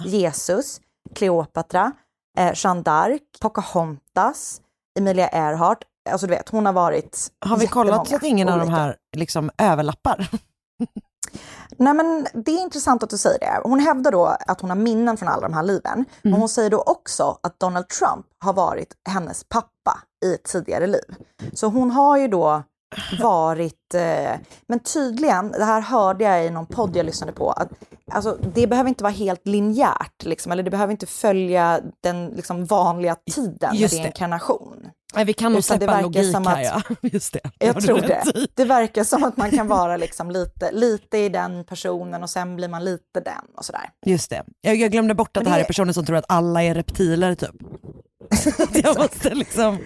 Jesus, 0.05 0.81
Cleopatra, 1.15 1.93
eh, 2.39 2.53
Jeanne 2.55 2.83
d'Arc, 2.83 3.21
Pocahontas, 3.41 4.61
Emilia 4.99 5.29
Earhart. 5.29 5.79
Alltså 6.11 6.27
du 6.27 6.31
vet, 6.35 6.49
hon 6.49 6.67
har 6.67 6.73
varit 6.73 7.29
Har 7.41 7.57
vi 7.57 7.67
kollat 7.67 8.09
så 8.09 8.17
att 8.17 8.23
ingen 8.23 8.49
av 8.49 8.59
de 8.59 8.63
olika. 8.65 8.77
här 8.77 8.97
liksom 9.17 9.51
överlappar? 9.59 10.29
Nej 11.77 11.95
men 11.95 12.27
det 12.35 12.51
är 12.51 12.63
intressant 12.63 13.03
att 13.03 13.11
du 13.11 13.19
säger 13.19 13.39
det. 13.39 13.61
Hon 13.65 13.81
hävdar 13.81 14.13
då 14.13 14.37
att 14.47 14.61
hon 14.61 14.71
har 14.71 14.77
minnen 14.77 15.17
från 15.17 15.29
alla 15.29 15.49
de 15.49 15.55
här 15.55 15.63
liven. 15.63 16.05
Men 16.23 16.33
hon 16.33 16.49
säger 16.49 16.71
då 16.71 16.83
också 16.83 17.39
att 17.43 17.61
Donald 17.61 17.89
Trump 17.89 18.27
har 18.45 18.53
varit 18.53 18.95
hennes 19.09 19.45
pappa 19.45 19.99
i 20.25 20.35
ett 20.35 20.45
tidigare 20.45 20.87
liv. 20.87 21.15
Så 21.53 21.67
hon 21.67 21.91
har 21.91 22.17
ju 22.17 22.29
då 22.29 22.63
varit, 23.21 23.95
eh, 23.95 24.41
men 24.67 24.79
tydligen, 24.81 25.51
det 25.53 25.65
här 25.65 25.81
hörde 25.81 26.25
jag 26.25 26.47
i 26.47 26.51
någon 26.51 26.67
podd 26.67 26.97
jag 26.97 27.07
lyssnade 27.07 27.33
på, 27.33 27.51
att 27.53 27.69
alltså, 28.13 28.39
det 28.55 28.67
behöver 28.67 28.89
inte 28.89 29.05
vara 29.05 29.13
helt 29.13 29.47
linjärt, 29.47 30.25
liksom, 30.25 30.53
eller 30.53 30.63
det 30.63 30.71
behöver 30.71 30.91
inte 30.91 31.07
följa 31.07 31.81
den 32.03 32.27
liksom, 32.29 32.65
vanliga 32.65 33.17
tiden 33.35 33.75
Just 33.75 33.95
med 33.95 34.01
det. 34.01 34.05
reinkarnation. 34.05 34.89
Nej, 35.15 35.25
vi 35.25 35.33
kan 35.33 35.53
nog 35.53 35.59
det 35.59 35.63
släppa 35.63 35.87
verkar 35.87 36.03
logik 36.03 36.33
som 36.33 36.47
här 36.47 36.77
att- 36.77 36.85
ja. 36.89 36.97
Just 37.13 37.33
det. 37.33 37.41
Jag 37.59 37.81
tror 37.83 37.99
det. 38.01 38.23
Det 38.55 38.65
verkar 38.65 39.05
som 39.05 39.25
att 39.25 39.37
man 39.37 39.51
kan 39.51 39.69
vara 39.69 39.97
liksom 39.97 40.31
lite, 40.31 40.73
lite 40.73 41.19
i 41.19 41.29
den 41.29 41.65
personen 41.65 42.23
och 42.23 42.31
sen 42.31 42.57
blir 42.57 42.69
man 42.69 42.85
lite 42.85 43.21
den 43.25 43.45
och 43.57 43.65
sådär. 43.65 43.91
Just 44.07 44.31
det. 44.31 44.45
Jag, 44.61 44.77
jag 44.77 44.91
glömde 44.93 45.15
bort 45.15 45.37
att 45.37 45.41
Och 45.41 45.45
det 45.45 45.51
här 45.51 45.59
det- 45.59 45.65
är 45.65 45.67
personer 45.67 45.93
som 45.93 46.07
tror 46.07 46.17
att 46.17 46.25
alla 46.29 46.63
är 46.63 46.75
reptiler 46.75 47.35
typ. 47.35 47.55
jag 48.85 48.99
måste 48.99 49.35
liksom, 49.35 49.79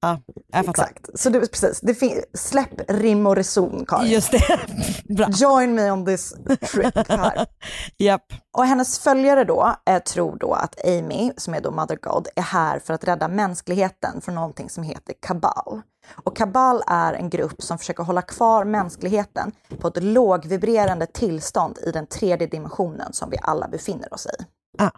ja, 0.00 0.20
jag 0.52 0.66
fattar. 0.66 0.82
Exakt. 0.82 1.20
Så 1.20 1.30
det, 1.30 1.40
precis, 1.40 1.80
det 1.80 2.24
släpp 2.38 2.90
rim 2.90 3.26
och 3.26 3.36
reson 3.36 3.84
Karin. 3.88 4.10
Just 4.10 4.32
det. 4.32 4.60
Bra. 5.14 5.28
Join 5.30 5.74
me 5.74 5.90
on 5.90 6.06
this 6.06 6.34
trip 6.72 7.08
här. 7.08 7.46
Japp. 7.98 8.24
Och 8.56 8.64
hennes 8.64 8.98
följare 8.98 9.44
då 9.44 9.76
eh, 9.90 10.02
tror 10.02 10.36
då 10.36 10.52
att 10.52 10.84
Amy, 10.84 11.32
som 11.36 11.54
är 11.54 11.60
då 11.60 11.70
Mother 11.70 11.98
God, 12.02 12.28
är 12.36 12.42
här 12.42 12.78
för 12.78 12.94
att 12.94 13.04
rädda 13.04 13.28
mänskligheten 13.28 14.20
från 14.20 14.34
någonting 14.34 14.70
som 14.70 14.82
heter 14.82 15.14
kabal. 15.20 15.82
Och 16.24 16.36
kabal 16.36 16.82
är 16.86 17.12
en 17.12 17.30
grupp 17.30 17.62
som 17.62 17.78
försöker 17.78 18.02
hålla 18.02 18.22
kvar 18.22 18.64
mänskligheten 18.64 19.52
på 19.80 19.88
ett 19.88 20.02
lågvibrerande 20.02 21.06
tillstånd 21.06 21.78
i 21.86 21.90
den 21.90 22.06
tredje 22.06 22.46
dimensionen 22.46 23.12
som 23.12 23.30
vi 23.30 23.38
alla 23.42 23.68
befinner 23.68 24.14
oss 24.14 24.26
i. 24.26 24.44
Ah. 24.78 24.90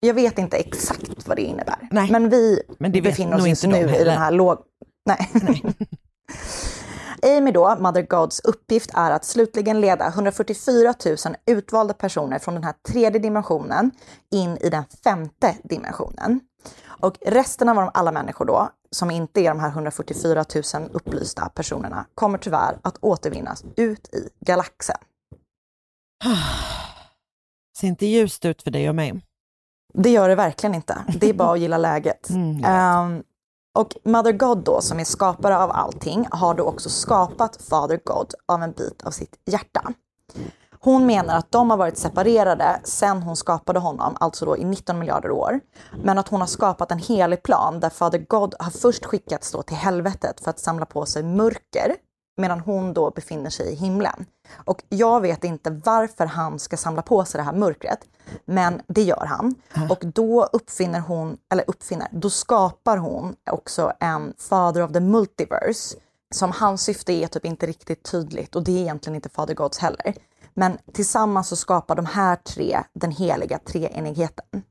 Jag 0.00 0.14
vet 0.14 0.38
inte 0.38 0.56
exakt 0.56 1.26
vad 1.28 1.36
det 1.36 1.42
innebär, 1.42 1.88
Nej. 1.90 2.10
men 2.10 2.28
vi 2.28 2.62
Men 2.78 2.92
befinner 2.92 3.36
oss 3.36 3.46
just 3.46 3.62
de 3.62 3.68
nu 3.68 3.76
i 3.76 3.86
heller. 3.86 4.04
den 4.04 4.18
här 4.18 4.30
låg... 4.30 4.58
Nej. 5.06 5.30
Amy 7.38 7.52
då, 7.52 7.76
Mother 7.80 8.02
Gods 8.02 8.40
uppgift 8.40 8.90
är 8.94 9.10
att 9.10 9.24
slutligen 9.24 9.80
leda 9.80 10.06
144 10.08 10.94
000 11.06 11.16
utvalda 11.46 11.94
personer 11.94 12.38
från 12.38 12.54
den 12.54 12.64
här 12.64 12.74
tredje 12.88 13.20
dimensionen 13.20 13.90
in 14.32 14.56
i 14.56 14.70
den 14.70 14.84
femte 15.04 15.56
dimensionen. 15.64 16.40
Och 16.86 17.16
resten 17.26 17.68
av 17.68 17.90
alla 17.94 18.12
människor 18.12 18.44
då, 18.44 18.70
som 18.90 19.10
inte 19.10 19.40
är 19.40 19.48
de 19.48 19.60
här 19.60 19.68
144 19.68 20.44
000 20.74 20.90
upplysta 20.92 21.48
personerna, 21.48 22.06
kommer 22.14 22.38
tyvärr 22.38 22.78
att 22.82 22.98
återvinnas 23.00 23.64
ut 23.76 24.14
i 24.14 24.28
galaxen. 24.46 24.96
Ser 27.78 27.88
inte 27.88 28.06
ljust 28.06 28.44
ut 28.44 28.62
för 28.62 28.70
dig 28.70 28.88
och 28.88 28.94
mig. 28.94 29.20
Det 29.92 30.10
gör 30.10 30.28
det 30.28 30.34
verkligen 30.34 30.74
inte. 30.74 31.04
Det 31.20 31.28
är 31.28 31.34
bara 31.34 31.52
att 31.52 31.60
gilla 31.60 31.78
läget. 31.78 32.28
Mm. 32.40 32.64
Ehm, 32.64 33.22
och 33.74 33.96
Mother 34.04 34.32
God 34.32 34.64
då, 34.64 34.80
som 34.80 35.00
är 35.00 35.04
skapare 35.04 35.58
av 35.58 35.70
allting, 35.70 36.26
har 36.30 36.54
då 36.54 36.64
också 36.64 36.88
skapat 36.88 37.62
Father 37.62 38.00
God 38.04 38.34
av 38.46 38.62
en 38.62 38.72
bit 38.72 39.02
av 39.02 39.10
sitt 39.10 39.40
hjärta. 39.46 39.92
Hon 40.82 41.06
menar 41.06 41.36
att 41.36 41.52
de 41.52 41.70
har 41.70 41.76
varit 41.76 41.98
separerade 41.98 42.80
sedan 42.84 43.22
hon 43.22 43.36
skapade 43.36 43.78
honom, 43.78 44.16
alltså 44.20 44.44
då 44.44 44.56
i 44.56 44.64
19 44.64 44.98
miljarder 44.98 45.30
år. 45.30 45.60
Men 46.02 46.18
att 46.18 46.28
hon 46.28 46.40
har 46.40 46.46
skapat 46.46 46.92
en 46.92 46.98
helig 46.98 47.42
plan 47.42 47.80
där 47.80 47.90
Father 47.90 48.18
God 48.18 48.54
har 48.58 48.70
först 48.70 49.04
skickats 49.04 49.52
då 49.52 49.62
till 49.62 49.76
helvetet 49.76 50.40
för 50.40 50.50
att 50.50 50.58
samla 50.58 50.86
på 50.86 51.06
sig 51.06 51.22
mörker, 51.22 51.96
medan 52.36 52.60
hon 52.60 52.92
då 52.92 53.10
befinner 53.10 53.50
sig 53.50 53.72
i 53.72 53.74
himlen. 53.74 54.26
Och 54.52 54.82
jag 54.88 55.20
vet 55.20 55.44
inte 55.44 55.70
varför 55.70 56.26
han 56.26 56.58
ska 56.58 56.76
samla 56.76 57.02
på 57.02 57.24
sig 57.24 57.38
det 57.38 57.44
här 57.44 57.52
mörkret, 57.52 57.98
men 58.44 58.82
det 58.86 59.02
gör 59.02 59.26
han. 59.26 59.54
Och 59.90 60.02
då 60.14 60.44
uppfinner 60.44 61.00
hon, 61.00 61.36
eller 61.52 61.64
uppfinner, 61.66 62.08
då 62.12 62.30
skapar 62.30 62.96
hon 62.96 63.36
också 63.50 63.92
en 64.00 64.34
Father 64.38 64.82
of 64.82 64.92
the 64.92 65.00
Multiverse, 65.00 65.96
som 66.34 66.52
hans 66.52 66.82
syfte 66.82 67.12
är 67.12 67.26
typ 67.26 67.44
inte 67.44 67.66
riktigt 67.66 68.02
tydligt 68.02 68.56
och 68.56 68.62
det 68.62 68.72
är 68.72 68.80
egentligen 68.82 69.14
inte 69.14 69.28
Father 69.28 69.54
Gods 69.54 69.78
heller. 69.78 70.14
Men 70.54 70.78
tillsammans 70.92 71.48
så 71.48 71.56
skapar 71.56 71.94
de 71.94 72.06
här 72.06 72.36
tre 72.36 72.80
den 72.92 73.10
heliga 73.10 73.58
treenigheten. 73.58 74.62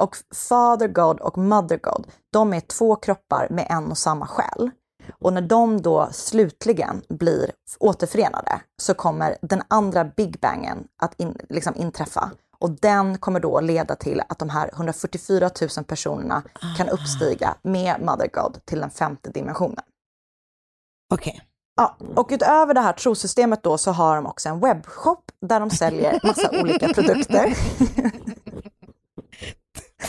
Och 0.00 0.16
Father 0.34 0.88
God 0.88 1.20
och 1.20 1.38
Mother 1.38 1.78
God, 1.78 2.06
de 2.32 2.54
är 2.54 2.60
två 2.60 2.96
kroppar 2.96 3.48
med 3.50 3.66
en 3.70 3.90
och 3.90 3.98
samma 3.98 4.26
själ. 4.26 4.70
Och 5.12 5.32
när 5.32 5.40
de 5.40 5.82
då 5.82 6.08
slutligen 6.12 7.02
blir 7.08 7.50
återförenade 7.78 8.60
så 8.82 8.94
kommer 8.94 9.36
den 9.42 9.62
andra 9.68 10.04
Big 10.04 10.40
Bangen 10.40 10.78
att 11.02 11.20
in, 11.20 11.38
liksom 11.48 11.74
inträffa. 11.76 12.30
Och 12.58 12.70
den 12.70 13.18
kommer 13.18 13.40
då 13.40 13.60
leda 13.60 13.96
till 13.96 14.22
att 14.28 14.38
de 14.38 14.48
här 14.48 14.70
144 14.72 15.50
000 15.76 15.84
personerna 15.84 16.42
kan 16.76 16.88
uppstiga 16.88 17.54
med 17.62 18.00
Mother 18.00 18.28
God 18.32 18.58
till 18.64 18.80
den 18.80 18.90
femte 18.90 19.30
dimensionen. 19.30 19.84
Okej. 21.14 21.40
Ja, 21.76 21.96
och 22.16 22.28
utöver 22.30 22.74
det 22.74 22.80
här 22.80 22.92
trosystemet 22.92 23.62
då 23.62 23.78
så 23.78 23.92
har 23.92 24.16
de 24.16 24.26
också 24.26 24.48
en 24.48 24.60
webbshop 24.60 25.24
där 25.40 25.60
de 25.60 25.70
säljer 25.70 26.20
massa 26.24 26.50
olika 26.62 26.88
produkter. 26.88 27.46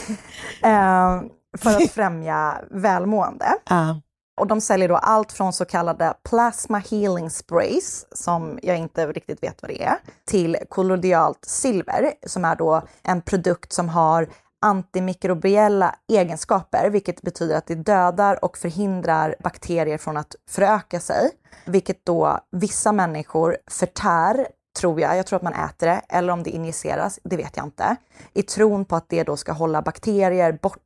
eh, 0.62 1.22
för 1.58 1.76
att 1.76 1.90
främja 1.90 2.60
välmående. 2.70 3.54
Ja. 3.68 4.00
Och 4.40 4.46
de 4.46 4.60
säljer 4.60 4.88
då 4.88 4.96
allt 4.96 5.32
från 5.32 5.52
så 5.52 5.64
kallade 5.64 6.14
plasma 6.28 6.78
healing 6.78 7.30
sprays, 7.30 8.06
som 8.12 8.58
jag 8.62 8.78
inte 8.78 9.06
riktigt 9.06 9.42
vet 9.42 9.62
vad 9.62 9.70
det 9.70 9.82
är, 9.82 9.96
till 10.24 10.56
kollodialt 10.68 11.44
silver, 11.44 12.12
som 12.26 12.44
är 12.44 12.56
då 12.56 12.82
en 13.02 13.22
produkt 13.22 13.72
som 13.72 13.88
har 13.88 14.28
antimikrobiella 14.60 15.94
egenskaper, 16.08 16.90
vilket 16.90 17.22
betyder 17.22 17.56
att 17.56 17.66
det 17.66 17.74
dödar 17.74 18.44
och 18.44 18.58
förhindrar 18.58 19.36
bakterier 19.42 19.98
från 19.98 20.16
att 20.16 20.36
föröka 20.48 21.00
sig, 21.00 21.30
vilket 21.64 22.04
då 22.06 22.38
vissa 22.52 22.92
människor 22.92 23.56
förtär 23.70 24.46
tror 24.78 25.00
jag, 25.00 25.16
jag 25.16 25.26
tror 25.26 25.36
att 25.36 25.42
man 25.42 25.54
äter 25.54 25.86
det, 25.86 26.00
eller 26.08 26.32
om 26.32 26.42
det 26.42 26.50
injiceras, 26.50 27.18
det 27.24 27.36
vet 27.36 27.56
jag 27.56 27.66
inte, 27.66 27.96
i 28.32 28.42
tron 28.42 28.84
på 28.84 28.96
att 28.96 29.08
det 29.08 29.22
då 29.22 29.36
ska 29.36 29.52
hålla 29.52 29.82
bakterier 29.82 30.58
borta 30.62 30.80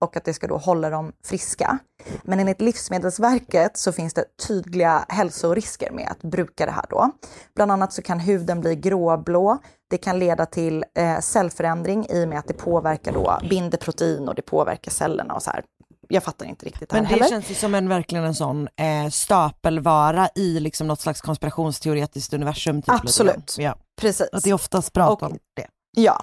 och 0.00 0.16
att 0.16 0.24
det 0.24 0.34
ska 0.34 0.46
då 0.46 0.56
hålla 0.56 0.90
dem 0.90 1.12
friska. 1.24 1.78
Men 2.22 2.40
enligt 2.40 2.60
Livsmedelsverket 2.60 3.76
så 3.76 3.92
finns 3.92 4.14
det 4.14 4.24
tydliga 4.48 5.04
hälsorisker 5.08 5.90
med 5.90 6.08
att 6.10 6.22
bruka 6.22 6.66
det 6.66 6.72
här 6.72 6.84
då. 6.90 7.10
Bland 7.54 7.72
annat 7.72 7.92
så 7.92 8.02
kan 8.02 8.20
huden 8.20 8.60
bli 8.60 8.76
gråblå, 8.76 9.58
det 9.90 9.98
kan 9.98 10.18
leda 10.18 10.46
till 10.46 10.84
eh, 10.98 11.20
cellförändring 11.20 12.06
i 12.10 12.24
och 12.24 12.28
med 12.28 12.38
att 12.38 12.48
det 12.48 12.54
påverkar 12.54 13.12
då, 13.12 13.38
binder 13.50 13.78
protein 13.78 14.28
och 14.28 14.34
det 14.34 14.42
påverkar 14.42 14.90
cellerna 14.90 15.34
och 15.34 15.42
så 15.42 15.50
här. 15.50 15.64
Jag 16.08 16.22
fattar 16.24 16.46
inte 16.46 16.66
riktigt 16.66 16.88
det 16.88 16.96
här 16.96 17.02
Men 17.02 17.08
det 17.08 17.14
heller. 17.14 17.28
känns 17.28 17.50
ju 17.50 17.54
som 17.54 17.74
en 17.74 17.88
verkligen 17.88 18.24
en 18.24 18.34
sån 18.34 18.68
eh, 18.76 19.10
stapelvara 19.10 20.28
i 20.34 20.60
liksom 20.60 20.86
något 20.86 21.00
slags 21.00 21.20
konspirationsteoretiskt 21.20 22.32
universum. 22.32 22.82
Typ, 22.82 22.94
Absolut. 22.94 23.56
Ja. 23.58 23.76
Precis. 24.00 24.28
Att 24.32 24.42
det 24.42 24.52
oftast 24.52 24.92
pratar 24.92 25.26
om 25.26 25.38
det. 25.56 25.66
Ja. 25.96 26.22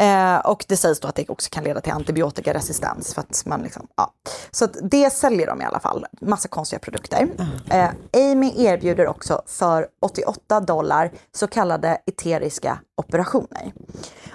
Eh, 0.00 0.36
och 0.38 0.64
det 0.68 0.76
sägs 0.76 1.00
då 1.00 1.08
att 1.08 1.14
det 1.14 1.28
också 1.28 1.50
kan 1.50 1.64
leda 1.64 1.80
till 1.80 1.92
antibiotikaresistens. 1.92 3.14
För 3.14 3.20
att 3.20 3.42
man 3.46 3.62
liksom, 3.62 3.88
ja. 3.96 4.12
Så 4.50 4.66
det 4.66 5.12
säljer 5.12 5.46
de 5.46 5.62
i 5.62 5.64
alla 5.64 5.80
fall. 5.80 6.06
Massa 6.20 6.48
konstiga 6.48 6.80
produkter. 6.80 7.28
Eh, 7.70 7.90
Amy 8.12 8.52
erbjuder 8.56 9.06
också 9.06 9.42
för 9.46 9.88
88 10.00 10.60
dollar 10.60 11.10
så 11.32 11.46
kallade 11.46 11.98
eteriska 12.06 12.78
operationer. 12.96 13.72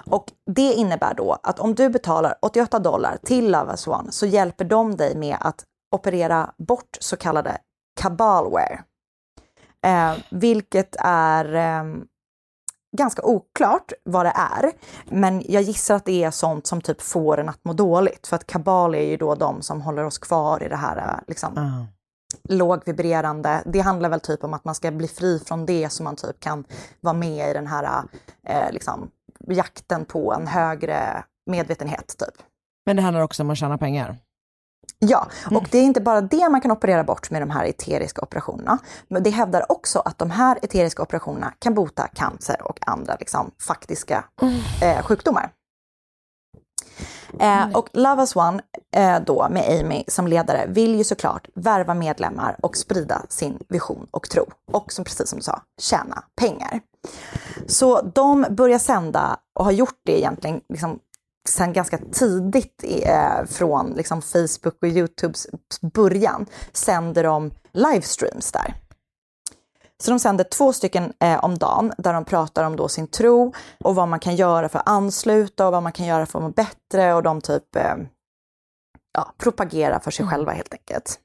Och 0.10 0.26
det 0.55 0.74
innebär 0.74 1.14
då 1.14 1.38
att 1.43 1.60
om 1.60 1.76
du 1.76 1.89
betalar 1.89 2.36
88 2.41 2.80
dollar 2.80 3.18
till 3.24 3.51
Lava 3.51 3.78
Swan 3.78 4.12
så 4.12 4.26
hjälper 4.26 4.66
de 4.66 4.97
dig 4.97 5.16
med 5.16 5.38
att 5.39 5.64
operera 5.95 6.53
bort 6.57 6.97
så 6.99 7.18
kallade 7.18 7.57
kabalware. 8.01 8.84
Eh, 9.86 10.14
vilket 10.30 10.95
är 10.99 11.53
ehm, 11.55 12.05
ganska 12.98 13.22
oklart 13.22 13.94
vad 14.04 14.26
det 14.26 14.34
är. 14.36 14.72
Men 15.06 15.44
jag 15.48 15.62
gissar 15.64 15.96
att 15.96 16.06
det 16.06 16.24
är 16.24 16.32
sånt 16.32 16.68
som 16.68 16.82
typ 16.82 17.02
får 17.02 17.40
en 17.40 17.50
att 17.50 17.66
må 17.66 17.74
dåligt. 17.74 18.28
För 18.28 18.36
att 18.36 18.48
kabal 18.48 18.96
är 18.96 19.10
ju 19.10 19.18
då 19.18 19.36
de 19.36 19.62
som 19.62 19.82
håller 19.82 20.04
oss 20.06 20.18
kvar 20.18 20.64
i 20.64 20.68
det 20.70 20.76
här 20.76 20.98
eh, 20.98 21.20
liksom, 21.28 21.58
Ah. 21.58 21.86
lågvibrerande. 22.50 23.62
Det 23.66 23.80
handlar 23.80 24.10
väl 24.10 24.20
typ 24.20 24.44
om 24.44 24.54
att 24.54 24.66
man 24.66 24.76
ska 24.76 24.92
bli 24.92 25.08
fri 25.08 25.40
från 25.40 25.66
det 25.66 25.90
så 25.90 26.04
man 26.04 26.16
typ 26.16 26.40
kan 26.40 26.64
vara 27.00 27.14
med 27.14 27.50
i 27.50 27.54
den 27.54 27.68
här 27.68 28.04
eh, 28.48 28.72
liksom, 28.72 29.12
jakten 29.48 30.06
på 30.06 30.34
en 30.34 30.48
högre 30.48 31.24
medvetenhet. 31.46 32.16
Typ. 32.18 32.46
Men 32.86 32.96
det 32.96 33.02
handlar 33.02 33.22
också 33.22 33.44
om 33.44 33.50
att 33.50 33.58
tjäna 33.58 33.78
pengar. 33.78 34.18
Ja, 35.00 35.28
och 35.52 35.68
det 35.72 35.78
är 35.78 35.84
inte 35.84 36.02
bara 36.02 36.22
det 36.22 36.50
man 36.50 36.62
kan 36.62 36.72
operera 36.72 37.04
bort 37.04 37.32
med 37.32 37.42
de 37.42 37.50
här 37.50 37.66
eteriska 37.66 38.22
operationerna. 38.22 38.78
Men 39.08 39.24
det 39.24 39.30
hävdar 39.30 39.72
också 39.72 40.00
att 40.00 40.18
de 40.18 40.32
här 40.32 40.60
eteriska 40.62 41.04
operationerna 41.04 41.54
kan 41.60 41.74
bota 41.74 42.08
cancer 42.08 42.62
och 42.64 42.80
andra 42.82 43.16
liksom, 43.20 43.52
faktiska 43.68 44.24
eh, 44.82 45.04
sjukdomar. 45.04 45.52
Eh, 47.40 47.70
och 47.74 47.90
Love 47.94 48.22
Us 48.22 48.36
One 48.36 48.62
eh, 48.96 49.20
då 49.26 49.48
med 49.50 49.80
Amy 49.80 50.04
som 50.08 50.28
ledare 50.28 50.66
vill 50.68 50.96
ju 50.96 51.04
såklart 51.04 51.48
värva 51.56 51.94
medlemmar 51.94 52.56
och 52.62 52.78
sprida 52.78 53.22
sin 53.30 53.60
vision 53.70 54.08
och 54.12 54.30
tro. 54.30 54.46
Och 54.72 54.92
som 54.92 55.06
precis 55.06 55.30
som 55.30 55.40
du 55.40 55.44
sa, 55.44 55.62
tjäna 55.82 56.24
pengar. 56.36 56.80
Så 57.68 58.02
de 58.02 58.46
börjar 58.50 58.80
sända 58.80 59.38
och 59.60 59.66
har 59.66 59.72
gjort 59.72 60.02
det 60.06 60.20
egentligen 60.20 60.62
liksom 60.74 61.00
sen 61.50 61.74
ganska 61.74 61.97
tidigt 61.97 62.84
eh, 62.84 63.45
från 63.45 63.93
liksom 63.93 64.22
Facebook 64.22 64.78
och 64.82 64.88
Youtubes 64.88 65.47
början 65.93 66.45
sänder 66.74 67.24
de 67.24 67.52
livestreams 67.72 68.52
där. 68.52 68.74
Så 70.04 70.12
de 70.12 70.20
sänder 70.20 70.43
två 70.43 70.74
stycken 70.74 71.14
eh, 71.20 71.43
om 71.43 71.58
dagen 71.58 71.93
där 71.97 72.14
de 72.14 72.26
pratar 72.26 72.64
om 72.64 72.76
då 72.76 72.88
sin 72.88 73.08
tro 73.08 73.54
och 73.84 73.95
vad 73.95 74.08
man 74.08 74.20
kan 74.20 74.36
göra 74.36 74.70
för 74.70 74.80
att 74.80 74.89
ansluta 74.89 75.66
och 75.66 75.72
vad 75.72 75.84
man 75.84 75.91
kan 75.91 76.06
göra 76.06 76.26
för 76.26 76.39
att 76.39 76.43
må 76.43 76.50
bättre 76.50 77.14
och 77.14 77.24
de 77.24 77.41
typ 77.41 77.76
eh, 77.76 77.95
ja, 79.14 79.34
propagerar 79.38 80.00
för 80.00 80.12
sig 80.12 80.28
själva 80.28 80.52
helt 80.52 80.74
enkelt. 80.74 81.20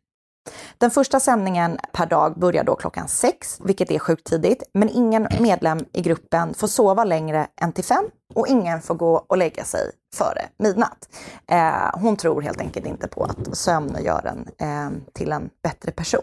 Den 0.79 0.91
första 0.91 1.21
sändningen 1.21 1.79
per 1.93 2.07
dag 2.07 2.39
börjar 2.39 2.65
då 2.65 2.77
klockan 2.77 3.09
sex, 3.09 3.61
vilket 3.65 3.91
är 3.91 3.99
sjukt 3.99 4.27
tidigt, 4.27 4.63
men 4.75 4.89
ingen 4.89 5.29
medlem 5.41 5.79
i 5.93 6.01
gruppen 6.01 6.55
får 6.55 6.67
sova 6.67 7.05
längre 7.05 7.47
än 7.61 7.73
till 7.73 7.85
fem 7.85 8.05
och 8.35 8.47
ingen 8.47 8.83
får 8.83 8.95
gå 8.95 9.25
och 9.27 9.39
lägga 9.39 9.65
sig 9.65 9.91
före 10.17 10.49
midnatt. 10.59 11.09
Eh, 11.47 12.01
hon 12.01 12.17
tror 12.17 12.43
helt 12.43 12.61
enkelt 12.61 12.87
inte 12.87 13.09
på 13.09 13.25
att 13.25 13.57
sömn 13.57 13.97
gör 14.05 14.27
en 14.27 14.49
eh, 14.59 14.91
till 15.13 15.33
en 15.33 15.51
bättre 15.63 15.93
person. 15.93 16.23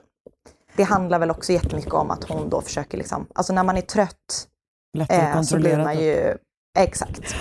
Det 0.75 0.83
handlar 0.83 1.19
väl 1.19 1.31
också 1.31 1.53
jättemycket 1.53 1.93
om 1.93 2.11
att 2.11 2.23
hon 2.23 2.49
då 2.49 2.61
försöker 2.61 2.97
liksom, 2.97 3.27
alltså 3.35 3.53
när 3.53 3.63
man 3.63 3.77
är 3.77 3.81
trött 3.81 4.47
eh, 5.09 5.41
så 5.41 5.57
blir 5.57 5.77
man 5.77 5.95
typ. 5.95 6.01
ju, 6.01 6.37
exakt. 6.79 7.35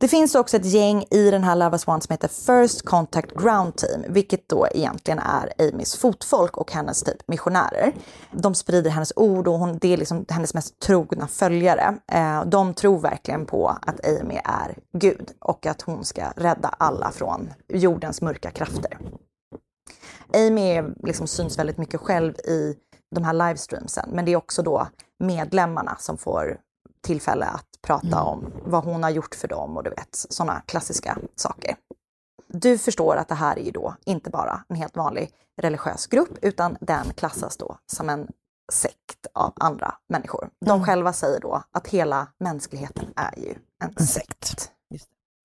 Det 0.00 0.08
finns 0.08 0.34
också 0.34 0.56
ett 0.56 0.64
gäng 0.64 1.04
i 1.10 1.30
den 1.30 1.44
här 1.44 1.56
Love 1.56 1.74
Us 1.74 1.88
One 1.88 2.00
som 2.00 2.12
heter 2.12 2.28
First 2.28 2.82
Contact 2.82 3.30
Ground 3.34 3.76
Team, 3.76 4.04
vilket 4.08 4.48
då 4.48 4.66
egentligen 4.70 5.18
är 5.18 5.52
Amys 5.58 5.96
fotfolk 5.96 6.56
och 6.56 6.72
hennes 6.72 7.02
typ 7.02 7.28
missionärer. 7.28 7.92
De 8.32 8.54
sprider 8.54 8.90
hennes 8.90 9.12
ord 9.16 9.48
och 9.48 9.58
hon, 9.58 9.78
det 9.78 9.92
är 9.92 9.96
liksom 9.96 10.24
hennes 10.28 10.54
mest 10.54 10.80
trogna 10.80 11.28
följare. 11.28 11.98
Eh, 12.12 12.44
de 12.44 12.74
tror 12.74 13.00
verkligen 13.00 13.46
på 13.46 13.68
att 13.68 14.06
Amy 14.06 14.40
är 14.44 14.78
Gud 14.92 15.30
och 15.40 15.66
att 15.66 15.82
hon 15.82 16.04
ska 16.04 16.22
rädda 16.36 16.68
alla 16.68 17.10
från 17.10 17.50
jordens 17.68 18.22
mörka 18.22 18.50
krafter. 18.50 18.98
Amy 20.34 20.82
liksom, 21.02 21.26
syns 21.26 21.58
väldigt 21.58 21.78
mycket 21.78 22.00
själv 22.00 22.34
i 22.34 22.74
de 23.14 23.24
här 23.24 23.32
livestreamsen, 23.32 24.10
men 24.12 24.24
det 24.24 24.32
är 24.32 24.36
också 24.36 24.62
då 24.62 24.88
medlemmarna 25.18 25.96
som 25.98 26.18
får 26.18 26.58
tillfälle 27.08 27.46
att 27.46 27.66
prata 27.82 28.22
om 28.22 28.52
vad 28.64 28.84
hon 28.84 29.02
har 29.02 29.10
gjort 29.10 29.34
för 29.34 29.48
dem 29.48 29.76
och 29.76 29.82
du 29.82 29.90
vet, 29.90 30.08
sådana 30.12 30.60
klassiska 30.60 31.18
saker. 31.36 31.76
Du 32.46 32.78
förstår 32.78 33.16
att 33.16 33.28
det 33.28 33.34
här 33.34 33.58
är 33.58 33.62
ju 33.62 33.70
då 33.70 33.94
inte 34.04 34.30
bara 34.30 34.64
en 34.68 34.76
helt 34.76 34.96
vanlig 34.96 35.30
religiös 35.62 36.06
grupp, 36.06 36.38
utan 36.42 36.76
den 36.80 37.04
klassas 37.16 37.56
då 37.56 37.78
som 37.86 38.08
en 38.08 38.28
sekt 38.72 39.26
av 39.34 39.52
andra 39.56 39.94
människor. 40.08 40.50
De 40.66 40.84
själva 40.84 41.12
säger 41.12 41.40
då 41.40 41.62
att 41.72 41.88
hela 41.88 42.26
mänskligheten 42.38 43.12
är 43.16 43.38
ju 43.38 43.54
en 43.84 44.06
sekt. 44.06 44.70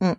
Mm. 0.04 0.16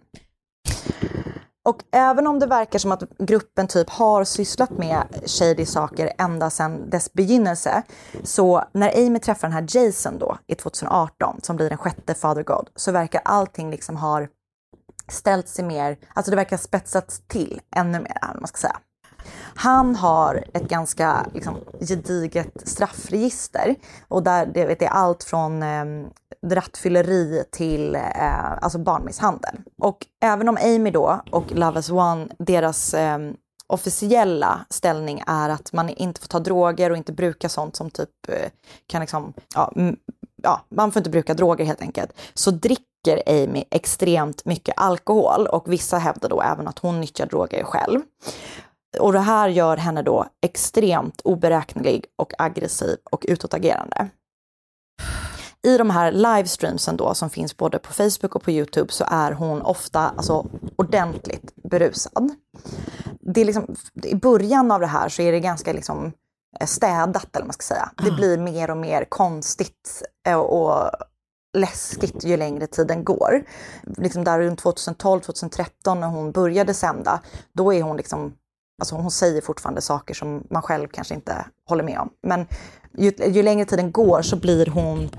Och 1.65 1.83
även 1.93 2.27
om 2.27 2.39
det 2.39 2.47
verkar 2.47 2.79
som 2.79 2.93
att 2.93 3.03
gruppen 3.19 3.69
typ 3.69 3.91
har 3.91 4.25
sysslat 4.25 4.71
med 4.71 5.03
shady 5.27 5.67
saker 5.67 6.13
ända 6.19 6.51
sedan 6.51 6.91
dess 6.91 7.13
begynnelse, 7.13 7.83
så 8.23 8.65
när 8.73 9.07
Amy 9.07 9.19
träffar 9.19 9.49
den 9.49 9.53
här 9.53 9.67
Jason 9.77 10.19
då 10.19 10.39
i 10.47 10.55
2018, 10.55 11.41
som 11.43 11.57
blir 11.57 11.69
den 11.69 11.79
sjätte 11.79 12.15
Father 12.15 12.43
God, 12.43 12.71
så 12.77 12.93
verkar 12.93 13.23
allting 13.25 13.71
liksom 13.71 13.97
ha 13.97 14.27
ställt 15.09 15.49
sig 15.49 15.65
mer, 15.65 15.99
alltså 16.15 16.31
det 16.31 16.37
verkar 16.37 16.57
spetsats 16.57 17.23
till 17.29 17.61
ännu 17.77 18.01
mer, 18.01 18.19
man 18.41 18.47
ska 18.47 18.57
säga. 18.57 18.77
Han 19.55 19.97
har 19.97 20.45
ett 20.55 20.69
ganska 20.69 21.27
liksom, 21.35 21.57
gediget 21.81 22.69
straffregister 22.69 23.75
och 24.09 24.23
där 24.23 24.47
det 24.47 24.67
vet, 24.67 24.83
är 24.83 24.89
allt 24.89 25.25
från 25.25 25.63
eh, 25.63 25.85
rattfylleri 26.47 27.45
till 27.51 27.95
eh, 27.95 28.53
alltså 28.53 28.79
barnmisshandel. 28.79 29.55
Och 29.79 30.07
även 30.21 30.49
om 30.49 30.59
Amy 30.63 30.91
då 30.91 31.21
och 31.31 31.53
Love 31.53 31.79
as 31.79 31.91
One, 31.91 32.29
deras 32.39 32.95
eh, 32.95 33.19
officiella 33.67 34.67
ställning 34.71 35.23
är 35.27 35.49
att 35.49 35.73
man 35.73 35.89
inte 35.89 36.21
får 36.21 36.29
ta 36.29 36.39
droger 36.39 36.91
och 36.91 36.97
inte 36.97 37.13
bruka 37.13 37.49
sånt 37.49 37.77
som 37.77 37.91
typ 37.91 38.29
eh, 38.29 38.51
kan 38.87 39.01
liksom, 39.01 39.33
ja, 39.55 39.73
ja, 40.43 40.61
man 40.69 40.93
får 40.93 41.01
inte 41.01 41.11
bruka 41.11 41.35
droger 41.35 41.65
helt 41.65 41.83
enkelt, 41.83 42.13
så 42.35 42.51
dricker 42.51 43.23
Amy 43.27 43.65
extremt 43.71 44.45
mycket 44.45 44.75
alkohol 44.77 45.47
och 45.47 45.73
vissa 45.73 45.99
hävdar 45.99 46.29
då 46.29 46.43
även 46.43 46.69
att 46.69 46.79
hon 46.79 47.01
nyttjar 47.01 47.27
droger 47.27 47.65
själv. 47.65 48.01
Och 49.01 49.13
det 49.13 49.21
här 49.21 49.49
gör 49.49 49.77
henne 49.77 50.03
då 50.03 50.27
extremt 50.43 51.21
oberäknelig 51.21 52.05
och 52.17 52.33
aggressiv 52.39 52.97
och 53.11 53.25
utåtagerande. 53.29 54.09
I 55.63 55.79
de 55.79 55.91
här 55.91 56.13
livestreamsen 56.13 56.97
då 56.97 57.15
som 57.15 57.31
finns 57.31 57.57
både 57.57 57.79
på 57.79 57.93
Facebook 57.93 58.35
och 58.35 58.43
på 58.43 58.51
Youtube 58.51 58.93
så 58.93 59.05
är 59.09 59.33
hon 59.33 59.63
ofta 59.63 60.01
alltså, 60.01 60.47
ordentligt 60.77 61.53
berusad. 61.57 62.31
Det 63.21 63.41
är 63.41 63.45
liksom, 63.45 63.77
I 64.03 64.15
början 64.15 64.71
av 64.71 64.81
det 64.81 64.87
här 64.87 65.09
så 65.09 65.23
är 65.23 65.33
det 65.33 65.41
ganska 65.41 65.73
liksom 65.73 66.13
eh, 66.61 66.67
städat 66.67 67.37
eller 67.37 67.43
vad 67.43 67.47
man 67.47 67.53
ska 67.53 67.75
säga. 67.75 67.91
Det 67.97 68.11
blir 68.11 68.39
mer 68.39 68.71
och 68.71 68.77
mer 68.77 69.05
konstigt 69.09 70.03
eh, 70.27 70.39
och 70.39 70.91
läskigt 71.55 72.25
ju 72.25 72.37
längre 72.37 72.67
tiden 72.67 73.05
går. 73.05 73.45
Liksom 73.97 74.25
där 74.25 74.41
runt 74.41 74.63
2012-2013 74.63 75.95
när 75.95 76.09
hon 76.09 76.33
började 76.33 76.75
sända, 76.75 77.21
då 77.53 77.75
är 77.75 77.83
hon 77.83 77.97
liksom 77.97 78.33
Alltså 78.79 78.95
hon 78.95 79.11
säger 79.11 79.41
fortfarande 79.41 79.81
saker 79.81 80.15
som 80.15 80.47
man 80.51 80.63
själv 80.63 80.89
kanske 80.89 81.15
inte 81.15 81.47
håller 81.69 81.85
med 81.85 81.99
om. 81.99 82.11
Men 82.23 82.47
ju, 82.99 83.13
ju 83.29 83.43
längre 83.43 83.65
tiden 83.65 83.93
går 83.93 84.23
så 84.23 84.37
blir 84.37 84.67
hon 84.67 85.11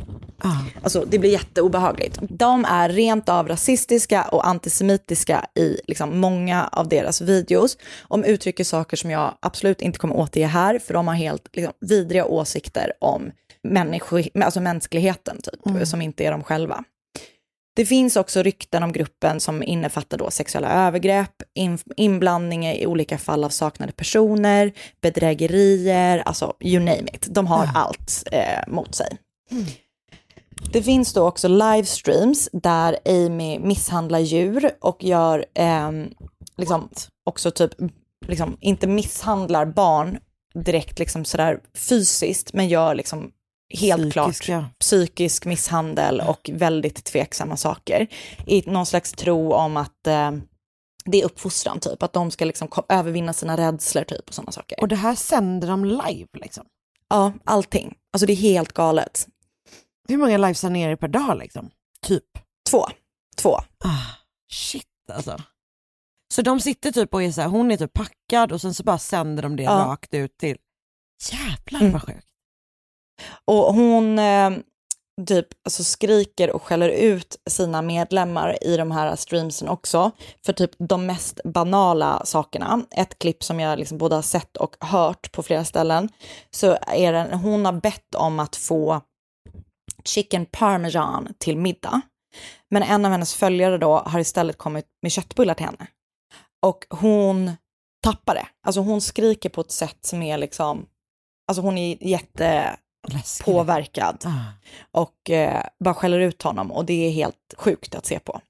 Alltså 0.84 1.06
det 1.06 1.20
blir 1.20 1.32
jätteobehagligt. 1.32 2.20
De 2.22 2.66
är 2.66 2.90
rent 2.90 3.30
av 3.30 3.48
rasistiska 3.48 4.24
och 4.24 4.48
antisemitiska 4.48 5.46
i 5.56 5.80
liksom 5.88 6.20
många 6.20 6.70
av 6.72 6.88
deras 6.90 7.22
videos. 7.22 7.78
De 8.10 8.24
uttrycker 8.24 8.64
saker 8.64 8.98
som 8.98 9.12
jag 9.12 9.38
absolut 9.40 9.82
inte 9.82 10.00
kommer 10.00 10.16
återge 10.16 10.46
här, 10.48 10.80
för 10.80 10.94
de 10.94 11.08
har 11.08 11.16
helt 11.16 11.50
liksom, 11.54 11.74
vidriga 11.82 12.26
åsikter 12.26 12.94
om 13.00 13.32
människor, 13.64 14.24
alltså 14.44 14.62
mänskligheten, 14.62 15.38
typ, 15.42 15.88
som 15.88 16.02
inte 16.02 16.24
är 16.24 16.32
de 16.32 16.44
själva. 16.44 16.84
Det 17.76 17.86
finns 17.86 18.16
också 18.16 18.44
rykten 18.44 18.84
om 18.84 18.92
gruppen 18.92 19.40
som 19.40 19.64
innefattar 19.64 20.18
då 20.18 20.32
sexuella 20.32 20.88
övergrepp, 20.88 21.36
in, 21.54 21.80
inblandning 21.96 22.68
i 22.68 22.88
olika 22.88 23.18
fall 23.18 23.44
av 23.44 23.50
saknade 23.50 23.92
personer, 23.92 24.72
bedrägerier, 25.02 26.24
alltså 26.26 26.54
you 26.60 26.80
name 26.80 27.08
it. 27.14 27.28
De 27.30 27.48
har 27.48 27.70
allt 27.76 28.24
eh, 28.32 28.68
mot 28.68 28.96
sig. 28.96 29.18
Det 30.72 30.84
finns 30.84 31.14
då 31.14 31.28
också 31.28 31.48
livestreams 31.48 32.50
där 32.54 32.98
Amy 33.06 33.60
misshandlar 33.60 34.20
djur 34.20 34.72
och 34.82 35.04
gör 35.04 35.46
ehm, 35.54 36.10
liksom 36.58 36.90
också 37.26 37.52
typ, 37.52 37.72
liksom, 38.28 38.58
inte 38.62 38.88
misshandlar 38.88 39.66
barn 39.66 40.18
direkt 40.54 41.00
liksom 41.00 41.26
sådär 41.26 41.60
fysiskt, 41.74 42.54
men 42.54 42.68
gör 42.68 42.96
liksom 42.96 43.32
helt 43.74 44.14
klart 44.14 44.32
Psykiska. 44.32 44.70
psykisk 44.80 45.46
misshandel 45.46 46.22
och 46.22 46.50
väldigt 46.54 47.04
tveksamma 47.04 47.58
saker. 47.58 48.08
I 48.46 48.64
någon 48.72 48.86
slags 48.86 49.12
tro 49.12 49.54
om 49.54 49.78
att 49.78 50.08
eh, 50.08 50.32
det 51.06 51.22
är 51.22 51.26
uppfostran 51.26 51.80
typ, 51.80 52.04
att 52.04 52.14
de 52.14 52.32
ska 52.32 52.46
liksom 52.46 52.68
övervinna 52.90 53.34
sina 53.34 53.58
rädslor 53.58 54.04
typ 54.04 54.28
och 54.30 54.34
sådana 54.34 54.52
saker. 54.52 54.80
Och 54.82 54.88
det 54.88 54.96
här 54.96 55.16
sänder 55.16 55.68
de 55.68 55.86
live 55.86 56.28
liksom. 56.34 56.66
Ja, 57.10 57.34
allting. 57.44 57.96
Alltså 58.14 58.26
det 58.26 58.34
är 58.34 58.38
helt 58.38 58.74
galet. 58.74 59.28
Hur 60.08 60.18
många 60.18 60.38
livesändningar 60.38 60.88
är 60.88 60.92
det 60.92 60.98
per 60.98 61.08
dag 61.08 61.38
liksom? 61.38 61.70
Typ. 62.02 62.24
Två. 62.70 62.86
Två. 63.38 63.56
Ah, 63.84 64.16
shit 64.52 64.88
alltså. 65.14 65.42
Så 66.34 66.42
de 66.42 66.60
sitter 66.60 66.92
typ 66.92 67.14
och 67.14 67.24
är 67.24 67.32
så 67.32 67.42
här, 67.42 67.48
hon 67.48 67.72
är 67.72 67.78
typ 67.78 67.94
packad 67.94 68.52
och 68.52 68.62
sen 68.62 68.74
så 68.74 68.84
bara 68.84 68.98
sänder 68.98 69.44
de 69.44 69.56
det 69.56 69.64
Ja. 69.64 69.72
rakt 69.72 70.14
ut 70.14 70.38
till, 70.38 70.58
jävlar 71.32 71.80
Mm. 71.80 71.92
vad 71.94 72.02
sjukt. 72.04 72.28
Och 73.46 73.74
hon 73.74 74.20
eh, 74.20 74.50
typ 75.28 75.48
alltså 75.66 75.84
skriker 75.84 76.52
och 76.52 76.64
skäller 76.64 76.90
ut 76.90 77.36
sina 77.50 77.82
medlemmar 77.82 78.64
i 78.64 78.78
de 78.78 78.92
här 78.92 79.16
streamsen 79.16 79.70
också 79.70 80.12
för 80.46 80.54
typ 80.54 80.72
de 80.80 81.06
mest 81.06 81.40
banala 81.44 82.26
sakerna. 82.26 82.86
Ett 82.92 83.20
klipp 83.20 83.44
som 83.44 83.60
jag 83.60 83.80
liksom 83.80 83.98
både 83.98 84.16
har 84.16 84.22
sett 84.22 84.58
och 84.58 84.76
hört 84.80 85.32
på 85.32 85.44
flera 85.44 85.66
ställen 85.66 86.10
så 86.52 86.78
är 86.88 87.14
det, 87.14 87.36
hon 87.36 87.66
har 87.66 87.74
bett 87.74 88.16
om 88.16 88.40
att 88.40 88.56
få 88.56 89.02
chicken 90.04 90.46
parmesan 90.46 91.34
till 91.38 91.58
middag. 91.58 92.02
Men 92.72 92.84
en 92.84 93.06
av 93.06 93.12
hennes 93.12 93.36
följare 93.36 93.78
då 93.78 93.98
har 93.98 94.20
istället 94.20 94.58
kommit 94.58 94.86
med 95.02 95.12
köttbullar 95.12 95.54
till 95.54 95.66
henne. 95.66 95.88
Och 96.66 96.86
hon 96.90 97.52
tappar 98.04 98.36
det. 98.36 98.48
Alltså 98.68 98.82
hon 98.82 99.02
skriker 99.02 99.50
på 99.50 99.62
ett 99.62 99.72
sätt 99.72 99.98
som 100.02 100.22
är 100.22 100.38
liksom, 100.38 100.86
alltså 101.48 101.62
hon 101.62 101.78
är 101.78 102.04
jätte 102.04 102.78
Läskigt. 103.08 103.46
påverkad 103.46 104.24
Ah. 104.26 104.32
och 105.02 105.30
eh, 105.30 105.64
bara 105.80 105.94
skäller 105.94 106.20
ut 106.20 106.42
honom 106.42 106.72
och 106.72 106.86
det 106.86 107.08
är 107.08 107.12
helt 107.12 107.54
sjukt 107.58 107.96
att 107.96 108.06
se 108.06 108.20
på. 108.20 108.42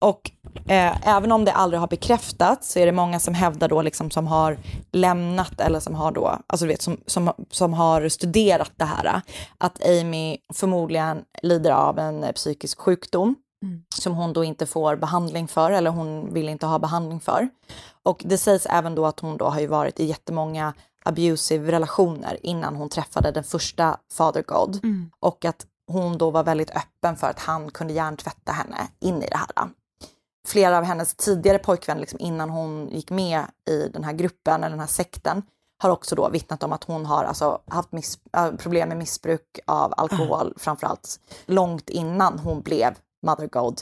Och 0.00 0.30
eh, 0.68 1.08
även 1.08 1.32
om 1.32 1.44
det 1.44 1.52
aldrig 1.52 1.80
har 1.80 1.88
bekräftats 1.88 2.72
så 2.72 2.78
är 2.78 2.86
det 2.86 2.92
många 2.92 3.20
som 3.20 3.34
hävdar 3.34 3.68
då 3.68 3.82
liksom 3.82 4.10
som 4.10 4.26
har 4.26 4.58
lämnat 4.92 5.60
eller 5.60 5.80
som 5.80 5.94
har 5.94 6.12
då, 6.12 6.38
alltså 6.46 6.66
du 6.66 6.68
vet 6.68 6.82
som, 6.82 7.00
som, 7.06 7.32
som 7.50 7.72
har 7.74 8.08
studerat 8.08 8.72
det 8.76 8.84
här, 8.84 9.20
att 9.58 9.86
Amy 9.86 10.36
förmodligen 10.54 11.22
lider 11.42 11.70
av 11.70 11.98
en 11.98 12.26
psykisk 12.34 12.80
sjukdom 12.80 13.34
som 13.94 14.14
hon 14.14 14.32
då 14.32 14.44
inte 14.44 14.66
får 14.66 14.96
behandling 14.96 15.48
för 15.48 15.70
eller 15.70 15.90
hon 15.90 16.34
vill 16.34 16.48
inte 16.48 16.66
ha 16.66 16.78
behandling 16.78 17.20
för. 17.20 17.48
Och 18.02 18.22
det 18.24 18.38
sägs 18.38 18.66
även 18.66 18.94
då 18.94 19.06
att 19.06 19.20
hon 19.20 19.36
då 19.36 19.44
har 19.44 19.60
ju 19.60 19.66
varit 19.66 20.00
i 20.00 20.04
jättemånga 20.04 20.74
abusive 21.06 21.72
relationer 21.72 22.38
innan 22.42 22.76
hon 22.76 22.88
träffade 22.88 23.30
den 23.30 23.44
första 23.44 23.96
Father 24.12 24.42
God. 24.42 24.80
Och 25.20 25.44
att 25.44 25.66
hon 25.86 26.18
då 26.18 26.30
var 26.30 26.44
väldigt 26.44 26.70
öppen 26.70 27.16
för 27.16 27.26
att 27.26 27.38
han 27.38 27.70
kunde 27.70 27.92
hjärntvätta 27.92 28.52
henne 28.52 28.88
in 29.00 29.22
i 29.22 29.28
det 29.28 29.36
här. 29.36 29.70
Flera 30.46 30.78
av 30.78 30.84
hennes 30.84 31.14
tidigare 31.14 31.58
pojkvänner, 31.58 32.00
liksom 32.00 32.20
innan 32.20 32.50
hon 32.50 32.88
gick 32.88 33.10
med 33.10 33.44
i 33.68 33.88
den 33.88 34.04
här 34.04 34.12
gruppen 34.12 34.54
eller 34.64 34.70
den 34.70 34.80
här 34.80 34.86
sekten, 34.86 35.42
har 35.78 35.90
också 35.90 36.14
då 36.14 36.28
vittnat 36.28 36.62
om 36.62 36.72
att 36.72 36.84
hon 36.84 37.06
har 37.06 37.24
alltså 37.24 37.58
haft 37.66 37.88
äh, 38.36 38.52
problem 38.52 38.88
med 38.88 38.98
missbruk 38.98 39.58
av 39.66 39.94
alkohol, 39.96 40.54
framförallt 40.56 41.20
långt 41.46 41.90
innan 41.90 42.38
hon 42.38 42.60
blev 42.60 42.94
Mother 43.22 43.46
God. 43.46 43.80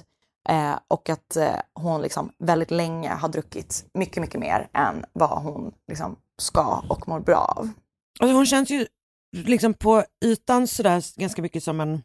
Eh, 0.48 0.78
och 0.88 1.10
att 1.10 1.36
eh, 1.36 1.56
hon 1.74 2.02
liksom 2.02 2.32
väldigt 2.38 2.70
länge 2.70 3.08
har 3.08 3.28
druckit 3.28 3.86
mycket, 3.94 4.20
mycket 4.20 4.40
mer 4.40 4.68
än 4.72 5.04
vad 5.12 5.42
hon 5.42 5.72
liksom 5.88 6.16
ska 6.38 6.84
och 6.88 7.08
mår 7.08 7.20
bra 7.20 7.54
av. 7.56 7.68
Alltså 8.20 8.36
hon 8.36 8.46
känns 8.46 8.70
ju 8.70 8.86
liksom 9.36 9.74
på 9.74 10.04
ytan 10.24 10.66
sådär 10.66 11.20
ganska 11.20 11.42
mycket 11.42 11.62
som 11.64 11.80
en 11.80 12.02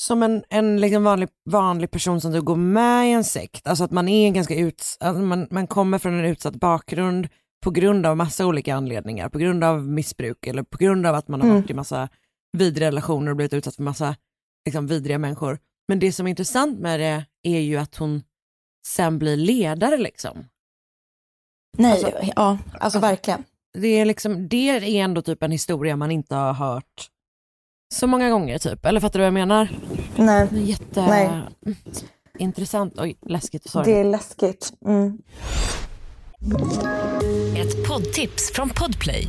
som 0.00 0.22
en, 0.22 0.44
en 0.48 0.80
liksom 0.80 1.04
vanlig, 1.04 1.28
vanlig 1.50 1.90
person 1.90 2.20
som 2.20 2.32
du 2.32 2.42
går 2.42 2.56
med 2.56 3.08
i 3.08 3.12
en 3.12 3.24
sekt. 3.24 3.66
Alltså 3.66 3.84
att 3.84 3.90
man 3.90 4.08
är 4.08 4.30
ganska 4.30 4.54
ut, 4.54 4.96
alltså 5.00 5.22
man, 5.22 5.48
man 5.50 5.66
kommer 5.66 5.98
från 5.98 6.14
en 6.14 6.24
utsatt 6.24 6.54
bakgrund 6.54 7.28
på 7.64 7.70
grund 7.70 8.06
av 8.06 8.16
massa 8.16 8.46
olika 8.46 8.74
anledningar. 8.74 9.28
På 9.28 9.38
grund 9.38 9.64
av 9.64 9.88
missbruk 9.88 10.46
eller 10.46 10.62
på 10.62 10.78
grund 10.78 11.06
av 11.06 11.14
att 11.14 11.28
man 11.28 11.40
har 11.40 11.48
Mm. 11.48 11.60
varit 11.60 11.70
i 11.70 11.74
massa 11.74 12.08
vidriga 12.52 12.88
relationer 12.88 13.30
och 13.30 13.36
blivit 13.36 13.52
utsatt 13.52 13.76
för 13.76 13.82
massa 13.82 14.16
liksom, 14.66 14.86
vidriga 14.86 15.18
människor. 15.18 15.58
Men 15.88 15.98
det 15.98 16.12
som 16.12 16.26
är 16.26 16.30
intressant 16.30 16.78
med 16.80 17.00
det 17.00 17.24
är 17.42 17.60
ju 17.60 17.76
att 17.76 17.96
hon 17.96 18.22
sen 18.86 19.18
blir 19.18 19.36
ledare 19.36 19.96
liksom. 19.96 20.44
Nej, 21.78 21.92
Alltså- 21.92 22.12
ja, 22.36 22.58
alltså 22.80 22.98
verkligen. 22.98 23.44
det 23.78 23.88
är 23.88 24.04
liksom, 24.04 24.48
det 24.48 24.68
är 24.68 25.04
ändå 25.04 25.22
typ 25.22 25.42
en 25.42 25.52
historia 25.52 25.96
man 25.96 26.10
inte 26.10 26.34
har 26.34 26.52
hört 26.52 27.10
så 27.94 28.06
många 28.06 28.30
gånger 28.30 28.58
typ, 28.58 28.86
eller 28.86 29.00
fattar 29.00 29.18
du 29.18 29.22
vad 29.22 29.26
jag 29.26 29.34
menar? 29.34 29.68
Nej, 30.16 30.48
Det 30.50 30.56
är 30.56 30.60
jätte 30.62 31.06
Nej. 31.06 31.42
intressant, 32.38 32.94
oj 33.00 33.16
läskigt 33.26 33.74
och 33.74 33.84
det 33.84 33.92
är 34.00 34.04
läskigt. 34.04 34.72
Mm. 34.86 35.18
Ett 37.56 37.88
poddtips 37.88 38.52
från 38.54 38.68
Podplay. 38.70 39.28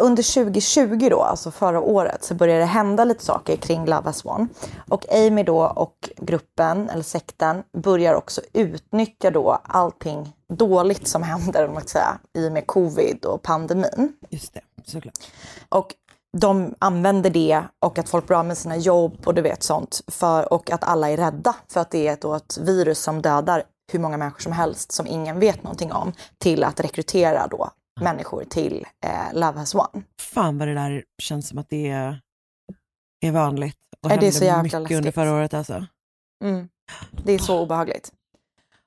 Under 0.00 0.44
2020 0.44 1.08
då, 1.10 1.22
alltså 1.22 1.50
förra 1.50 1.80
året, 1.80 2.24
så 2.24 2.34
började 2.34 2.60
det 2.60 2.66
hända 2.66 3.04
lite 3.04 3.24
saker 3.24 3.56
kring 3.56 3.86
Lava 3.86 4.12
Swan. 4.12 4.48
Och 4.88 5.12
Amy 5.12 5.42
då 5.42 5.64
och 5.64 6.10
gruppen, 6.16 6.90
eller 6.90 7.02
sekten, 7.02 7.62
börjar 7.76 8.14
också 8.14 8.40
utnyttja 8.52 9.30
då 9.30 9.58
allting 9.64 10.32
dåligt 10.52 11.08
som 11.08 11.22
händer, 11.22 11.68
om 11.68 11.74
man 11.74 11.82
ska 11.82 11.88
säga, 11.88 12.18
i 12.34 12.48
och 12.48 12.52
med 12.52 12.66
covid 12.66 13.24
och 13.24 13.42
pandemin. 13.42 14.12
Just 14.30 14.54
det, 14.54 14.60
såklart. 14.84 15.18
Och 15.68 15.94
de 16.36 16.74
använder 16.78 17.30
det 17.30 17.62
och 17.84 17.98
att 17.98 18.08
folk 18.08 18.26
blir 18.26 18.36
av 18.36 18.44
med 18.44 18.58
sina 18.58 18.76
jobb 18.76 19.16
och 19.24 19.34
du 19.34 19.42
vet 19.42 19.62
sånt. 19.62 20.00
För, 20.06 20.52
och 20.52 20.70
att 20.70 20.84
alla 20.84 21.10
är 21.10 21.16
rädda 21.16 21.54
för 21.68 21.80
att 21.80 21.90
det 21.90 22.08
är 22.08 22.18
då 22.20 22.34
ett 22.34 22.58
virus 22.58 22.98
som 22.98 23.22
dödar 23.22 23.62
hur 23.92 23.98
många 23.98 24.16
människor 24.16 24.40
som 24.40 24.52
helst 24.52 24.92
som 24.92 25.06
ingen 25.06 25.40
vet 25.40 25.62
någonting 25.62 25.92
om 25.92 26.12
till 26.38 26.64
att 26.64 26.80
rekrytera 26.80 27.46
då 27.46 27.70
människor 28.00 28.44
till 28.44 28.86
eh, 29.04 29.34
Love 29.34 29.58
has 29.58 29.74
one. 29.74 30.02
Fan 30.20 30.58
vad 30.58 30.68
det 30.68 30.74
där 30.74 31.04
känns 31.18 31.48
som 31.48 31.58
att 31.58 31.68
det 31.68 31.88
är, 31.88 32.20
är 33.20 33.32
vanligt 33.32 33.76
och 34.02 34.08
det 34.08 34.14
är 34.14 34.18
hände 34.18 34.32
så 34.32 34.44
jävla 34.44 34.62
mycket 34.62 34.80
läskigt. 34.80 34.96
under 34.96 35.10
förra 35.10 35.34
året 35.34 35.54
alltså. 35.54 35.86
Mm. 36.44 36.68
Det 37.24 37.32
är 37.32 37.38
så 37.38 37.60
obehagligt. 37.60 38.12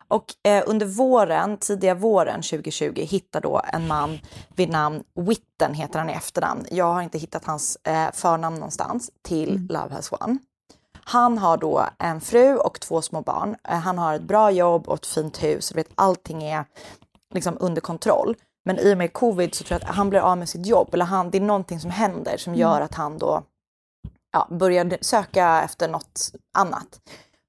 Och 0.08 0.26
eh, 0.44 0.64
under 0.68 0.86
våren, 0.86 1.58
tidiga 1.58 1.96
våren 1.96 2.42
2020 2.42 2.94
hittar 2.96 3.42
då 3.42 3.62
en 3.74 3.88
man 3.88 4.20
vid 4.56 4.70
namn 4.70 5.04
Witten, 5.16 5.74
heter 5.74 6.00
han 6.00 6.10
i 6.10 6.14
efternamn. 6.14 6.66
Jag 6.72 6.94
har 6.94 7.02
inte 7.02 7.18
hittat 7.18 7.46
hans 7.46 7.78
eh, 7.84 8.12
förnamn 8.14 8.56
någonstans, 8.56 9.12
till 9.22 9.68
Love 9.70 9.94
has 9.94 10.12
one. 10.12 10.38
Han 11.04 11.38
har 11.38 11.58
då 11.58 11.86
en 12.00 12.22
fru 12.22 12.56
och 12.56 12.80
två 12.80 13.02
små 13.02 13.22
barn. 13.22 13.56
Eh, 13.70 13.80
han 13.80 13.98
har 13.98 14.14
ett 14.14 14.22
bra 14.22 14.52
jobb 14.52 14.88
och 14.88 14.96
ett 14.96 15.06
fint 15.06 15.44
hus. 15.44 15.76
Vet, 15.76 15.88
allting 15.96 16.44
är 16.44 16.66
liksom 17.34 17.58
under 17.60 17.82
kontroll. 17.82 18.36
Men 18.66 18.80
i 18.80 18.94
och 18.94 18.98
med 18.98 19.14
covid 19.14 19.56
så 19.56 19.64
tror 19.64 19.80
jag 19.82 19.90
att 19.90 19.96
han 19.96 20.10
blir 20.10 20.20
av 20.20 20.38
med 20.38 20.50
sitt 20.50 20.66
jobb. 20.66 20.94
Eller 20.94 21.06
han, 21.06 21.32
det 21.32 21.38
är 21.38 21.42
någonting 21.42 21.80
som 21.80 21.92
händer 21.92 22.38
som 22.38 22.56
gör 22.56 22.82
att 22.82 22.94
han 22.94 23.18
då 23.18 23.44
ja, 24.34 24.48
börjar 24.50 24.98
söka 25.02 25.62
efter 25.62 25.88
något 25.88 26.32
annat. 26.58 27.02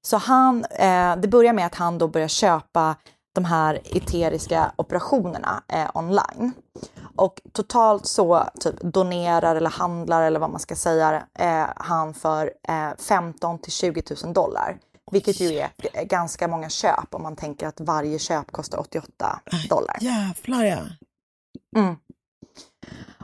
Så 0.05 0.17
han, 0.17 0.65
eh, 0.65 1.15
det 1.15 1.27
börjar 1.27 1.53
med 1.53 1.65
att 1.65 1.75
han 1.75 1.97
då 1.97 2.07
börjar 2.07 2.27
köpa 2.27 2.95
de 3.35 3.45
här 3.45 3.79
eteriska 3.83 4.71
operationerna 4.75 5.63
eh, 5.67 5.89
online. 5.93 6.51
Och 7.15 7.41
totalt 7.51 8.05
så 8.05 8.43
typ 8.59 8.75
donerar 8.81 9.55
eller 9.55 9.69
handlar 9.69 10.23
eller 10.23 10.39
vad 10.39 10.49
man 10.49 10.59
ska 10.59 10.75
säga 10.75 11.23
eh, 11.39 11.65
han 11.75 12.13
för 12.13 12.51
eh, 12.67 12.89
15 12.97 13.59
till 13.59 13.71
20 13.71 14.03
000 14.23 14.33
dollar. 14.33 14.77
Vilket 15.13 15.39
ju 15.39 15.59
är 15.59 16.03
ganska 16.03 16.47
många 16.47 16.69
köp 16.69 17.15
om 17.15 17.23
man 17.23 17.35
tänker 17.35 17.67
att 17.67 17.79
varje 17.79 18.19
köp 18.19 18.51
kostar 18.51 18.79
88 18.79 19.39
dollar. 19.69 19.97
Jävlar 20.01 20.63
ja. 20.63 20.79
Mm. 21.75 21.95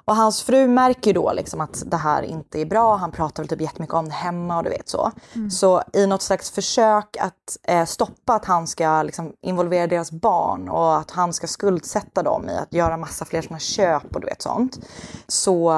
Och 0.05 0.15
hans 0.15 0.43
fru 0.43 0.67
märker 0.67 1.07
ju 1.09 1.13
då 1.13 1.33
liksom 1.33 1.61
att 1.61 1.83
det 1.91 1.97
här 1.97 2.23
inte 2.23 2.61
är 2.61 2.65
bra. 2.65 2.95
Han 2.95 3.11
pratar 3.11 3.43
väl 3.43 3.47
typ 3.47 3.61
jättemycket 3.61 3.95
om 3.95 4.05
det 4.05 4.11
hemma 4.13 4.57
och 4.57 4.63
du 4.63 4.69
vet 4.69 4.89
så. 4.89 5.11
Så 5.51 5.83
i 5.93 6.07
något 6.07 6.21
slags 6.21 6.51
försök 6.51 7.17
att 7.19 7.57
eh, 7.63 7.85
stoppa 7.85 8.33
att 8.33 8.45
han 8.45 8.67
ska 8.67 9.03
liksom, 9.03 9.33
involvera 9.41 9.87
deras 9.87 10.11
barn 10.11 10.69
och 10.69 10.97
att 10.97 11.11
han 11.11 11.33
ska 11.33 11.47
skuldsätta 11.47 12.23
dem 12.23 12.49
i 12.49 12.57
att 12.57 12.73
göra 12.73 12.97
massa 12.97 13.25
fler 13.25 13.41
såna 13.41 13.59
köp 13.59 14.15
och 14.15 14.21
du 14.21 14.27
vet 14.27 14.41
sånt. 14.41 14.79
Så 15.27 15.73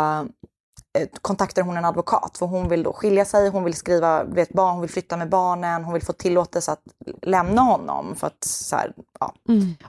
kontaktar 1.22 1.62
hon 1.62 1.78
en 1.78 1.86
advokat 1.86 2.38
för 2.38 2.46
hon 2.46 2.70
vill 2.70 2.84
då 2.84 2.94
skilja 2.94 3.26
sig, 3.26 3.50
hon 3.50 3.64
vill 3.64 3.74
skriva, 3.74 4.24
vet, 4.24 4.54
barn, 4.54 4.72
hon 4.72 4.82
vill 4.82 4.90
flytta 4.90 5.18
med 5.18 5.30
barnen, 5.30 5.84
hon 5.84 5.94
vill 5.94 6.04
få 6.04 6.14
tillåtelse 6.14 6.72
att 6.72 6.84
lämna 7.22 7.62
honom 7.62 8.16
för 8.16 8.28
att 8.28 8.44
så 8.44 8.76
här, 8.76 8.94
ja, 9.20 9.34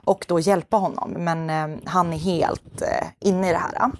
och 0.03 0.25
då 0.27 0.39
hjälpa 0.39 0.77
honom. 0.77 1.11
Men 1.11 1.49
eh, 1.49 1.79
han 1.85 2.13
är 2.13 2.17
helt 2.17 2.81
eh, 2.81 3.07
inne 3.19 3.49
i 3.49 3.51
det 3.51 3.57
här. 3.57 3.91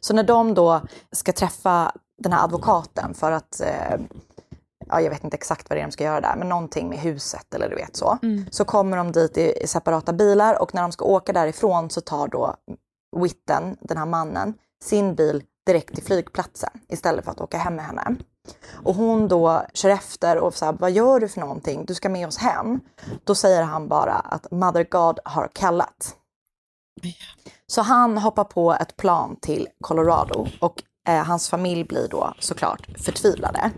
Så 0.00 0.14
när 0.14 0.22
de 0.22 0.54
då 0.54 0.80
ska 1.12 1.32
träffa 1.32 1.92
den 2.18 2.32
här 2.32 2.44
advokaten 2.44 3.14
för 3.14 3.32
att, 3.32 3.60
eh, 3.60 4.00
ja 4.88 5.00
jag 5.00 5.10
vet 5.10 5.24
inte 5.24 5.36
exakt 5.36 5.70
vad 5.70 5.76
det 5.76 5.80
är 5.80 5.86
de 5.86 5.92
ska 5.92 6.04
göra 6.04 6.20
där, 6.20 6.36
men 6.36 6.48
någonting 6.48 6.88
med 6.88 6.98
huset 6.98 7.54
eller 7.54 7.68
du 7.68 7.76
vet 7.76 7.96
så. 7.96 8.18
Så 8.50 8.64
kommer 8.64 8.96
de 8.96 9.12
dit 9.12 9.38
i, 9.38 9.62
i 9.62 9.66
separata 9.66 10.12
bilar 10.12 10.62
och 10.62 10.74
när 10.74 10.82
de 10.82 10.92
ska 10.92 11.04
åka 11.04 11.32
därifrån 11.32 11.90
så 11.90 12.00
tar 12.00 12.28
då 12.28 12.54
Witten, 13.16 13.76
den 13.80 13.96
här 13.96 14.06
mannen, 14.06 14.54
sin 14.84 15.14
bil 15.14 15.42
direkt 15.68 15.94
till 15.94 16.04
flygplatsen 16.04 16.70
istället 16.88 17.24
för 17.24 17.32
att 17.32 17.40
åka 17.40 17.58
hem 17.58 17.74
med 17.74 17.84
henne. 17.84 18.16
Och 18.84 18.94
hon 18.94 19.28
då 19.28 19.62
kör 19.74 19.90
efter 19.90 20.38
och 20.38 20.54
säger, 20.54 20.72
vad 20.72 20.90
gör 20.90 21.20
du 21.20 21.28
för 21.28 21.40
någonting? 21.40 21.84
Du 21.86 21.94
ska 21.94 22.08
med 22.08 22.26
oss 22.26 22.38
hem. 22.38 22.80
Då 23.24 23.34
säger 23.34 23.62
han 23.62 23.88
bara 23.88 24.14
att 24.14 24.50
Mother 24.50 24.84
God 24.90 25.18
har 25.24 25.48
kallat. 25.52 26.14
Så 27.66 27.82
han 27.82 28.18
hoppar 28.18 28.44
på 28.44 28.72
ett 28.72 28.96
plan 28.96 29.36
till 29.40 29.68
Colorado 29.80 30.46
och 30.60 30.82
eh, 31.08 31.24
hans 31.24 31.48
familj 31.48 31.84
blir 31.84 32.08
då 32.08 32.34
såklart 32.38 32.86
förtvivlade. 32.98 33.70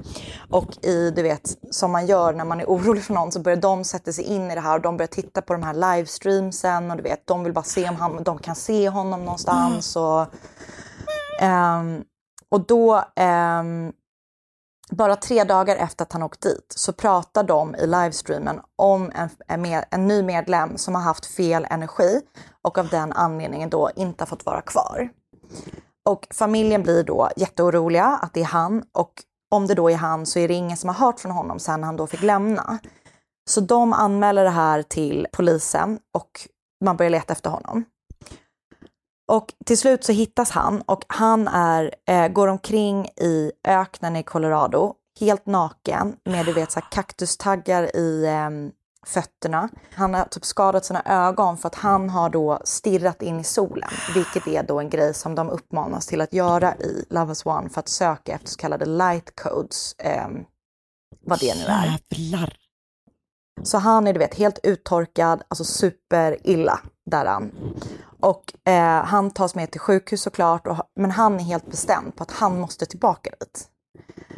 Och 0.51 0.84
i, 0.84 1.11
du 1.11 1.22
vet, 1.22 1.59
som 1.70 1.93
man 1.93 2.07
gör 2.07 2.32
när 2.32 2.45
man 2.45 2.61
är 2.61 2.66
orolig 2.66 3.05
för 3.05 3.14
någon 3.14 3.32
så 3.32 3.41
börjar 3.41 3.59
de 3.59 3.84
sätta 3.84 4.12
sig 4.12 4.24
in 4.24 4.51
i 4.51 4.55
det 4.55 4.61
här 4.61 4.76
och 4.76 4.82
de 4.82 4.97
börjar 4.97 5.07
titta 5.09 5.43
på 5.43 5.53
de 5.53 5.62
här 5.62 5.74
livestreamsen 5.74 6.91
och 6.91 6.97
du 6.97 7.03
vet, 7.03 7.26
de 7.26 7.45
vill 7.45 7.53
bara 7.53 7.64
se 7.64 7.88
om 7.88 7.97
han, 7.97 8.24
de 8.24 8.38
kan 8.38 8.57
se 8.57 8.88
honom 8.88 9.24
någonstans. 9.24 9.97
Och, 9.97 10.26
Um, 11.43 12.05
och 12.49 12.66
då, 12.66 13.05
um, 13.16 13.93
bara 14.91 15.16
tre 15.16 15.45
dagar 15.45 15.76
efter 15.76 16.05
att 16.05 16.12
han 16.12 16.22
åkt 16.22 16.41
dit 16.41 16.72
så 16.76 16.93
pratar 16.93 17.43
de 17.43 17.74
i 17.74 17.86
livestreamen 17.86 18.61
om 18.76 19.12
en, 19.14 19.28
en, 19.47 19.62
med, 19.62 19.84
en 19.91 20.09
ny 20.09 20.22
medlem 20.22 20.78
som 20.78 20.95
har 20.95 21.03
haft 21.03 21.26
fel 21.26 21.66
energi 21.70 22.20
och 22.62 22.78
av 22.78 22.88
den 22.88 23.12
anledningen 23.12 23.70
då 23.70 23.91
inte 23.97 24.22
har 24.22 24.26
fått 24.26 24.47
vara 24.47 24.61
kvar. 24.61 25.09
Och 26.09 26.26
familjen 26.34 26.82
blir 26.82 27.05
då 27.05 27.30
jätteoroliga 27.36 28.05
att 28.05 28.34
det 28.34 28.41
är 28.41 28.45
han 28.45 28.82
och 28.93 29.12
om 29.51 29.66
det 29.66 29.74
då 29.74 29.91
är 29.91 29.97
han 29.97 30.26
så 30.26 30.38
är 30.38 30.49
det 30.49 30.55
ingen 30.55 30.76
som 30.76 30.88
har 30.88 31.07
hört 31.07 31.20
från 31.20 31.32
honom 31.32 31.59
sen 31.59 31.84
han 31.84 31.97
då 31.97 32.07
fick 32.07 32.22
lämna. 32.22 32.78
Så 33.51 33.61
de 33.61 33.93
anmäler 33.93 34.45
det 34.45 34.51
här 34.51 34.82
till 34.82 35.26
polisen 35.32 35.99
och 36.14 36.30
man 36.84 36.97
börjar 36.97 37.11
leta 37.11 37.32
efter 37.32 37.51
honom. 37.51 37.84
Och 39.30 39.54
till 39.66 39.78
slut 39.78 40.04
så 40.04 40.12
hittas 40.12 40.50
han 40.50 40.80
och 40.80 41.04
han 41.08 41.48
är, 41.48 41.94
eh, 42.06 42.28
går 42.28 42.48
omkring 42.48 43.06
i 43.06 43.52
öknen 43.64 44.16
i 44.16 44.22
Colorado 44.22 44.94
helt 45.20 45.46
naken 45.46 46.16
med 46.24 46.46
du 46.46 46.52
vet 46.52 46.72
så 46.72 46.80
här 46.80 46.86
kaktustaggar 46.90 47.96
i 47.96 48.24
eh, 48.26 48.50
fötterna. 49.06 49.68
Han 49.94 50.14
har 50.14 50.24
typ 50.24 50.44
skadat 50.44 50.84
sina 50.84 51.02
ögon 51.04 51.56
för 51.56 51.66
att 51.66 51.74
han 51.74 52.10
har 52.10 52.30
då 52.30 52.60
stirrat 52.64 53.22
in 53.22 53.40
i 53.40 53.44
solen, 53.44 53.90
vilket 54.14 54.46
är 54.46 54.62
då 54.62 54.80
en 54.80 54.90
grej 54.90 55.14
som 55.14 55.34
de 55.34 55.50
uppmanas 55.50 56.06
till 56.06 56.20
att 56.20 56.32
göra 56.32 56.74
i 56.74 57.04
Love 57.10 57.30
Us 57.30 57.46
One 57.46 57.68
för 57.68 57.80
att 57.80 57.88
söka 57.88 58.32
efter 58.32 58.48
så 58.48 58.56
kallade 58.56 58.86
light 58.86 59.40
codes, 59.40 59.94
eh, 59.98 60.28
vad 61.26 61.40
det 61.40 61.54
nu 61.54 61.64
är. 61.64 62.00
Jävlar. 62.10 62.56
Så 63.62 63.78
han 63.78 64.06
är 64.06 64.12
du 64.12 64.18
vet 64.18 64.34
helt 64.34 64.58
uttorkad, 64.62 65.42
alltså 65.48 65.64
superilla 65.64 66.80
där 67.10 67.26
han. 67.26 67.52
Och 68.20 68.68
eh, 68.68 69.04
han 69.04 69.30
tas 69.30 69.54
med 69.54 69.70
till 69.70 69.80
sjukhus 69.80 70.22
såklart, 70.22 70.66
och, 70.66 70.76
men 70.96 71.10
han 71.10 71.34
är 71.34 71.44
helt 71.44 71.66
bestämd 71.66 72.16
på 72.16 72.22
att 72.22 72.30
han 72.30 72.60
måste 72.60 72.86
tillbaka 72.86 73.30
dit. 73.40 73.68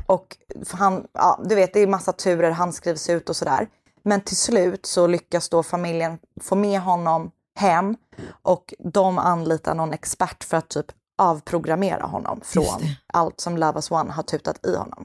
Och 0.06 0.36
han, 0.70 1.06
ja, 1.12 1.40
du 1.44 1.54
vet 1.54 1.74
det 1.74 1.80
är 1.80 1.86
massa 1.86 2.12
turer, 2.12 2.50
han 2.50 2.72
skrivs 2.72 3.10
ut 3.10 3.28
och 3.28 3.36
sådär. 3.36 3.68
Men 4.04 4.20
till 4.20 4.36
slut 4.36 4.86
så 4.86 5.06
lyckas 5.06 5.48
då 5.48 5.62
familjen 5.62 6.18
få 6.40 6.54
med 6.54 6.80
honom 6.80 7.30
hem 7.58 7.96
och 8.42 8.74
de 8.78 9.18
anlitar 9.18 9.74
någon 9.74 9.92
expert 9.92 10.44
för 10.44 10.56
att 10.56 10.68
typ 10.68 10.86
avprogrammera 11.18 12.02
honom 12.02 12.40
från 12.44 12.80
allt 13.06 13.40
som 13.40 13.56
Love 13.56 13.78
Us 13.78 13.90
One 13.90 14.12
har 14.12 14.22
tutat 14.22 14.66
i 14.66 14.76
honom. 14.76 15.04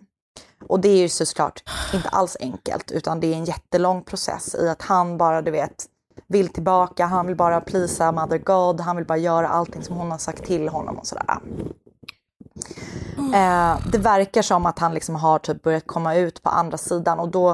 Och 0.68 0.80
det 0.80 0.90
är 0.90 0.98
ju 0.98 1.10
såklart 1.10 1.64
inte 1.94 2.10
alls 2.10 2.38
enkelt, 2.40 2.92
utan 2.92 3.20
det 3.20 3.28
är 3.28 3.38
en 3.38 3.46
jättelång 3.46 4.04
process 4.04 4.56
i 4.56 4.70
att 4.70 4.82
han 4.82 5.18
bara, 5.18 5.42
du 5.42 5.52
vet, 5.52 5.86
vill 6.28 6.50
tillbaka, 6.50 7.06
han 7.06 7.28
vill 7.28 7.36
bara 7.36 7.62
plisa 7.62 8.12
Mother 8.12 8.38
God, 8.38 8.80
han 8.80 8.96
vill 8.96 9.06
bara 9.06 9.18
göra 9.18 9.48
allting 9.48 9.84
som 9.84 9.96
hon 9.96 10.12
har 10.12 10.18
sagt 10.18 10.44
till 10.44 10.70
honom 10.70 10.98
och 10.98 11.08
sådär. 11.08 11.40
Eh, 13.18 13.80
det 13.92 13.98
verkar 13.98 14.42
som 14.42 14.66
att 14.66 14.80
han 14.80 14.94
liksom 14.94 15.16
har 15.16 15.40
typ 15.40 15.62
börjat 15.62 15.88
komma 15.88 16.16
ut 16.16 16.44
på 16.44 16.50
andra 16.50 16.78
sidan 16.78 17.20
och 17.20 17.30
då, 17.30 17.50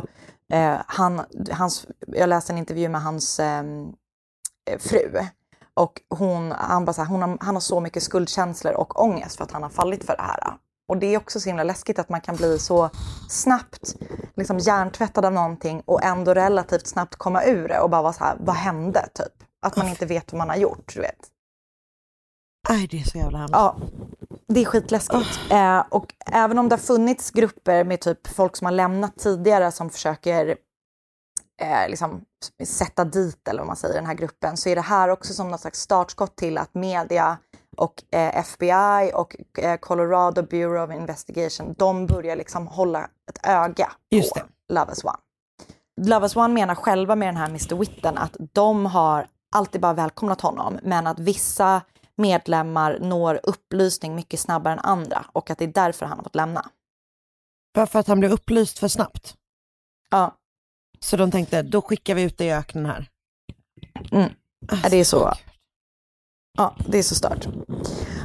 eh, 0.52 0.76
han, 0.86 1.22
hans, 1.52 1.88
jag 2.08 2.30
läste 2.30 2.54
en 2.54 2.58
intervju 2.58 2.90
med 2.90 3.02
hans 3.02 3.40
eh, 3.40 3.64
fru 4.80 5.20
och 5.74 6.02
hon, 6.10 6.52
han, 6.52 6.86
bara 6.86 6.94
så 6.94 7.02
här, 7.02 7.10
hon 7.10 7.22
har, 7.22 7.38
han 7.42 7.56
har 7.56 7.62
så 7.62 7.80
mycket 7.80 8.04
skuldkänslor 8.04 8.74
och 8.74 9.04
ångest 9.04 9.38
för 9.38 9.44
att 9.44 9.52
han 9.52 9.64
har 9.64 9.70
fallit 9.70 10.04
för 10.04 10.16
det 10.18 10.24
här. 10.24 10.58
Och 10.94 11.00
det 11.00 11.14
är 11.14 11.18
också 11.18 11.40
så 11.40 11.50
himla 11.50 11.64
läskigt 11.64 12.00
att 12.00 12.10
man 12.10 12.22
kan 12.22 12.36
bli 12.36 12.60
så 12.60 12.90
snabbt 13.30 13.96
liksom 14.36 14.60
hjärntvättad 14.60 15.26
av 15.26 15.34
någonting 15.34 15.82
och 15.86 16.04
ändå 16.04 16.34
relativt 16.34 16.88
snabbt 16.88 17.16
komma 17.16 17.44
ur 17.44 17.68
det 17.68 17.80
och 17.80 17.90
bara 17.90 18.02
vara 18.02 18.14
så 18.14 18.24
här, 18.24 18.38
vad 18.40 18.56
hände 18.56 19.10
typ? 19.14 19.34
Att 19.66 19.76
man 19.78 19.88
inte 19.88 20.06
vet 20.06 20.32
vad 20.32 20.38
man 20.38 20.50
har 20.50 20.56
gjort, 20.56 20.94
du 20.94 21.02
vet. 21.02 21.28
Nej, 22.70 22.88
det 22.88 23.00
är 23.00 23.04
så 23.04 23.18
jävla 23.18 23.38
hemskt. 23.38 23.54
Ja, 23.54 23.78
det 24.48 24.62
är 24.62 24.66
skitläskigt. 24.66 25.40
Eh, 25.52 25.84
och 25.90 26.14
även 26.26 26.60
om 26.60 26.70
det 26.70 26.76
har 26.76 26.82
funnits 26.82 27.32
grupper 27.32 27.84
med 27.84 28.02
typ 28.02 28.28
folk 28.28 28.56
som 28.56 28.66
har 28.66 28.72
lämnat 28.72 29.18
tidigare 29.18 29.72
som 29.72 29.90
försöker 29.90 30.58
eh, 31.62 31.90
liksom 31.90 32.22
sätta 32.64 33.06
dit, 33.06 33.48
eller 33.48 33.60
vad 33.60 33.68
man 33.68 33.76
säger, 33.76 33.96
den 33.96 34.06
här 34.06 34.14
gruppen, 34.14 34.58
så 34.58 34.70
är 34.70 34.76
det 34.76 34.82
här 34.82 35.10
också 35.10 35.34
som 35.34 35.52
något 35.52 35.62
slags 35.62 35.80
startskott 35.80 36.36
till 36.36 36.58
att 36.58 36.74
media 36.74 37.38
och 37.78 38.04
eh, 38.12 38.38
FBI 38.38 39.12
och 39.14 39.36
eh, 39.60 39.78
Colorado 39.78 40.42
Bureau 40.42 40.86
of 40.86 40.96
Investigation, 40.96 41.76
de 41.78 42.06
börjar 42.08 42.36
liksom 42.36 42.68
hålla 42.68 43.10
ett 43.30 43.48
öga 43.48 43.92
Just 44.10 44.34
på 44.34 44.40
Love 44.70 44.92
Us 44.92 45.04
One. 45.04 45.18
Love 46.02 46.26
Us 46.26 46.36
One 46.36 46.54
menar 46.54 46.76
själva 46.76 47.16
med 47.16 47.28
den 47.28 47.38
här 47.38 47.50
Mr 47.50 47.76
Witten 47.76 48.18
att 48.18 48.38
de 48.54 48.86
har 48.86 49.28
alltid 49.56 49.82
bara 49.82 49.94
välkomnat 49.94 50.42
honom, 50.42 50.80
men 50.84 51.08
att 51.08 51.20
vissa 51.20 51.82
medlemmar 52.16 52.98
når 53.02 53.40
upplysning 53.44 54.16
mycket 54.16 54.40
snabbare 54.40 54.74
än 54.74 54.80
andra 54.80 55.26
och 55.34 55.50
att 55.50 55.58
det 55.58 55.66
är 55.66 55.74
därför 55.74 56.06
han 56.06 56.18
har 56.18 56.24
fått 56.24 56.36
lämna. 56.36 56.70
Bara 57.74 57.88
för 57.88 58.00
att 58.00 58.08
han 58.08 58.20
blev 58.20 58.32
upplyst 58.32 58.80
för 58.80 58.88
snabbt. 58.88 59.36
Ja. 60.10 60.38
Så 61.00 61.18
de 61.18 61.32
tänkte, 61.32 61.62
då 61.62 61.82
skickar 61.82 62.16
vi 62.16 62.22
ut 62.22 62.38
det 62.38 62.46
i 62.46 62.54
öknen 62.54 62.86
här. 62.86 63.10
Mm. 64.12 64.32
Ja, 64.84 64.90
det 64.90 64.98
är 64.98 65.04
så. 65.04 65.34
Ja, 66.58 66.76
det 66.88 66.98
är 66.98 67.04
så 67.04 67.16
stört. 67.16 67.48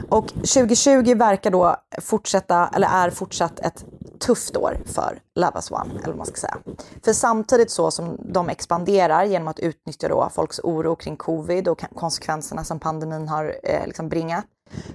Och 0.09 0.29
2020 0.29 1.14
verkar 1.14 1.51
då 1.51 1.76
fortsätta, 2.01 2.68
eller 2.74 2.89
är 2.89 3.11
fortsatt 3.11 3.61
ett 3.61 3.85
tufft 4.18 4.57
år 4.57 4.81
för 4.87 5.20
Love 5.35 5.53
Us 5.55 5.70
One, 5.70 5.91
eller 5.95 6.07
vad 6.07 6.16
man 6.16 6.26
ska 6.26 6.37
säga. 6.37 6.59
För 7.05 7.12
samtidigt 7.12 7.70
så 7.70 7.91
som 7.91 8.16
de 8.33 8.49
expanderar 8.49 9.24
genom 9.24 9.49
att 9.49 9.59
utnyttja 9.59 10.09
då 10.09 10.31
folks 10.35 10.61
oro 10.62 10.97
kring 10.97 11.16
covid 11.16 11.68
och 11.68 11.85
konsekvenserna 11.95 12.64
som 12.64 12.81
pandemin 12.81 13.29
har 13.29 13.57
eh, 13.62 13.87
liksom 13.87 14.09
bringat, 14.09 14.45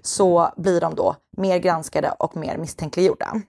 så 0.01 0.49
blir 0.57 0.81
de 0.81 0.95
då 0.95 1.15
mer 1.37 1.57
granskade 1.57 2.11
och 2.19 2.35
mer 2.35 2.57
misstänkliggjorda. 2.57 3.41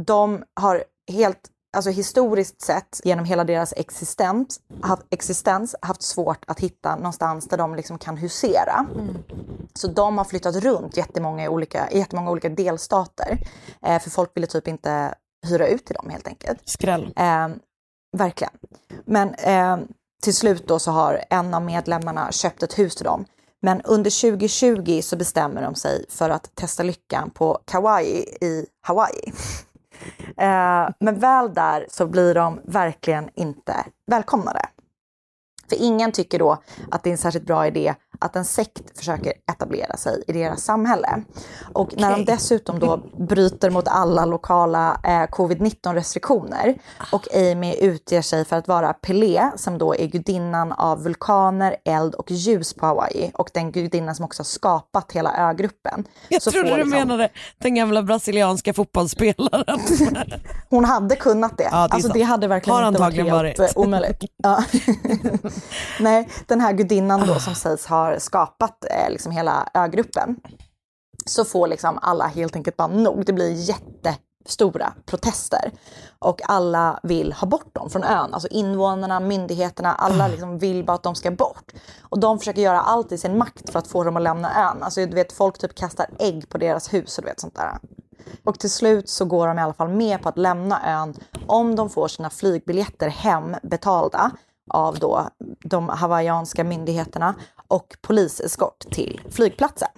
De 0.00 0.42
har 0.60 0.84
helt 1.12 1.50
alltså 1.72 1.90
historiskt 1.90 2.60
sett 2.60 3.00
genom 3.04 3.24
hela 3.24 3.44
deras 3.44 3.74
existens, 3.76 4.60
haft, 4.82 5.02
existens 5.10 5.76
haft 5.82 6.02
svårt 6.02 6.44
att 6.46 6.60
hitta 6.60 6.96
någonstans 6.96 7.48
där 7.48 7.56
de 7.56 7.74
liksom 7.74 7.98
kan 7.98 8.16
husera. 8.16 8.86
Så 9.74 9.88
de 9.88 10.18
har 10.18 10.24
flyttat 10.24 10.56
runt 10.56 10.96
jättemånga 10.96 11.50
olika, 11.50 11.90
jättemånga 11.90 12.30
olika 12.30 12.48
delstater. 12.48 13.38
Eh, 13.82 13.98
för 14.02 14.10
folk 14.10 14.36
ville 14.36 14.46
typ 14.46 14.68
inte 14.68 15.14
hyra 15.46 15.66
ut 15.66 15.84
till 15.84 15.94
dem 15.94 16.10
helt 16.10 16.28
enkelt. 16.28 16.68
Skräll. 16.68 17.12
Eh, 17.16 17.48
verkligen. 18.16 18.52
Men 19.04 19.34
eh, 19.34 19.78
till 20.22 20.34
slut 20.34 20.68
då 20.68 20.78
så 20.78 20.90
har 20.90 21.24
en 21.30 21.54
av 21.54 21.62
medlemmarna 21.62 22.32
köpt 22.32 22.62
ett 22.62 22.78
hus 22.78 22.94
till 22.94 23.04
dem. 23.04 23.24
Men 23.62 23.80
under 23.80 24.30
2020 24.30 25.00
så 25.02 25.16
bestämmer 25.16 25.62
de 25.62 25.74
sig 25.74 26.04
för 26.08 26.30
att 26.30 26.54
testa 26.54 26.82
lyckan 26.82 27.30
på 27.30 27.58
Kauai 27.64 28.06
i 28.40 28.66
Hawaii. 28.82 29.32
Eh, 30.36 30.88
men 31.00 31.18
väl 31.18 31.54
där 31.54 31.86
så 31.90 32.06
blir 32.06 32.34
de 32.34 32.60
verkligen 32.64 33.30
inte 33.34 33.74
välkomnade. 34.06 34.60
För 35.70 35.82
ingen 35.82 36.12
tycker 36.12 36.38
då 36.38 36.62
att 36.90 37.02
det 37.04 37.10
är 37.10 37.12
en 37.12 37.18
särskilt 37.18 37.46
bra 37.46 37.66
idé 37.66 37.94
att 38.18 38.36
en 38.36 38.44
sekt 38.44 38.98
försöker 38.98 39.32
etablera 39.52 39.96
sig 39.96 40.24
i 40.28 40.32
deras 40.32 40.62
samhälle. 40.62 41.22
Och 41.72 41.94
när 41.96 42.10
de 42.10 42.24
dessutom 42.24 42.78
då 42.78 42.96
bryter 43.18 43.70
mot 43.70 43.88
alla 43.88 44.24
lokala 44.24 45.00
eh, 45.04 45.08
covid-19 45.10 45.94
restriktioner 45.94 46.74
och 47.12 47.34
Amy 47.34 47.74
utger 47.74 48.22
sig 48.22 48.44
för 48.44 48.56
att 48.56 48.68
vara 48.68 48.92
Pelé, 48.92 49.50
som 49.56 49.78
då 49.78 49.94
är 49.94 50.06
gudinnan 50.06 50.72
av 50.72 51.02
vulkaner, 51.02 51.76
eld 51.84 52.14
och 52.14 52.30
ljus 52.30 52.74
på 52.74 52.86
Hawaii 52.86 53.30
och 53.34 53.50
den 53.54 53.72
gudinnan 53.72 54.14
som 54.14 54.24
också 54.24 54.40
har 54.40 54.44
skapat 54.44 55.12
hela 55.12 55.50
ögruppen. 55.50 56.04
Jag 56.28 56.42
så 56.42 56.50
trodde 56.50 56.68
du 56.70 56.76
liksom- 56.76 56.90
menade 56.90 57.28
den 57.58 57.74
gamla 57.74 58.02
brasilianska 58.02 58.74
fotbollsspelaren. 58.74 59.80
Hon 60.70 60.84
hade 60.84 61.16
kunnat 61.16 61.58
det. 61.58 61.64
Ja, 61.64 61.70
det 61.70 61.76
alltså 61.76 62.00
sant. 62.00 62.14
det 62.14 62.22
hade 62.22 62.46
verkligen 62.48 62.76
Har 62.78 62.88
inte 62.88 63.00
varit 63.00 63.16
helt 63.16 63.30
varit. 63.30 63.76
omöjligt. 63.76 64.24
Ja. 64.36 64.64
Nej, 66.00 66.28
den 66.46 66.60
här 66.60 66.72
gudinnan 66.72 67.26
då 67.26 67.34
som 67.34 67.54
sägs 67.54 67.86
ha 67.86 68.20
skapat 68.20 68.84
eh, 68.90 69.10
liksom 69.10 69.32
hela 69.32 69.68
ögruppen. 69.74 70.36
Så 71.26 71.44
får 71.44 71.68
liksom 71.68 71.98
alla 72.02 72.26
helt 72.26 72.56
enkelt 72.56 72.76
bara 72.76 72.88
nog. 72.88 73.26
Det 73.26 73.32
blir 73.32 73.52
jättestora 73.52 74.92
protester. 75.06 75.72
Och 76.18 76.40
alla 76.44 77.00
vill 77.02 77.32
ha 77.32 77.46
bort 77.46 77.74
dem 77.74 77.90
från 77.90 78.04
ön. 78.04 78.34
Alltså 78.34 78.48
invånarna, 78.48 79.20
myndigheterna, 79.20 79.94
alla 79.94 80.28
liksom 80.28 80.58
vill 80.58 80.84
bara 80.84 80.94
att 80.94 81.02
de 81.02 81.14
ska 81.14 81.30
bort. 81.30 81.72
Och 82.02 82.20
de 82.20 82.38
försöker 82.38 82.62
göra 82.62 82.80
allt 82.80 83.12
i 83.12 83.18
sin 83.18 83.38
makt 83.38 83.70
för 83.70 83.78
att 83.78 83.88
få 83.88 84.04
dem 84.04 84.16
att 84.16 84.22
lämna 84.22 84.70
ön. 84.70 84.82
Alltså 84.82 85.06
du 85.06 85.14
vet, 85.14 85.32
folk 85.32 85.58
typ 85.58 85.74
kastar 85.74 86.06
ägg 86.18 86.48
på 86.48 86.58
deras 86.58 86.92
hus 86.92 87.18
och 87.18 87.24
du 87.24 87.30
vet 87.30 87.40
sånt 87.40 87.56
där. 87.56 87.78
Och 88.44 88.58
till 88.58 88.70
slut 88.70 89.08
så 89.08 89.24
går 89.24 89.46
de 89.46 89.58
i 89.58 89.62
alla 89.62 89.72
fall 89.72 89.88
med 89.88 90.22
på 90.22 90.28
att 90.28 90.38
lämna 90.38 91.00
ön 91.00 91.14
om 91.46 91.76
de 91.76 91.90
får 91.90 92.08
sina 92.08 92.30
flygbiljetter 92.30 93.08
hem 93.08 93.56
betalda 93.62 94.30
av 94.70 94.98
då 94.98 95.28
de 95.64 95.88
hawaiianska 95.88 96.64
myndigheterna 96.64 97.34
och 97.68 97.96
poliseskort 98.00 98.78
till 98.90 99.20
flygplatsen. 99.30 99.88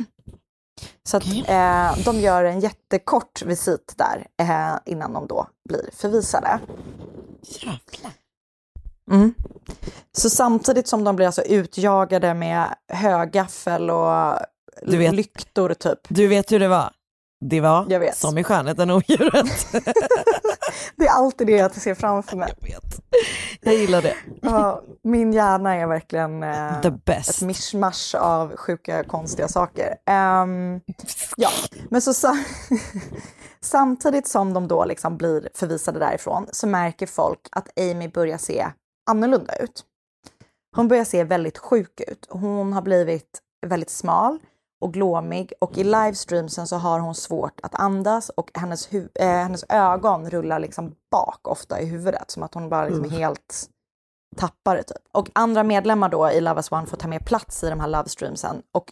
Så 1.04 1.16
att 1.16 1.26
eh, 1.26 2.04
de 2.04 2.20
gör 2.20 2.44
en 2.44 2.60
jättekort 2.60 3.42
visit 3.42 3.94
där 3.96 4.26
eh, 4.40 4.78
innan 4.84 5.12
de 5.12 5.26
då 5.26 5.46
blir 5.68 5.90
förvisade. 5.92 6.58
Mm. 9.10 9.34
Så 10.12 10.30
samtidigt 10.30 10.88
som 10.88 11.04
de 11.04 11.16
blir 11.16 11.26
alltså 11.26 11.42
utjagade 11.42 12.34
med 12.34 12.74
högaffel 12.88 13.90
och 13.90 14.36
vet- 14.82 15.14
lyktor 15.14 15.74
typ. 15.74 15.98
Du 16.08 16.26
vet 16.26 16.52
hur 16.52 16.60
det 16.60 16.68
var? 16.68 16.92
Det 17.44 17.60
var 17.60 17.86
Jag 17.88 18.00
vet. 18.00 18.16
som 18.16 18.38
i 18.38 18.44
Skönheten 18.44 18.90
och 18.90 18.96
odjuret. 18.96 19.66
Det 20.96 21.04
är 21.06 21.10
alltid 21.12 21.46
det 21.46 21.52
jag 21.52 21.74
ser 21.74 21.94
framför 21.94 22.36
mig. 22.36 22.54
Jag 23.60 23.74
gillar 23.74 24.02
det. 24.02 24.14
Ja, 24.42 24.82
min 25.02 25.32
hjärna 25.32 25.74
är 25.74 25.86
verkligen 25.86 26.42
eh, 26.42 26.80
The 26.80 26.90
best. 26.90 27.30
ett 27.30 27.42
mischmasch 27.46 28.14
av 28.18 28.56
sjuka, 28.56 29.04
konstiga 29.04 29.48
saker. 29.48 29.96
Ehm, 30.06 30.80
ja, 31.36 31.48
men 31.90 32.00
så, 32.02 32.14
sa- 32.14 32.36
samtidigt 33.60 34.26
som 34.28 34.52
de 34.54 34.68
då 34.68 34.84
liksom 34.84 35.16
blir 35.16 35.48
förvisade 35.54 35.98
därifrån 35.98 36.46
så 36.52 36.66
märker 36.66 37.06
folk 37.06 37.40
att 37.52 37.78
Amy 37.80 38.08
börjar 38.08 38.38
se 38.38 38.66
annorlunda 39.10 39.56
ut. 39.56 39.82
Hon 40.76 40.88
börjar 40.88 41.04
se 41.04 41.24
väldigt 41.24 41.58
sjuk 41.58 42.00
ut. 42.08 42.26
Hon 42.30 42.72
har 42.72 42.82
blivit 42.82 43.40
väldigt 43.66 43.90
smal 43.90 44.38
och 44.82 44.92
glåmig 44.92 45.52
och 45.60 45.78
i 45.78 45.84
livestreamsen 45.84 46.66
så 46.66 46.76
har 46.76 46.98
hon 47.00 47.14
svårt 47.14 47.60
att 47.62 47.74
andas 47.74 48.28
och 48.28 48.50
hennes, 48.54 48.88
eh, 48.92 49.26
hennes 49.26 49.64
ögon 49.68 50.30
rullar 50.30 50.58
liksom 50.58 50.94
bak 51.10 51.40
ofta 51.48 51.80
i 51.80 51.86
huvudet 51.86 52.30
som 52.30 52.42
att 52.42 52.54
hon 52.54 52.68
bara 52.68 52.84
liksom 52.84 53.04
Mm. 53.04 53.16
helt 53.18 53.68
tappar 54.36 54.76
det 54.76 54.82
typ. 54.82 54.96
Och 55.12 55.30
andra 55.32 55.62
medlemmar 55.62 56.08
då 56.08 56.30
i 56.30 56.40
Love 56.40 56.58
as 56.60 56.72
One 56.72 56.86
får 56.86 56.96
ta 56.96 57.08
mer 57.08 57.18
plats 57.18 57.64
i 57.64 57.70
de 57.70 57.80
här 57.80 57.88
livestreamsen 57.88 58.62
och 58.72 58.84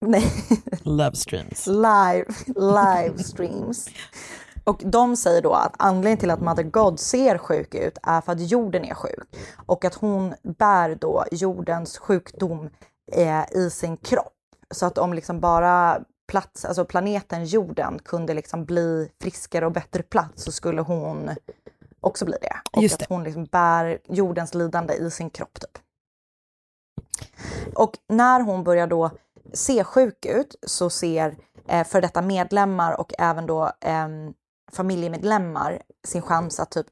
nej, 0.06 0.32
Love 0.82 1.14
streams. 1.16 1.66
live, 1.66 2.24
live 2.56 3.18
streams. 3.24 3.88
Och 4.64 4.82
de 4.84 5.16
säger 5.16 5.42
då 5.42 5.52
att 5.52 5.74
anledningen 5.78 6.18
till 6.18 6.30
att 6.30 6.40
Mother 6.40 6.62
God 6.62 7.00
ser 7.00 7.38
sjuk 7.38 7.74
ut 7.74 7.98
är 8.02 8.20
för 8.20 8.32
att 8.32 8.50
jorden 8.50 8.84
är 8.84 8.94
sjuk 8.94 9.36
och 9.66 9.84
att 9.84 9.94
hon 9.94 10.34
bär 10.58 10.94
då 10.94 11.24
jordens 11.32 11.98
sjukdom 11.98 12.70
eh, 13.12 13.52
i 13.52 13.70
sin 13.70 13.96
kropp. 13.96 14.32
Så 14.74 14.86
att 14.86 14.98
om 14.98 15.12
liksom 15.12 15.40
bara 15.40 16.00
plats, 16.28 16.64
alltså 16.64 16.84
planeten 16.84 17.44
jorden 17.44 17.98
kunde 17.98 18.34
liksom 18.34 18.64
bli 18.64 19.10
friskare 19.20 19.66
och 19.66 19.72
bättre 19.72 20.02
plats 20.02 20.42
så 20.42 20.52
skulle 20.52 20.80
hon 20.80 21.30
också 22.00 22.24
bli 22.24 22.36
det. 22.40 22.56
Och 22.72 22.82
Just 22.82 23.02
att 23.02 23.08
hon 23.08 23.24
liksom 23.24 23.44
bär 23.44 23.98
jordens 24.08 24.54
lidande 24.54 24.94
i 24.94 25.10
sin 25.10 25.30
kropp 25.30 25.60
typ. 25.60 25.78
Och 27.74 27.92
när 28.08 28.40
hon 28.40 28.64
börjar 28.64 28.86
då 28.86 29.10
se 29.52 29.84
sjuk 29.84 30.26
ut 30.26 30.56
så 30.62 30.90
ser 30.90 31.36
eh, 31.68 31.86
för 31.86 32.00
detta 32.00 32.22
medlemmar 32.22 33.00
och 33.00 33.12
även 33.18 33.46
då 33.46 33.72
ehm, 33.80 34.34
familjemedlemmar 34.72 35.82
sin 36.04 36.22
chans 36.22 36.60
att 36.60 36.70
typ 36.70 36.86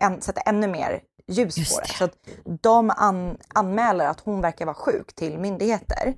en, 0.00 0.20
sätta 0.20 0.40
ännu 0.40 0.66
mer 0.66 1.02
ljus 1.26 1.58
Just 1.58 1.74
på 1.74 1.80
det. 1.80 1.86
det. 1.88 1.94
Så 1.94 2.04
att 2.04 2.18
de 2.62 2.90
an, 2.96 3.36
anmäler 3.54 4.06
att 4.06 4.20
hon 4.20 4.40
verkar 4.40 4.66
vara 4.66 4.74
sjuk 4.74 5.14
till 5.14 5.38
myndigheter. 5.38 6.14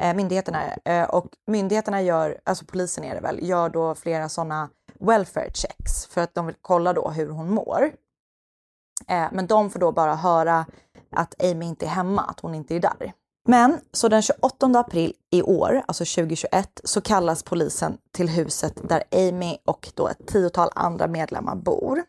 Eh, 0.00 0.14
myndigheterna, 0.14 0.74
eh, 0.84 1.10
och 1.10 1.26
myndigheterna 1.46 2.02
gör, 2.02 2.40
alltså 2.44 2.64
polisen 2.64 3.04
är 3.04 3.14
det 3.14 3.20
väl, 3.20 3.48
gör 3.48 3.68
då 3.68 3.94
flera 3.94 4.28
sådana 4.28 4.68
welfare 5.00 5.50
checks 5.54 6.06
för 6.06 6.20
att 6.20 6.34
de 6.34 6.46
vill 6.46 6.56
kolla 6.60 6.92
då 6.92 7.10
hur 7.10 7.30
hon 7.30 7.50
mår. 7.50 7.90
Eh, 9.08 9.26
men 9.32 9.46
de 9.46 9.70
får 9.70 9.80
då 9.80 9.92
bara 9.92 10.14
höra 10.14 10.66
att 11.10 11.42
Amy 11.44 11.66
inte 11.66 11.86
är 11.86 11.90
hemma, 11.90 12.22
att 12.22 12.40
hon 12.40 12.54
inte 12.54 12.76
är 12.76 12.80
där. 12.80 13.12
Men 13.48 13.80
så 13.92 14.08
den 14.08 14.22
28 14.22 14.66
april 14.66 15.12
i 15.30 15.42
år, 15.42 15.82
alltså 15.88 16.04
2021, 16.04 16.80
så 16.84 17.00
kallas 17.00 17.42
polisen 17.42 17.98
till 18.12 18.28
huset 18.28 18.88
där 18.88 19.02
Amy 19.10 19.56
och 19.64 19.92
då 19.94 20.08
ett 20.08 20.26
tiotal 20.26 20.68
andra 20.74 21.06
medlemmar 21.06 21.54
bor. 21.56 22.02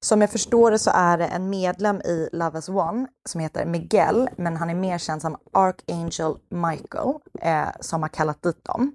Som 0.00 0.20
jag 0.20 0.30
förstår 0.30 0.70
det 0.70 0.78
så 0.78 0.90
är 0.94 1.18
det 1.18 1.26
en 1.26 1.50
medlem 1.50 2.00
i 2.00 2.28
Love 2.32 2.58
as 2.58 2.68
One 2.68 3.06
som 3.28 3.40
heter 3.40 3.66
Miguel, 3.66 4.28
men 4.36 4.56
han 4.56 4.70
är 4.70 4.74
mer 4.74 4.98
känd 4.98 5.22
som 5.22 5.36
Archangel 5.52 6.34
Michael, 6.48 7.14
eh, 7.40 7.68
som 7.80 8.02
har 8.02 8.08
kallat 8.08 8.42
dit 8.42 8.64
dem. 8.64 8.94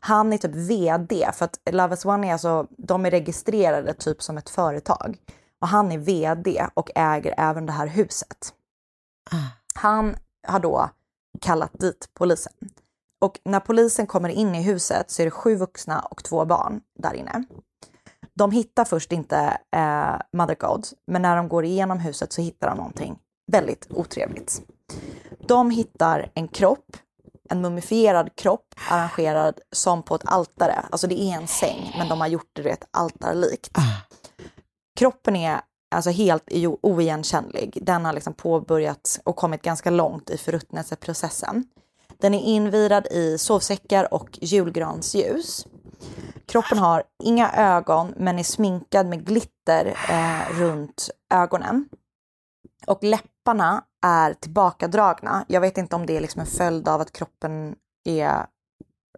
Han 0.00 0.32
är 0.32 0.38
typ 0.38 0.54
VD, 0.54 1.30
för 1.34 1.44
att 1.44 1.58
Love 1.70 1.94
as 1.94 2.04
One 2.04 2.28
är 2.28 2.32
alltså, 2.32 2.66
de 2.70 3.06
är 3.06 3.10
registrerade 3.10 3.94
typ 3.94 4.22
som 4.22 4.38
ett 4.38 4.50
företag. 4.50 5.18
Och 5.60 5.68
han 5.68 5.92
är 5.92 5.98
VD 5.98 6.66
och 6.74 6.90
äger 6.94 7.34
även 7.38 7.66
det 7.66 7.72
här 7.72 7.86
huset. 7.86 8.54
Han 9.74 10.16
har 10.46 10.60
då 10.60 10.90
kallat 11.40 11.72
dit 11.80 12.08
polisen. 12.14 12.52
Och 13.20 13.40
när 13.44 13.60
polisen 13.60 14.06
kommer 14.06 14.28
in 14.28 14.54
i 14.54 14.62
huset 14.62 15.10
så 15.10 15.22
är 15.22 15.26
det 15.26 15.30
sju 15.30 15.56
vuxna 15.56 16.00
och 16.00 16.24
två 16.24 16.44
barn 16.44 16.80
där 16.98 17.14
inne. 17.14 17.44
De 18.34 18.50
hittar 18.50 18.84
först 18.84 19.12
inte 19.12 19.58
eh, 19.76 20.16
Mother 20.32 20.56
God, 20.60 20.86
men 21.06 21.22
när 21.22 21.36
de 21.36 21.48
går 21.48 21.64
igenom 21.64 21.98
huset 21.98 22.32
så 22.32 22.42
hittar 22.42 22.68
de 22.68 22.76
någonting 22.76 23.18
väldigt 23.52 23.86
otrevligt. 23.90 24.62
De 25.46 25.70
hittar 25.70 26.30
en 26.34 26.48
kropp, 26.48 26.96
en 27.50 27.60
mumifierad 27.60 28.36
kropp 28.36 28.74
arrangerad 28.90 29.60
som 29.72 30.02
på 30.02 30.14
ett 30.14 30.24
altare. 30.24 30.84
Alltså 30.90 31.06
det 31.06 31.20
är 31.20 31.34
en 31.34 31.46
säng, 31.46 31.94
men 31.98 32.08
de 32.08 32.20
har 32.20 32.28
gjort 32.28 32.50
det 32.52 32.62
rätt 32.62 32.84
altarlikt. 32.90 33.78
Kroppen 34.98 35.36
är 35.36 35.60
alltså 35.90 36.10
helt 36.10 36.48
oigenkännlig. 36.82 37.78
Den 37.82 38.04
har 38.04 38.12
liksom 38.12 38.34
påbörjat 38.34 39.20
och 39.24 39.36
kommit 39.36 39.62
ganska 39.62 39.90
långt 39.90 40.30
i 40.30 40.36
förruttnelseprocessen. 40.36 41.64
Den 42.18 42.34
är 42.34 42.40
invirad 42.40 43.06
i 43.06 43.38
sovsäckar 43.38 44.14
och 44.14 44.38
julgransljus. 44.42 45.66
Kroppen 46.46 46.78
har 46.78 47.02
inga 47.22 47.52
ögon 47.52 48.14
men 48.16 48.38
är 48.38 48.42
sminkad 48.42 49.06
med 49.06 49.26
glitter 49.26 49.86
eh, 50.10 50.58
runt 50.58 51.10
ögonen. 51.34 51.88
Och 52.86 53.04
läpparna 53.04 53.84
är 54.02 54.34
tillbakadragna. 54.34 55.44
Jag 55.48 55.60
vet 55.60 55.78
inte 55.78 55.96
om 55.96 56.06
det 56.06 56.16
är 56.16 56.20
liksom 56.20 56.40
en 56.40 56.46
följd 56.46 56.88
av 56.88 57.00
att 57.00 57.12
kroppen 57.12 57.74
är 58.04 58.46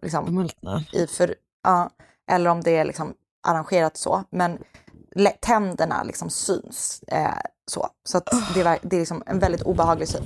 liksom, 0.01 0.35
Multna. 0.35 0.83
i 0.93 1.07
för, 1.07 1.35
ja, 1.63 1.89
eller 2.31 2.49
om 2.49 2.61
det 2.61 2.77
är 2.77 2.85
liksom 2.85 3.13
arrangerat 3.47 3.97
så. 3.97 4.23
Men 4.29 4.57
tänderna 5.41 6.03
liksom 6.03 6.29
syns. 6.29 7.03
Eh, 7.07 7.37
så 7.71 7.89
så 8.03 8.21
det, 8.53 8.61
är, 8.61 8.79
det 8.81 8.95
är 8.95 8.99
liksom 8.99 9.23
en 9.25 9.39
väldigt 9.39 9.61
obehaglig 9.61 10.07
syn. 10.07 10.23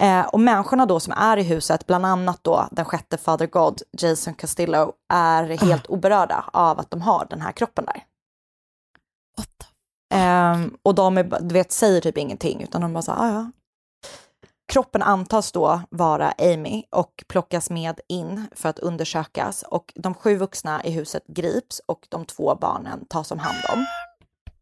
Eh, 0.00 0.26
och 0.26 0.40
människorna 0.40 0.86
då 0.86 1.00
som 1.00 1.12
är 1.16 1.36
i 1.36 1.42
huset, 1.42 1.86
bland 1.86 2.06
annat 2.06 2.38
då 2.42 2.68
den 2.70 2.84
sjätte 2.84 3.16
Father 3.16 3.46
God, 3.46 3.82
Jason 4.00 4.34
Castillo, 4.34 4.92
är 5.12 5.44
helt 5.44 5.86
oberörda 5.86 6.44
av 6.52 6.78
att 6.80 6.90
de 6.90 7.00
har 7.02 7.26
den 7.30 7.40
här 7.40 7.52
kroppen 7.52 7.84
där. 7.84 8.04
Ehm, 10.14 10.76
och 10.82 10.94
de 10.94 11.18
är, 11.18 11.24
du 11.40 11.52
vet, 11.52 11.72
säger 11.72 12.00
typ 12.00 12.18
ingenting, 12.18 12.62
utan 12.62 12.80
de 12.80 12.92
bara 12.92 13.02
så 13.02 13.12
"Ah, 13.12 13.28
ja. 13.28 13.50
Kroppen 14.72 15.02
antas 15.02 15.52
då 15.52 15.80
vara 15.90 16.32
Amy 16.38 16.84
och 16.90 17.24
plockas 17.28 17.70
med 17.70 18.00
in 18.08 18.46
för 18.54 18.68
att 18.68 18.78
undersökas 18.78 19.62
och 19.62 19.92
de 19.94 20.14
sju 20.14 20.36
vuxna 20.36 20.84
i 20.84 20.90
huset 20.90 21.22
grips 21.26 21.80
och 21.86 22.06
de 22.08 22.24
två 22.24 22.54
barnen 22.60 23.06
tas 23.08 23.30
om 23.30 23.38
hand 23.38 23.58
om. 23.72 23.86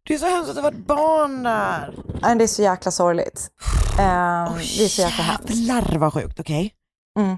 Det 0.06 0.14
är 0.14 0.18
så 0.18 0.26
hemskt 0.26 0.50
att 0.50 0.56
det 0.56 0.62
var 0.62 0.72
ett 0.72 0.86
barn 0.86 1.42
där. 1.42 1.94
Nej, 2.22 2.36
Det 2.36 2.44
är 2.44 2.48
så 2.48 2.62
jäkla 2.62 2.90
sorgligt. 2.90 3.50
Ehm, 3.98 4.52
det 4.54 4.84
är 4.84 4.88
så 4.88 5.02
jäkla 5.02 5.24
hemskt. 5.24 5.50
Jävlar 5.50 5.98
vad 5.98 6.12
sjukt, 6.12 6.40
okej. 6.40 6.74
Mm. 7.18 7.36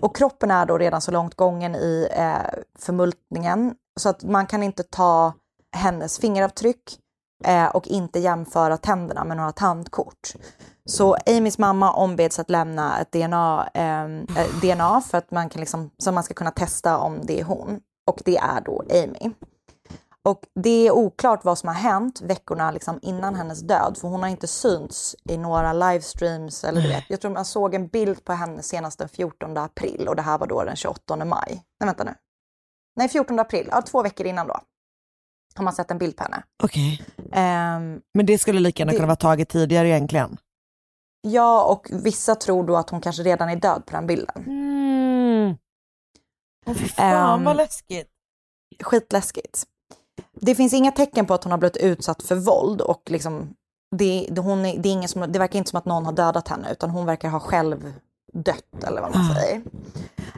Och 0.00 0.16
kroppen 0.16 0.50
är 0.50 0.66
då 0.66 0.78
redan 0.78 1.00
så 1.00 1.10
långt 1.10 1.34
gången 1.34 1.74
i 1.74 2.08
eh, 2.10 2.60
förmultningen 2.78 3.74
så 4.00 4.08
att 4.08 4.22
man 4.24 4.46
kan 4.46 4.62
inte 4.62 4.82
ta 4.82 5.32
hennes 5.76 6.18
fingeravtryck 6.18 6.98
eh, 7.44 7.66
och 7.66 7.86
inte 7.86 8.18
jämföra 8.18 8.76
tänderna 8.76 9.24
med 9.24 9.36
några 9.36 9.52
tandkort. 9.52 10.32
Så 10.88 11.16
Amys 11.26 11.58
mamma 11.58 11.92
ombeds 11.92 12.38
att 12.38 12.50
lämna 12.50 13.00
ett 13.00 13.12
DNA, 13.12 13.68
eh, 13.74 14.04
eh, 14.04 14.60
DNA 14.62 15.00
för 15.00 15.18
att 15.18 15.30
man 15.30 15.48
kan 15.48 15.60
liksom, 15.60 15.90
så 15.98 16.12
man 16.12 16.24
ska 16.24 16.34
kunna 16.34 16.50
testa 16.50 16.98
om 16.98 17.20
det 17.22 17.40
är 17.40 17.44
hon. 17.44 17.80
Och 18.06 18.20
det 18.24 18.36
är 18.36 18.60
då 18.60 18.82
Amy. 18.90 19.32
Och 20.26 20.40
det 20.60 20.86
är 20.86 20.90
oklart 20.90 21.44
vad 21.44 21.58
som 21.58 21.68
har 21.68 21.74
hänt 21.74 22.20
veckorna 22.20 22.70
liksom 22.70 22.98
innan 23.02 23.34
hennes 23.34 23.60
död, 23.60 23.96
för 24.00 24.08
hon 24.08 24.22
har 24.22 24.28
inte 24.30 24.46
synts 24.46 25.16
i 25.28 25.36
några 25.38 25.72
livestreams. 25.72 26.64
Eller 26.64 26.82
du 26.82 26.88
vet. 26.88 27.04
Jag 27.08 27.20
tror 27.20 27.30
man 27.30 27.44
såg 27.44 27.74
en 27.74 27.88
bild 27.88 28.24
på 28.24 28.32
henne 28.32 28.62
senast 28.62 28.98
den 28.98 29.08
14 29.08 29.56
april 29.56 30.08
och 30.08 30.16
det 30.16 30.22
här 30.22 30.38
var 30.38 30.46
då 30.46 30.64
den 30.64 30.76
28 30.76 31.16
maj. 31.16 31.42
Nej, 31.48 31.86
vänta 31.86 32.04
nu. 32.04 32.14
Nej, 32.96 33.08
14 33.08 33.38
april, 33.38 33.68
ja, 33.70 33.82
två 33.82 34.02
veckor 34.02 34.26
innan 34.26 34.46
då. 34.46 34.60
Har 35.54 35.64
man 35.64 35.72
sett 35.72 35.90
en 35.90 35.98
bild 35.98 36.16
på 36.16 36.22
henne. 36.22 36.42
Okej. 36.62 37.02
Ehm, 37.32 38.00
Men 38.14 38.26
det 38.26 38.38
skulle 38.38 38.60
lika 38.60 38.80
gärna 38.80 38.92
Det- 38.92 38.96
kunna 38.98 39.06
vara 39.06 39.16
taget 39.16 39.48
tidigare 39.48 39.88
egentligen. 39.88 40.36
ja, 41.20 41.64
och 41.64 41.88
vissa 42.04 42.34
tror 42.34 42.64
då 42.66 42.76
att 42.76 42.90
hon 42.90 43.00
kanske 43.00 43.22
redan 43.22 43.48
är 43.48 43.56
död 43.56 43.82
på 43.86 43.92
den 43.92 44.06
bilden. 44.06 44.44
Mm. 44.46 45.56
Åh 46.66 46.74
fy 46.74 46.88
fan 46.88 47.38
Ehm, 47.38 47.44
vad 47.44 47.56
läskigt. 47.56 48.08
skitläskigt. 48.82 49.64
Det 50.40 50.54
finns 50.54 50.72
inga 50.72 50.92
tecken 50.92 51.26
på 51.26 51.34
att 51.34 51.44
hon 51.44 51.50
har 51.50 51.58
blivit 51.58 51.76
utsatt 51.76 52.22
för 52.22 52.34
våld 52.34 52.80
och 52.80 53.02
liksom, 53.06 53.54
det, 53.96 54.28
det, 54.30 54.40
hon 54.40 54.66
är, 54.66 54.78
det, 54.78 54.88
är 54.88 54.92
ingen 54.92 55.08
som, 55.08 55.32
det 55.32 55.38
verkar 55.38 55.58
inte 55.58 55.70
som 55.70 55.78
att 55.78 55.84
någon 55.84 56.06
har 56.06 56.12
dödat 56.12 56.48
henne 56.48 56.72
utan 56.72 56.90
hon 56.90 57.06
verkar 57.06 57.28
ha 57.28 57.40
själv 57.40 57.92
dött 58.32 58.84
eller 58.84 59.00
vad 59.00 59.14
man 59.16 59.30
Ah. 59.30 59.34
säger. 59.34 59.62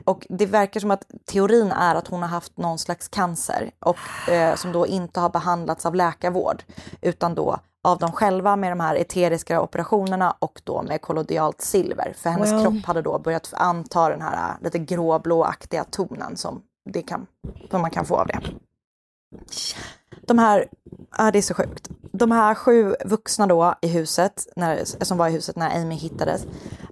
Och 0.04 0.26
det 0.28 0.46
verkar 0.46 0.80
som 0.80 0.90
att 0.90 1.04
teorin 1.26 1.72
är 1.72 1.94
att 1.94 2.08
hon 2.08 2.22
har 2.22 2.28
haft 2.28 2.58
någon 2.58 2.78
slags 2.78 3.08
cancer 3.08 3.70
och 3.80 4.28
eh, 4.32 4.54
som 4.56 4.72
då 4.72 4.86
inte 4.86 5.20
har 5.20 5.30
behandlats 5.30 5.86
av 5.86 5.94
läkarvård 5.94 6.62
utan 7.00 7.34
då 7.34 7.58
av 7.84 7.98
dem 7.98 8.12
själva 8.12 8.56
med 8.56 8.72
de 8.72 8.80
här 8.80 8.94
eteriska 8.94 9.60
operationerna 9.62 10.34
och 10.38 10.60
då 10.64 10.82
med 10.82 11.00
kollodialt 11.00 11.60
silver. 11.60 12.12
För 12.16 12.30
hennes 12.30 12.52
Well. 12.52 12.62
kropp 12.62 12.84
hade 12.84 13.02
då 13.02 13.18
börjat 13.18 13.52
anta 13.52 14.08
den 14.08 14.22
här 14.22 14.54
lite 14.62 14.78
gråblåaktiga 14.78 15.84
tonen 15.84 16.36
som, 16.36 16.62
det 16.90 17.02
kan, 17.02 17.26
som 17.70 17.80
man 17.80 17.90
kan 17.90 18.04
få 18.04 18.16
av 18.16 18.26
det. 18.26 18.40
De 20.26 20.38
här, 20.38 20.68
ja, 21.18 21.30
det 21.30 21.38
är 21.38 21.42
så 21.42 21.54
sjukt. 21.54 21.88
De 22.12 22.30
här 22.30 22.54
sju 22.54 22.94
vuxna 23.04 23.46
då 23.46 23.74
i 23.82 23.88
huset, 23.88 24.46
när, 24.56 25.04
som 25.04 25.18
var 25.18 25.28
i 25.28 25.32
huset 25.32 25.56
när 25.56 25.80
Amy 25.80 25.94
hittades, 25.94 26.46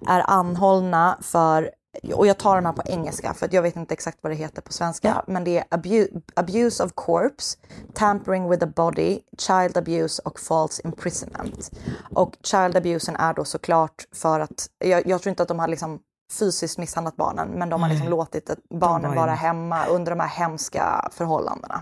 är 0.07 0.23
anhållna 0.27 1.17
för, 1.21 1.71
och 2.13 2.27
jag 2.27 2.37
tar 2.37 2.55
de 2.55 2.65
här 2.65 2.73
på 2.73 2.81
engelska 2.85 3.33
för 3.33 3.45
att 3.45 3.53
jag 3.53 3.61
vet 3.61 3.75
inte 3.75 3.93
exakt 3.93 4.17
vad 4.21 4.31
det 4.31 4.35
heter 4.35 4.61
på 4.61 4.73
svenska, 4.73 5.23
men 5.27 5.43
det 5.43 5.57
är 5.57 5.65
abu, 5.69 6.07
abuse 6.35 6.83
of 6.83 6.91
corpse, 6.95 7.57
tampering 7.93 8.49
with 8.49 8.59
the 8.59 8.71
body, 8.71 9.19
child 9.37 9.77
abuse 9.77 10.21
och 10.25 10.39
false 10.39 10.81
imprisonment. 10.85 11.71
Och 12.15 12.37
child 12.43 12.77
abusen 12.77 13.15
är 13.15 13.33
då 13.33 13.45
såklart 13.45 14.07
för 14.15 14.39
att, 14.39 14.69
jag, 14.77 15.07
jag 15.07 15.21
tror 15.21 15.29
inte 15.29 15.43
att 15.43 15.49
de 15.49 15.59
har 15.59 15.67
liksom 15.67 15.99
fysiskt 16.39 16.77
misshandlat 16.77 17.15
barnen, 17.15 17.49
men 17.49 17.69
de 17.69 17.81
har 17.81 17.89
liksom 17.89 18.09
låtit 18.09 18.49
barnen 18.69 19.09
var 19.09 19.15
vara 19.15 19.33
hemma 19.33 19.85
under 19.85 20.11
de 20.11 20.19
här 20.19 20.27
hemska 20.27 21.09
förhållandena. 21.11 21.81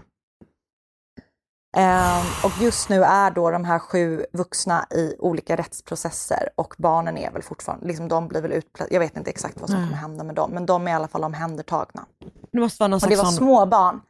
Ehm, 1.76 2.26
och 2.44 2.52
just 2.62 2.90
nu 2.90 3.04
är 3.04 3.32
då 3.32 3.52
de 3.52 3.66
här 3.66 3.80
sju 3.80 4.26
vuxna 4.34 4.86
i 4.92 5.16
olika 5.20 5.56
rättsprocesser 5.56 6.50
och 6.56 6.76
barnen 6.78 7.18
är 7.18 7.32
väl 7.32 7.42
fortfarande, 7.44 7.88
liksom 7.88 8.08
de 8.08 8.28
blir 8.28 8.42
väl 8.42 8.52
utplacerade, 8.52 8.94
jag 8.94 9.00
vet 9.00 9.18
inte 9.18 9.30
exakt 9.30 9.60
vad 9.60 9.70
som 9.70 9.80
Nej. 9.80 9.88
kommer 9.88 9.98
hända 10.02 10.24
med 10.24 10.36
dem, 10.36 10.52
men 10.52 10.66
de 10.66 10.88
är 10.88 10.92
i 10.92 10.94
alla 10.94 11.08
fall 11.08 11.24
omhändertagna. 11.24 12.06
Det 12.52 12.60
måste 12.60 12.82
vara 12.84 12.88
någon 12.88 13.00
Och 13.04 13.10
det 13.10 13.16
var 13.16 13.24
sån... 13.24 13.34
små 13.34 13.66
barn. 13.66 14.02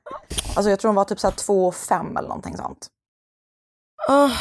Alltså 0.56 0.70
jag 0.70 0.80
tror 0.80 0.90
de 0.90 0.96
var 0.96 1.04
typ 1.04 1.20
så 1.20 1.32
två 1.32 1.68
och 1.68 1.76
fem 1.76 2.18
eller 2.18 2.28
någonting 2.28 2.58
sånt. 2.58 2.88
Åh, 4.10 4.32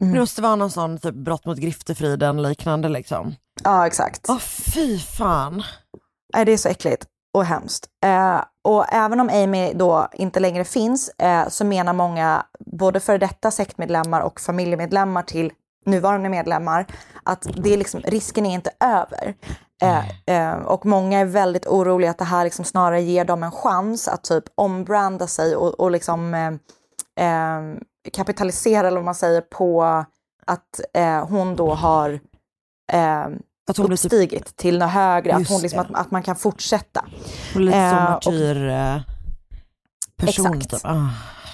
Mm. 0.00 0.12
Det 0.14 0.20
måste 0.20 0.42
vara 0.42 0.56
någon 0.56 0.70
sån 0.70 0.98
typ 0.98 1.14
brott 1.14 1.44
mot 1.46 1.58
griftefriden 1.58 2.42
liknande 2.42 2.88
liksom. 2.88 3.34
Ja, 3.64 3.86
exakt. 3.86 4.26
Åh 4.28 4.38
fy 4.38 4.98
fan. 4.98 5.62
Nej, 6.34 6.44
det 6.44 6.52
är 6.52 6.56
så 6.56 6.68
äckligt 6.68 7.06
och 7.36 7.44
hemskt. 7.44 7.86
Eh, 8.04 8.44
och 8.64 8.84
även 8.92 9.20
om 9.20 9.28
Amy 9.28 9.72
då 9.72 10.08
inte 10.12 10.40
längre 10.40 10.64
finns 10.64 11.08
eh, 11.08 11.48
så 11.48 11.64
menar 11.64 11.92
många, 11.92 12.46
både 12.60 13.00
för 13.00 13.18
detta 13.18 13.50
sektmedlemmar 13.50 14.20
och 14.20 14.40
familjemedlemmar 14.40 15.22
till 15.22 15.52
nuvarande 15.86 16.28
medlemmar, 16.28 16.86
att 17.22 17.46
det 17.56 17.72
är 17.72 17.76
liksom, 17.76 18.00
risken 18.00 18.46
är 18.46 18.54
inte 18.54 18.70
över. 18.80 19.34
Eh, 19.82 20.08
eh, 20.26 20.54
och 20.54 20.86
många 20.86 21.18
är 21.18 21.24
väldigt 21.24 21.66
oroliga 21.66 22.10
att 22.10 22.18
det 22.18 22.24
här 22.24 22.44
liksom 22.44 22.64
snarare 22.64 23.02
ger 23.02 23.24
dem 23.24 23.42
en 23.42 23.52
chans 23.52 24.08
att 24.08 24.24
typ 24.24 24.44
ombranda 24.54 25.26
sig 25.26 25.56
och, 25.56 25.80
och 25.80 25.90
liksom 25.90 26.34
eh, 26.34 27.26
eh, 27.26 27.62
kapitalisera, 28.12 28.88
eller 28.88 28.98
vad 28.98 29.04
man 29.04 29.14
säger, 29.14 29.40
på 29.40 29.82
att 30.46 30.80
hon 31.28 31.56
då 31.56 31.74
har 31.74 32.20
Att 33.70 33.76
hon 33.76 33.86
blir 33.86 33.96
typ, 33.96 34.12
uppstigit 34.12 34.56
till 34.56 34.78
något 34.78 34.90
högre, 34.90 35.34
att, 35.34 35.48
hon 35.48 35.60
liksom, 35.62 35.80
att, 35.80 35.94
att 35.94 36.10
man 36.10 36.22
kan 36.22 36.36
fortsätta. 36.36 37.04
hon 37.54 37.64
lite 37.64 37.76
som 37.90 37.98
eh, 37.98 38.04
och- 38.04 38.10
martyr 38.10 38.68
eh, 38.68 39.00
Exakt. 40.22 40.70
typ. 40.70 40.80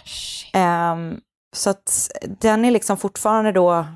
Shit. 0.04 0.50
Ehm, 0.54 1.20
så 1.56 1.70
att 1.70 2.10
den 2.40 2.64
är 2.64 2.70
liksom 2.70 2.96
fortfarande 2.96 3.52
då 3.52 3.86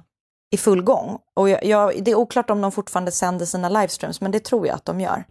i 0.54 0.56
full 0.56 0.82
gång. 0.82 1.18
Och 1.36 1.48
jag, 1.48 1.64
jag, 1.64 2.04
det 2.04 2.10
är 2.10 2.14
oklart 2.14 2.50
om 2.50 2.60
de 2.60 2.72
fortfarande 2.72 3.10
sänder 3.12 3.46
sina 3.46 3.68
livestreams, 3.68 4.20
men 4.20 4.30
det 4.30 4.44
tror 4.44 4.66
jag 4.66 4.74
att 4.76 4.84
de 4.84 5.00
gör. 5.00 5.24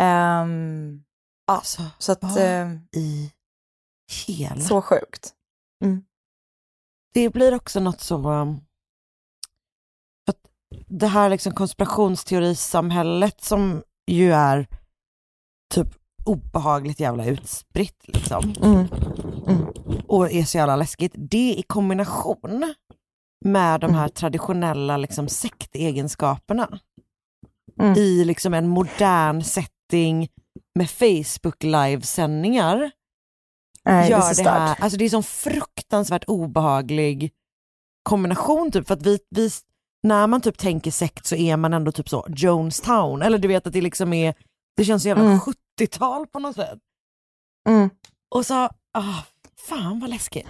Ehm, 0.00 1.02
ja, 1.46 1.54
Alltså, 1.54 1.82
så 1.98 2.12
att, 2.12 2.22
eh, 2.36 2.70
i 2.96 3.32
hela... 4.26 4.60
så 4.60 4.82
sjukt. 4.82 5.32
Det 7.14 7.28
blir 7.30 7.54
också 7.54 7.80
något 7.80 8.00
så... 8.00 8.30
um, 8.30 8.60
det 10.86 11.06
här 11.06 11.30
liksom 11.30 11.52
konspirationsteorisamhället 11.52 13.44
som 13.44 13.82
ju 14.06 14.32
är 14.32 14.66
typ 15.74 15.88
obehagligt 16.24 17.00
jävla 17.00 17.24
utspritt 17.24 18.04
liksom. 18.06 18.54
Mm. 18.62 18.86
Och 20.06 20.32
är 20.32 20.44
så 20.44 20.58
jävla 20.58 20.76
läskigt. 20.76 21.12
Det 21.16 21.54
i 21.58 21.62
kombination 21.66 22.74
med 23.44 23.80
de 23.80 23.94
här 23.94 24.08
traditionella 24.08 24.96
liksom 24.96 25.28
sektegenskaperna 25.28 26.78
Mm. 27.80 27.98
i 27.98 28.24
liksom 28.24 28.54
en 28.54 28.68
modern 28.68 29.42
setting 29.42 30.28
med 30.74 30.90
Facebook 30.90 31.62
livesändningar 31.62 32.90
Nej, 33.84 34.10
gör 34.10 34.18
det 34.18 34.24
är 34.24 34.34
så 34.34 34.42
det 34.42 34.50
här, 34.50 34.76
alltså 34.80 34.98
det 34.98 35.04
är 35.04 35.08
sån 35.08 35.22
fruktansvärt 35.22 36.24
obehaglig 36.26 37.32
kombination 38.02 38.70
typ, 38.72 38.86
för 38.86 38.94
att 38.94 39.02
vi, 39.02 39.18
vi, 39.30 39.50
när 40.06 40.26
man 40.26 40.40
typ 40.40 40.58
tänker 40.58 40.90
sekt 40.90 41.26
så 41.26 41.34
är 41.34 41.56
man 41.56 41.74
ändå 41.74 41.92
typ 41.92 42.08
så 42.08 42.26
Jonestown, 42.28 43.22
eller 43.22 43.38
du 43.38 43.48
vet 43.48 43.66
att 43.66 43.72
det 43.72 43.80
liksom 43.80 44.12
är, 44.12 44.34
det 44.76 44.84
känns 44.84 45.02
så 45.02 45.08
jävla 45.08 45.24
Mm. 45.24 45.38
70-tal 45.80 46.26
på 46.26 46.38
något 46.38 46.54
sätt. 46.56 46.78
Mm. 47.68 47.90
Och 48.34 48.46
så, 48.46 48.54
ah, 48.92 49.22
fan 49.68 50.00
vad 50.00 50.10
läskigt. 50.10 50.46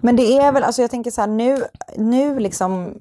Men 0.00 0.16
det 0.16 0.36
är 0.38 0.52
väl, 0.52 0.62
alltså 0.64 0.82
jag 0.82 0.90
tänker 0.90 1.10
så 1.10 1.20
här 1.20 1.28
nu, 1.28 1.64
nu 1.96 2.38
liksom, 2.40 2.98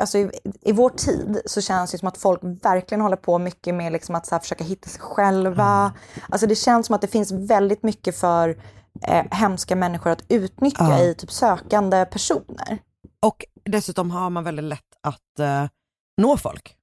alltså 0.00 0.18
i, 0.18 0.30
i 0.62 0.72
vår 0.72 0.90
tid 0.90 1.40
så 1.46 1.60
känns 1.60 1.90
det 1.90 1.98
som 1.98 2.08
att 2.08 2.18
folk 2.18 2.40
verkligen 2.42 3.00
håller 3.00 3.16
på 3.16 3.38
mycket 3.38 3.74
med 3.74 3.92
liksom 3.92 4.14
att 4.14 4.26
så 4.26 4.38
försöka 4.38 4.64
hitta 4.64 4.88
sig 4.88 5.00
själva. 5.00 5.92
Alltså 6.28 6.46
det 6.46 6.54
känns 6.54 6.86
som 6.86 6.94
att 6.94 7.00
det 7.00 7.06
finns 7.08 7.32
väldigt 7.32 7.82
mycket 7.82 8.16
för 8.16 8.48
eh, 9.02 9.24
hemska 9.30 9.76
människor 9.76 10.10
att 10.10 10.24
utnyttja 10.28 10.84
Ja. 10.90 11.00
i 11.00 11.14
typ 11.14 11.32
sökande 11.32 12.04
personer. 12.04 12.78
Och 13.24 13.44
dessutom 13.64 14.10
har 14.10 14.30
man 14.30 14.44
väldigt 14.44 14.64
lätt 14.64 14.80
att 15.00 15.38
eh, 15.38 15.66
nå 16.20 16.36
folk. 16.36 16.76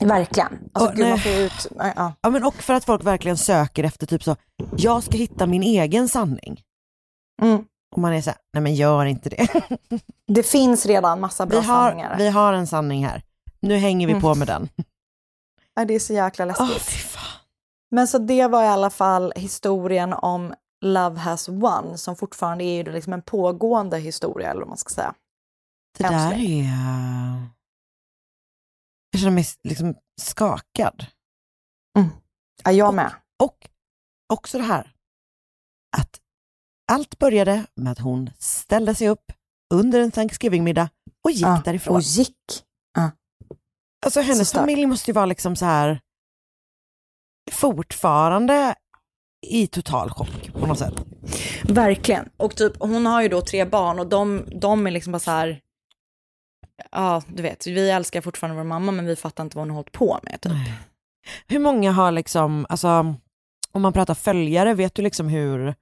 Verkligen. 0.00 0.58
Alltså 0.72 0.90
Och 0.90 0.96
gud, 0.96 1.06
man 1.08 1.18
nej. 1.18 1.20
får 1.20 1.32
ut, 1.32 1.66
ja. 1.96 2.12
Ja 2.20 2.30
men 2.30 2.44
och 2.44 2.54
för 2.54 2.74
att 2.74 2.84
folk 2.84 3.04
verkligen 3.04 3.36
söker 3.36 3.84
efter 3.84 4.06
typ 4.06 4.22
så, 4.22 4.36
jag 4.76 5.02
ska 5.02 5.16
hitta 5.16 5.46
min 5.46 5.62
egen 5.62 6.08
sanning. 6.08 6.62
Mm. 7.42 7.64
Och 7.96 7.98
man 8.02 8.12
är 8.12 8.22
så 8.22 8.30
här, 8.30 8.38
nej 8.52 8.62
men 8.62 8.74
gör 8.74 9.04
inte 9.06 9.28
det. 9.28 9.48
Det 10.26 10.42
finns 10.42 10.86
redan 10.86 11.20
massa 11.20 11.46
bra 11.46 11.60
Vi 11.60 11.66
har, 11.66 11.88
sanningar. 11.90 12.16
vi 12.18 12.28
har 12.28 12.52
en 12.52 12.66
sanning 12.66 13.06
här. 13.06 13.22
Nu 13.60 13.76
hänger 13.76 14.06
vi 14.06 14.12
Mm. 14.12 14.22
på 14.22 14.34
med 14.34 14.46
den. 14.48 14.68
Ja, 15.74 15.84
det 15.84 15.94
är 15.94 15.98
så 15.98 16.12
jäkla 16.12 16.44
läskigt. 16.44 16.82
Fy 16.82 16.98
fan. 16.98 17.22
Men 17.90 18.08
så 18.08 18.18
det 18.18 18.46
var 18.46 18.64
i 18.64 18.66
alla 18.66 18.90
fall 18.90 19.32
historien 19.36 20.12
om 20.12 20.54
Love 20.84 21.18
has 21.20 21.48
won 21.48 21.98
som 21.98 22.16
fortfarande 22.16 22.64
är 22.64 22.76
ju 22.84 22.92
liksom 22.92 23.12
en 23.12 23.22
pågående 23.22 23.98
historia 23.98 24.50
eller 24.50 24.60
vad 24.60 24.68
man 24.68 24.76
ska 24.78 24.90
säga. 24.94 25.14
Det 25.98 26.04
så 26.04 26.10
där 26.10 26.32
är... 26.32 27.48
Jag 29.10 29.20
känner 29.20 29.32
mig 29.32 29.44
liksom 29.64 29.94
skakad. 30.20 31.06
Ja, 32.64 32.72
jag 32.72 32.94
med. 32.94 33.12
Och 33.42 33.68
också 34.32 34.58
det 34.58 34.64
här 34.64 34.94
att 35.96 36.20
allt 36.92 37.18
började 37.18 37.66
med 37.74 37.92
att 37.92 37.98
hon 37.98 38.30
ställde 38.38 38.94
sig 38.94 39.08
upp 39.08 39.32
under 39.74 40.00
en 40.00 40.10
Thanksgiving-middag 40.10 40.90
och 41.24 41.30
gick 41.30 41.42
Ja, 41.42 41.62
därifrån. 41.64 41.96
Och 41.96 42.02
gick. 42.02 42.64
Ja. 42.94 43.10
Alltså 44.06 44.20
hennes 44.20 44.52
familj 44.52 44.86
måste 44.86 45.10
ju 45.10 45.14
vara 45.14 45.26
liksom 45.26 45.56
så 45.56 45.64
här 45.64 46.00
fortfarande 47.52 48.74
i 49.46 49.66
total 49.66 50.10
chock 50.10 50.52
på 50.52 50.66
något 50.66 50.78
sätt. 50.78 50.94
Verkligen. 51.64 52.28
Och 52.36 52.56
typ, 52.56 52.72
hon 52.80 53.06
har 53.06 53.22
ju 53.22 53.28
då 53.28 53.42
tre 53.42 53.64
barn 53.64 53.98
och 53.98 54.06
de, 54.06 54.44
de 54.60 54.86
är 54.86 54.90
liksom 54.90 55.12
bara 55.12 55.18
så 55.18 55.30
här, 55.30 55.60
ja 56.92 57.22
du 57.28 57.42
vet, 57.42 57.66
vi 57.66 57.90
älskar 57.90 58.20
fortfarande 58.20 58.56
vår 58.56 58.64
mamma 58.64 58.92
men 58.92 59.06
vi 59.06 59.16
fattar 59.16 59.44
inte 59.44 59.56
vad 59.56 59.62
hon 59.62 59.70
har 59.70 59.74
hållit 59.76 59.92
på 59.92 60.18
med. 60.22 60.40
Typ. 60.40 60.52
Hur 61.46 61.58
många 61.58 61.92
har 61.92 62.12
liksom, 62.12 62.66
alltså 62.68 62.88
om 63.72 63.82
man 63.82 63.92
pratar 63.92 64.14
följare, 64.14 64.74
vet 64.74 64.94
du 64.94 65.02
liksom 65.02 65.28
hur, 65.28 65.74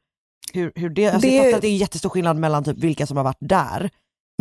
hur, 0.52 0.72
hur 0.74 0.90
det, 0.90 1.06
alltså 1.08 1.28
Det- 1.28 1.34
jag 1.36 1.44
fattar 1.44 1.56
att 1.56 1.62
det 1.62 1.68
är 1.68 1.76
jättestor 1.76 2.08
skillnad 2.10 2.36
mellan 2.36 2.64
typ 2.64 2.78
vilka 2.78 3.06
som 3.06 3.16
har 3.16 3.24
varit 3.24 3.36
där, 3.40 3.90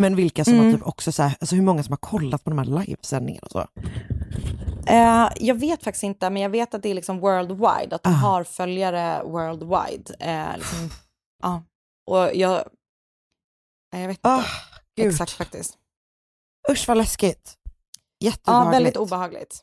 men 0.01 0.15
vilka 0.15 0.43
som 0.45 0.53
Mm. 0.53 0.65
har 0.65 0.73
typ 0.73 0.87
också 0.87 1.11
så 1.11 1.23
här, 1.23 1.35
alltså 1.39 1.55
hur 1.55 1.63
många 1.63 1.83
som 1.83 1.91
har 1.91 1.97
kollat 1.97 2.43
på 2.43 2.49
de 2.49 2.59
här 2.59 2.65
livesändningarna 2.65 3.45
och 3.45 3.51
så. 3.51 3.67
Eh, 4.87 5.29
jag 5.35 5.55
vet 5.55 5.83
faktiskt 5.83 6.03
inte, 6.03 6.29
men 6.29 6.41
jag 6.41 6.49
vet 6.49 6.73
att 6.73 6.83
det 6.83 6.89
är 6.89 6.93
liksom 6.93 7.19
worldwide, 7.19 7.95
att 7.95 8.03
de 8.03 8.09
Ah. 8.09 8.15
har 8.15 8.43
följare 8.43 9.23
worldwide. 9.23 10.15
Eh, 10.19 10.57
liksom, 10.57 10.89
ja. 11.43 11.63
Och 12.11 12.35
jag, 12.35 12.63
jag 13.91 14.07
vet 14.07 14.17
inte 14.17 14.45
gud. 14.97 15.07
exakt 15.11 15.31
faktiskt. 15.31 15.77
Usch 16.71 16.87
vad 16.87 16.97
läskigt. 16.97 17.53
Ja, 18.17 18.29
Jätteobehagligt. 18.29 18.75
väldigt 18.75 18.97
obehagligt. 18.97 19.61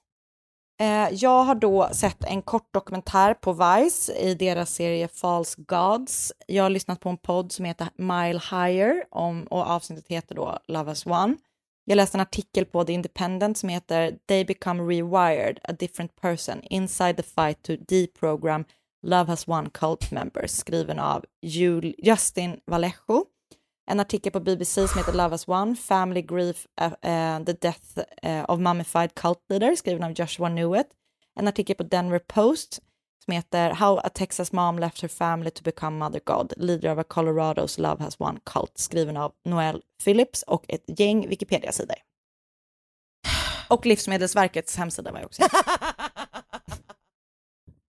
Eh, 0.81 1.09
jag 1.13 1.45
har 1.45 1.55
då 1.55 1.89
sett 1.93 2.25
en 2.25 2.43
kort 2.43 2.75
dokumentär 2.75 3.35
på 3.35 3.53
Vice 3.53 4.13
i 4.19 4.35
deras 4.35 4.75
serie 4.75 5.09
False 5.09 5.63
Gods. 5.67 6.33
Jag 6.47 6.63
har 6.63 6.71
lyssnat 6.71 7.01
på 7.01 7.09
en 7.09 7.17
podd 7.17 7.53
som 7.53 7.65
heter 7.65 7.89
Mile 7.97 8.41
Higher 8.51 9.05
om, 9.11 9.45
och 9.45 9.61
avsnittet 9.67 10.09
heter 10.09 10.35
då 10.35 10.59
Love 10.69 10.91
Has 10.91 11.07
One. 11.07 11.37
Jag 11.85 11.97
läste 11.97 12.17
en 12.17 12.21
artikel 12.23 12.65
på 12.65 12.85
The 12.85 12.93
Independent 12.93 13.59
som 13.59 13.69
heter 13.69 14.19
They 14.29 14.45
become 14.45 14.83
rewired, 14.83 15.59
a 15.63 15.73
different 15.79 16.17
person, 16.21 16.63
inside 16.63 17.17
the 17.17 17.23
fight 17.23 17.63
to 17.63 17.73
deprogram 17.89 18.65
Love 19.07 19.25
Has 19.31 19.49
One 19.49 19.71
cult 19.71 20.11
members, 20.11 20.51
skriven 20.51 20.99
av 20.99 21.25
Jul- 21.47 21.95
Justin 21.99 22.61
Vallejo. 22.67 23.25
En 23.91 24.01
artikel 24.01 24.33
på 24.33 24.41
BBC 24.41 24.75
som 24.89 24.99
heter 24.99 25.13
Love 25.13 25.31
Has 25.31 25.49
One, 25.49 25.77
Family 25.77 26.23
Grief, 26.23 26.67
uh, 26.81 26.87
uh, 26.87 27.45
The 27.45 27.53
Death 27.53 27.99
uh, 28.23 28.45
of 28.49 28.61
Mummified 28.61 29.15
Cult 29.15 29.39
Leader, 29.51 29.77
skriven 29.77 30.05
av 30.05 30.13
Joshua 30.13 30.49
Newitt. 30.49 30.87
En 31.41 31.49
artikel 31.49 31.77
på 31.77 31.83
Denver 31.83 32.19
Post 32.19 32.81
som 33.25 33.35
heter 33.35 33.71
How 33.71 33.99
a 33.99 34.09
Texas 34.09 34.53
Mom 34.53 34.79
Left 34.79 35.03
Her 35.03 35.09
Family 35.09 35.51
to 35.51 35.63
Become 35.63 35.99
Mother 35.99 36.21
God, 36.25 36.53
Leader 36.57 36.93
of 36.93 36.99
a 36.99 37.05
Colorados 37.05 37.79
Love 37.79 38.03
Has 38.03 38.21
One 38.21 38.41
Cult, 38.45 38.79
skriven 38.79 39.17
av 39.17 39.33
Noel 39.45 39.83
Phillips 40.05 40.43
och 40.43 40.65
ett 40.69 40.85
gäng 41.01 41.29
Wikipedia-sidor. 41.29 41.97
Och 43.69 43.87
Livsmedelsverkets 43.87 44.77
hemsida 44.77 45.13
var 45.13 45.19
jag 45.19 45.27
också. 45.27 45.43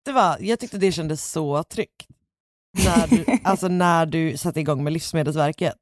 Det 0.05 0.11
var, 0.11 0.37
jag 0.39 0.59
tyckte 0.59 0.77
det 0.77 0.91
kändes 0.91 1.31
så 1.31 1.63
tryggt. 1.63 2.12
När 2.85 3.07
du, 3.07 3.25
alltså 3.43 3.67
när 3.67 4.05
du 4.05 4.37
satte 4.37 4.59
igång 4.59 4.83
med 4.83 4.93
Livsmedelsverket. 4.93 5.75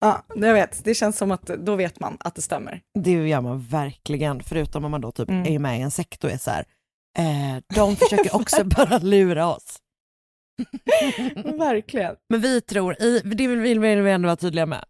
Ja, 0.00 0.24
jag 0.34 0.54
vet. 0.54 0.84
Det 0.84 0.94
känns 0.94 1.18
som 1.18 1.30
att 1.30 1.42
då 1.46 1.76
vet 1.76 2.00
man 2.00 2.16
att 2.20 2.34
det 2.34 2.42
stämmer. 2.42 2.80
Det 2.98 3.10
gör 3.28 3.40
man 3.40 3.60
verkligen, 3.60 4.42
förutom 4.42 4.84
om 4.84 4.90
man 4.90 5.00
då 5.00 5.12
typ 5.12 5.28
Mm. 5.28 5.46
är 5.54 5.58
med 5.58 5.78
i 5.78 5.82
en 5.82 5.90
sekt 5.90 6.24
och 6.24 6.30
är 6.30 6.38
så 6.38 6.50
här, 6.50 6.64
eh, 7.18 7.62
de 7.74 7.96
försöker 7.96 8.34
också 8.36 8.64
bara 8.76 8.98
lura 8.98 9.46
oss. 9.54 9.78
Verkligen. 11.58 12.16
Men 12.28 12.40
vi 12.40 12.60
tror, 12.60 13.02
i, 13.02 13.20
det 13.24 13.46
vill, 13.48 13.58
vill 13.58 13.80
vi 13.80 14.10
ändå 14.10 14.26
vara 14.26 14.36
tydliga 14.36 14.66
med, 14.66 14.84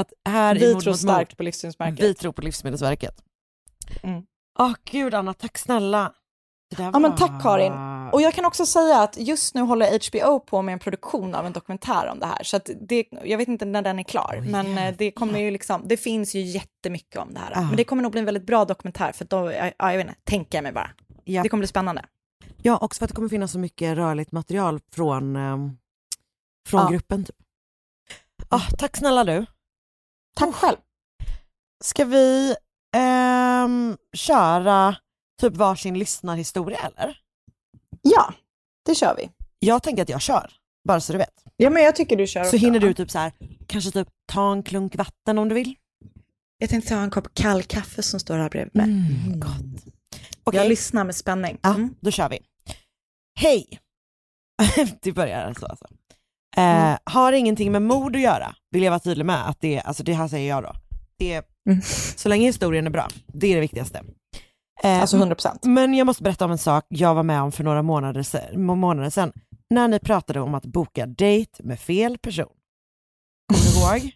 att 0.00 0.12
här 0.28 0.56
i 0.56 0.58
Vi 0.58 0.74
Mord 0.74 0.82
tror 0.82 0.92
mot 0.92 1.02
mord, 1.04 1.10
starkt 1.14 1.36
på 1.36 1.42
Livsmedelsverket. 1.42 2.00
vi 2.04 2.14
tror 2.14 2.32
på 2.32 2.42
Livsmedelsverket. 2.42 3.22
Mm. 4.02 4.22
Åh 4.58 4.72
gud 4.90 5.14
Anna, 5.14 5.34
tack 5.34 5.58
snälla. 5.58 6.12
Ja 6.78 6.98
men 6.98 7.16
tack 7.16 7.42
Karin. 7.42 7.72
Och 8.12 8.22
jag 8.22 8.34
kan 8.34 8.44
också 8.44 8.66
säga 8.66 9.00
att 9.02 9.16
just 9.18 9.54
nu 9.54 9.60
håller 9.60 10.10
HBO 10.10 10.40
på 10.40 10.62
med 10.62 10.72
en 10.72 10.78
produktion 10.78 11.34
av 11.34 11.46
en 11.46 11.52
dokumentär 11.52 12.08
om 12.12 12.18
det 12.20 12.26
här. 12.26 12.42
Så 12.42 12.56
att 12.56 12.70
det, 12.80 13.04
jag 13.24 13.38
vet 13.38 13.48
inte 13.48 13.64
när 13.64 13.82
den 13.82 13.98
är 13.98 14.02
klar, 14.02 14.42
men 14.50 14.78
eh, 14.78 14.94
det 14.98 15.10
kommer 15.10 15.38
ju 15.38 15.50
liksom, 15.50 15.82
det 15.84 15.96
finns 15.96 16.34
ju 16.34 16.40
jättemycket 16.40 17.16
om 17.16 17.34
det 17.34 17.40
här. 17.40 17.52
Ah. 17.58 17.60
Men 17.62 17.76
det 17.76 17.84
kommer 17.84 18.02
nog 18.02 18.12
bli 18.12 18.18
en 18.18 18.24
väldigt 18.24 18.46
bra 18.46 18.64
dokumentär 18.64 19.12
för 19.12 19.24
då, 19.24 19.52
ja, 19.52 19.72
jag 19.78 19.96
vet 19.96 20.06
inte, 20.06 20.20
tänker 20.24 20.58
jag 20.58 20.62
mig 20.62 20.72
bara. 20.72 20.90
Ja. 21.24 21.42
Det 21.42 21.48
kommer 21.48 21.60
bli 21.60 21.68
spännande. 21.68 22.04
Ja, 22.62 22.78
också 22.80 22.98
för 22.98 23.04
att 23.04 23.08
det 23.08 23.14
kommer 23.14 23.28
finnas 23.28 23.52
så 23.52 23.58
mycket 23.58 23.96
rörligt 23.96 24.32
material 24.32 24.80
från, 24.94 25.36
ehm, 25.36 25.76
från 26.68 26.80
Ja. 26.80 26.88
gruppen. 26.88 27.24
Typ. 27.24 27.36
Ah, 28.48 28.62
tack 28.78 28.96
snälla 28.96 29.24
du. 29.24 29.46
Tack 30.36 30.54
själv. 30.54 30.76
Ska 31.84 32.04
vi 32.04 32.54
ehm, 32.96 33.96
köra 34.12 34.96
typ 35.40 35.56
varsin 35.56 35.98
lyssnarhistoria 35.98 36.78
eller? 36.78 37.16
Ja, 38.02 38.34
det 38.86 38.94
kör 38.94 39.16
vi. 39.16 39.30
Jag 39.58 39.82
tänker 39.82 40.02
att 40.02 40.08
jag 40.08 40.20
kör, 40.20 40.52
bara 40.88 41.00
så 41.00 41.12
du 41.12 41.18
vet. 41.18 41.44
Ja 41.56 41.70
men 41.70 41.82
jag 41.82 41.96
tycker 41.96 42.16
du 42.16 42.26
kör 42.26 42.42
Så 42.42 42.48
också. 42.48 42.56
hinner 42.56 42.80
du 42.80 42.94
typ 42.94 43.10
så 43.10 43.18
här, 43.18 43.32
kanske 43.66 43.90
typ 43.90 44.08
ta 44.32 44.52
en 44.52 44.62
klunk 44.62 44.96
vatten 44.96 45.38
om 45.38 45.48
du 45.48 45.54
vill. 45.54 45.74
Jag 46.58 46.70
tänkte 46.70 46.88
ta 46.90 47.00
en 47.00 47.10
kopp 47.10 47.34
kall 47.34 47.62
kaffe 47.62 48.02
som 48.02 48.20
står 48.20 48.38
här 48.38 48.48
bredvid 48.50 48.74
mig. 48.74 48.84
Mm, 48.84 49.40
gott. 49.40 49.94
Okej. 50.44 50.60
Jag 50.60 50.68
lyssnar 50.68 51.04
med 51.04 51.16
spänning. 51.16 51.58
Ja, 51.62 51.74
Mm. 51.74 51.94
då 52.00 52.10
kör 52.10 52.28
vi. 52.28 52.38
Hej! 53.40 53.78
det 55.02 55.12
börjar 55.12 55.54
så 55.54 55.66
alltså. 55.66 55.84
Eh, 56.56 56.86
Mm. 56.86 56.98
Har 57.04 57.32
ingenting 57.32 57.72
med 57.72 57.82
mord 57.82 58.16
att 58.16 58.22
göra, 58.22 58.54
vill 58.70 58.82
jag 58.82 58.90
vara 58.90 59.00
tydlig 59.00 59.24
med. 59.26 59.48
Att 59.48 59.60
det, 59.60 59.80
alltså 59.80 60.02
det 60.02 60.12
här 60.14 60.28
säger 60.28 60.48
jag 60.48 60.62
då. 60.62 60.72
Det, 61.18 61.46
Mm. 61.68 61.82
Så 62.16 62.28
länge 62.28 62.46
historien 62.46 62.86
är 62.86 62.90
bra, 62.90 63.08
det 63.26 63.46
är 63.46 63.54
det 63.54 63.60
viktigaste. 63.60 64.02
Eh, 64.82 65.00
Alltså 65.00 65.16
100 65.16 65.34
procent. 65.34 65.64
Men 65.64 65.94
jag 65.94 66.06
måste 66.06 66.22
berätta 66.22 66.44
om 66.44 66.50
en 66.50 66.58
sak 66.58 66.84
jag 66.88 67.14
var 67.14 67.22
med 67.22 67.42
om 67.42 67.52
för 67.52 67.64
några 67.64 67.82
månader 67.82 68.22
sedan, 68.22 68.64
må- 68.64 68.74
månader 68.74 69.10
sedan 69.10 69.32
när 69.70 69.88
ni 69.88 69.98
pratade 69.98 70.40
om 70.40 70.54
att 70.54 70.66
boka 70.66 71.06
dejt 71.06 71.62
med 71.62 71.80
fel 71.80 72.18
person. 72.18 72.48
Kommer 73.52 73.90
du 73.92 74.00
ihåg? 74.04 74.12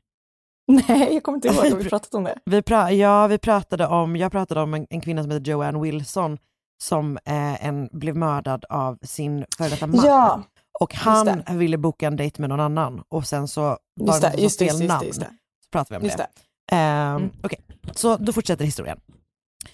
Nej, 0.88 1.14
jag 1.14 1.22
kommer 1.22 1.36
inte 1.38 1.48
ihåg, 1.48 1.56
har 1.72 1.76
vi 1.76 1.88
pratat 1.88 2.14
om 2.14 2.24
det? 2.24 2.38
Vi 2.44 2.62
pra 2.62 2.90
ja, 2.92 3.26
vi 3.26 3.38
pratade 3.38 3.86
om, 3.86 4.16
jag 4.16 4.32
pratade 4.32 4.60
om 4.60 4.74
en, 4.74 4.86
en 4.90 5.00
kvinna 5.00 5.22
som 5.22 5.30
heter 5.30 5.50
Joanne 5.50 5.80
Wilson 5.80 6.38
som 6.82 7.16
eh, 7.24 7.66
en, 7.66 7.88
blev 7.92 8.16
mördad 8.16 8.64
av 8.68 8.98
sin 9.02 9.44
före 9.58 9.68
detta 9.68 9.86
man. 9.86 10.04
Ja, 10.06 10.42
och 10.80 10.94
han 10.94 11.42
ville 11.58 11.78
boka 11.78 12.06
en 12.06 12.16
dejt 12.16 12.40
med 12.42 12.48
någon 12.50 12.60
annan 12.60 13.02
och 13.08 13.26
sen 13.26 13.48
så 13.48 13.60
var 13.60 13.78
Just 14.06 14.22
det 14.22 14.34
just 14.38 14.58
det, 14.58 14.64
fel 14.64 14.68
just 14.74 14.80
det, 14.80 14.86
namn. 14.88 15.06
just 15.06 15.20
det. 15.20 15.26
Så 15.64 15.70
pratade 15.72 15.94
vi 15.94 16.02
om 16.02 16.04
Just 16.04 16.16
det. 16.18 16.26
det. 16.70 16.76
Ehm, 16.76 17.16
Mm. 17.16 17.30
Okej, 17.42 17.58
så 17.92 18.16
då 18.16 18.32
fortsätter 18.32 18.64
historien. 18.64 19.00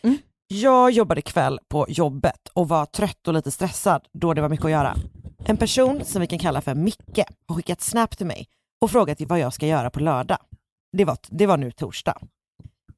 Mm. 0.02 0.18
Jag 0.52 0.90
jobbade 0.90 1.22
kväll 1.22 1.58
på 1.68 1.86
jobbet 1.88 2.48
och 2.52 2.68
var 2.68 2.86
trött 2.86 3.28
och 3.28 3.34
lite 3.34 3.50
stressad 3.50 4.08
då 4.12 4.34
det 4.34 4.40
var 4.40 4.48
mycket 4.48 4.64
att 4.64 4.70
göra. 4.70 4.96
En 5.46 5.56
person 5.56 6.04
som 6.04 6.20
vi 6.20 6.26
kan 6.26 6.38
kalla 6.38 6.60
för 6.60 6.74
Micke 6.74 7.20
har 7.46 7.54
skickat 7.54 7.80
snap 7.80 8.16
till 8.16 8.26
mig 8.26 8.48
och 8.80 8.90
frågat 8.90 9.20
vad 9.20 9.38
jag 9.38 9.52
ska 9.52 9.66
göra 9.66 9.90
på 9.90 10.00
lördag. 10.00 10.38
Det 10.92 11.04
var, 11.04 11.18
det 11.28 11.46
var 11.46 11.56
nu 11.56 11.70
torsdag. 11.70 12.18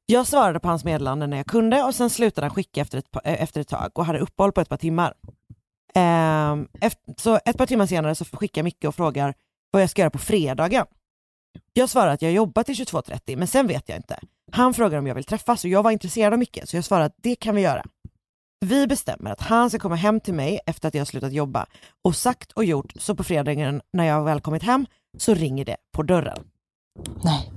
Jag 0.05 0.27
svarade 0.27 0.59
på 0.59 0.67
hans 0.67 0.83
meddelande 0.83 1.27
när 1.27 1.37
jag 1.37 1.45
kunde 1.45 1.83
och 1.83 1.95
sen 1.95 2.09
slutade 2.09 2.47
han 2.47 2.55
skicka 2.55 2.81
efter 2.81 2.97
ett, 2.97 3.15
eh, 3.23 3.43
efter 3.43 3.61
ett 3.61 3.67
tag 3.67 3.91
och 3.93 4.05
hade 4.05 4.19
uppehåll 4.19 4.51
på 4.51 4.61
ett 4.61 4.69
par 4.69 4.77
timmar. 4.77 5.13
Ehm, 5.95 6.67
efter, 6.81 7.13
så 7.17 7.39
ett 7.45 7.57
par 7.57 7.65
timmar 7.65 7.85
senare 7.85 8.15
så 8.15 8.25
skickar 8.25 8.63
Micke 8.63 8.85
och 8.85 8.95
frågar 8.95 9.33
vad 9.71 9.81
jag 9.81 9.89
ska 9.89 10.01
göra 10.01 10.11
på 10.11 10.19
fredagen. 10.19 10.85
Jag 11.73 11.89
svarar 11.89 12.13
att 12.13 12.21
jag 12.21 12.31
jobbar 12.31 12.63
till 12.63 12.75
22.30 12.75 13.35
men 13.35 13.47
sen 13.47 13.67
vet 13.67 13.89
jag 13.89 13.97
inte. 13.97 14.19
Han 14.53 14.73
frågar 14.73 14.99
om 14.99 15.07
jag 15.07 15.15
vill 15.15 15.23
träffas 15.23 15.63
och 15.63 15.69
jag 15.69 15.83
var 15.83 15.91
intresserad 15.91 16.33
av 16.33 16.39
Micke 16.39 16.59
så 16.65 16.77
jag 16.77 16.83
svarar 16.85 17.03
att 17.05 17.15
det 17.17 17.35
kan 17.35 17.55
vi 17.55 17.61
göra. 17.61 17.83
Vi 18.65 18.87
bestämmer 18.87 19.31
att 19.31 19.41
han 19.41 19.69
ska 19.69 19.79
komma 19.79 19.95
hem 19.95 20.19
till 20.19 20.33
mig 20.33 20.59
efter 20.65 20.87
att 20.87 20.93
jag 20.93 21.01
har 21.01 21.05
slutat 21.05 21.33
jobba 21.33 21.65
och 22.01 22.15
sagt 22.15 22.51
och 22.51 22.65
gjort 22.65 22.93
så 22.95 23.15
på 23.15 23.23
fredagen 23.23 23.81
när 23.93 24.03
jag 24.05 24.23
väl 24.23 24.41
kommit 24.41 24.63
hem 24.63 24.85
så 25.17 25.33
ringer 25.33 25.65
det 25.65 25.77
på 25.95 26.03
dörren. 26.03 26.37
Nej. 27.23 27.51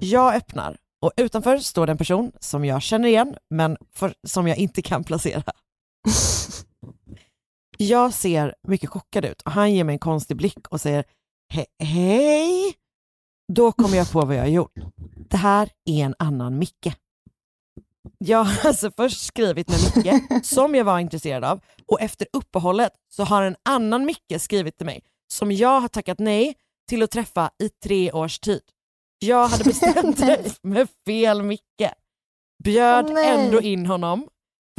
Jag 0.00 0.34
öppnar 0.34 0.76
och 1.02 1.12
utanför 1.16 1.58
står 1.58 1.86
det 1.86 1.92
en 1.92 1.98
person 1.98 2.32
som 2.40 2.64
jag 2.64 2.82
känner 2.82 3.08
igen 3.08 3.36
men 3.50 3.76
för, 3.94 4.14
som 4.26 4.46
jag 4.48 4.56
inte 4.56 4.82
kan 4.82 5.04
placera. 5.04 5.42
Jag 7.78 8.14
ser 8.14 8.54
mycket 8.68 8.90
chockad 8.90 9.24
ut 9.24 9.42
och 9.42 9.52
han 9.52 9.74
ger 9.74 9.84
mig 9.84 9.92
en 9.92 9.98
konstig 9.98 10.36
blick 10.36 10.68
och 10.68 10.80
säger 10.80 11.04
"He- 11.54 11.84
hej 11.84 12.74
Då 13.54 13.72
kom 13.72 13.94
jag 13.94 14.12
på 14.12 14.20
vad 14.20 14.36
jag 14.36 14.40
har 14.40 14.48
gjort. 14.48 14.74
Det 15.30 15.36
här 15.36 15.70
är 15.84 16.04
en 16.04 16.14
annan 16.18 16.58
Micke. 16.58 16.94
Jag 18.18 18.44
har 18.44 18.68
alltså 18.68 18.90
först 18.96 19.26
skrivit 19.26 19.68
med 19.68 19.78
Micke, 19.96 20.44
som 20.46 20.74
jag 20.74 20.84
var 20.84 20.98
intresserad 20.98 21.44
av, 21.44 21.60
och 21.86 22.00
efter 22.00 22.26
uppehållet 22.32 22.92
så 23.08 23.24
har 23.24 23.42
en 23.42 23.56
annan 23.64 24.04
Micke 24.04 24.34
skrivit 24.38 24.76
till 24.76 24.86
mig, 24.86 25.02
som 25.32 25.52
jag 25.52 25.80
har 25.80 25.88
tackat 25.88 26.18
nej 26.18 26.54
till 26.88 27.02
att 27.02 27.10
träffa 27.10 27.50
i 27.62 27.68
tre 27.68 28.12
års 28.12 28.38
tid. 28.38 28.62
Jag 29.18 29.48
hade 29.48 29.64
bestämt 29.64 30.18
träff 30.18 30.58
med 30.62 30.88
fel 31.06 31.42
Micke. 31.42 31.92
Bjöd 32.64 33.12
nej. 33.12 33.28
ändå 33.28 33.60
in 33.60 33.86
honom. 33.86 34.28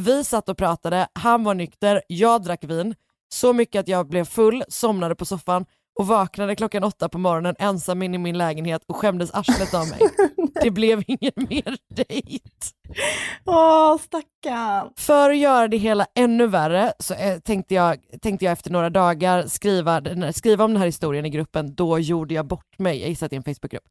Vi 0.02 0.24
satt 0.24 0.50
och 0.50 0.58
pratade, 0.58 1.08
han 1.14 1.44
var 1.44 1.54
nykter, 1.54 2.02
jag 2.08 2.44
drack 2.44 2.64
vin. 2.64 2.96
Så 3.34 3.54
mycket 3.54 3.80
att 3.80 3.88
jag 3.88 4.08
blev 4.08 4.26
full, 4.26 4.64
somnade 4.68 5.16
på 5.16 5.26
soffan 5.26 5.66
och 6.00 6.08
vaknade 6.08 6.56
klockan 6.56 6.84
åtta 6.84 7.10
på 7.10 7.18
morgonen 7.18 7.56
ensam 7.60 8.02
in 8.02 8.14
i 8.14 8.18
min 8.18 8.38
lägenhet 8.38 8.82
och 8.88 8.96
skämdes 8.96 9.32
arslet 9.34 9.74
av 9.74 9.88
mig. 9.88 10.00
Det 10.64 10.72
blev 10.72 11.04
ingen 11.08 11.32
mer 11.36 11.78
dejt. 11.96 12.50
Åh, 13.46 13.98
stackarn. 13.98 14.90
För 14.98 15.30
att 15.30 15.38
göra 15.38 15.68
det 15.68 15.78
hela 15.78 16.06
ännu 16.16 16.48
värre 16.48 16.94
så 17.00 17.14
eh, 17.14 17.40
tänkte, 17.40 17.76
jag, 17.76 17.98
tänkte 18.22 18.46
jag 18.46 18.52
efter 18.52 18.72
några 18.72 18.90
dagar 18.90 19.48
skriva, 19.48 20.02
skriva 20.34 20.66
om 20.66 20.72
den 20.72 20.80
här 20.80 20.86
historien 20.86 21.26
i 21.26 21.30
gruppen. 21.30 21.76
Då 21.76 22.00
gjorde 22.00 22.34
jag 22.34 22.48
bort 22.48 22.80
mig. 22.80 23.00
Jag 23.00 23.10
gissar 23.10 23.26
att 23.26 23.30
det 23.30 23.36
är 23.36 23.38
en 23.48 23.56
Facebookgrupp. 23.56 23.84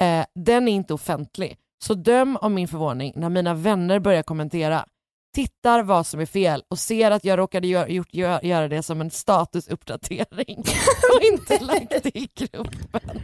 Eh, 0.00 0.24
den 0.34 0.68
är 0.68 0.72
inte 0.72 0.94
offentlig, 0.94 1.56
så 1.84 1.94
döm 1.94 2.38
om 2.40 2.54
min 2.54 2.68
förvåning 2.68 3.12
när 3.16 3.28
mina 3.28 3.54
vänner 3.54 3.98
börjar 3.98 4.22
kommentera. 4.22 4.84
Tittar 5.34 5.82
vad 5.82 6.06
som 6.06 6.20
är 6.20 6.26
fel 6.26 6.62
och 6.68 6.78
ser 6.78 7.10
att 7.10 7.24
jag 7.24 7.38
råkade 7.38 7.66
gör, 7.66 7.86
gjort, 7.86 8.14
gör, 8.14 8.44
göra 8.44 8.68
det 8.68 8.82
som 8.82 9.00
en 9.00 9.10
statusuppdatering 9.10 10.58
och 11.16 11.22
inte 11.32 11.58
lagt 11.58 12.02
det 12.02 12.18
i 12.18 12.28
gruppen. 12.34 13.22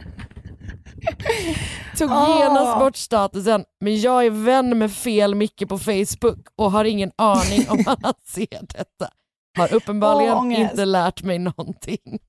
Tog 1.97 2.11
Åh. 2.11 2.39
genast 2.39 2.79
bort 2.79 2.95
statusen, 2.95 3.65
men 3.79 4.01
jag 4.01 4.25
är 4.25 4.29
vän 4.29 4.77
med 4.77 4.91
fel 4.91 5.35
Micke 5.35 5.63
på 5.69 5.77
Facebook 5.77 6.47
och 6.55 6.71
har 6.71 6.85
ingen 6.85 7.11
aning 7.15 7.69
om 7.69 7.83
han 8.01 8.13
ser 8.25 8.59
detta. 8.61 9.09
Har 9.57 9.73
uppenbarligen 9.73 10.33
ångest. 10.33 10.71
inte 10.71 10.85
lärt 10.85 11.23
mig 11.23 11.39
någonting. 11.39 12.19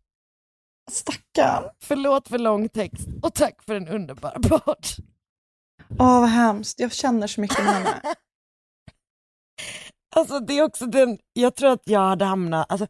Stackarn. 0.91 1.65
Förlåt 1.83 2.29
för 2.29 2.39
lång 2.39 2.69
text 2.69 3.09
och 3.23 3.35
tack 3.35 3.63
för 3.63 3.75
en 3.75 3.89
underbar 3.89 4.31
podd. 4.49 4.87
Åh, 5.99 6.21
vad 6.21 6.29
hemskt. 6.29 6.81
Jag 6.81 6.93
känner 6.93 7.27
så 7.27 7.41
mycket 7.41 7.65
med 7.65 7.75
henne. 7.75 8.03
Alltså 10.19 10.41
det 10.41 10.59
är 10.59 10.63
också 10.63 10.87
den, 10.87 11.19
jag 11.33 11.55
tror 11.55 11.71
att 11.73 11.83
jag 11.85 12.01
hade 12.01 12.25
hamnat, 12.25 12.73
alltså 12.73 12.87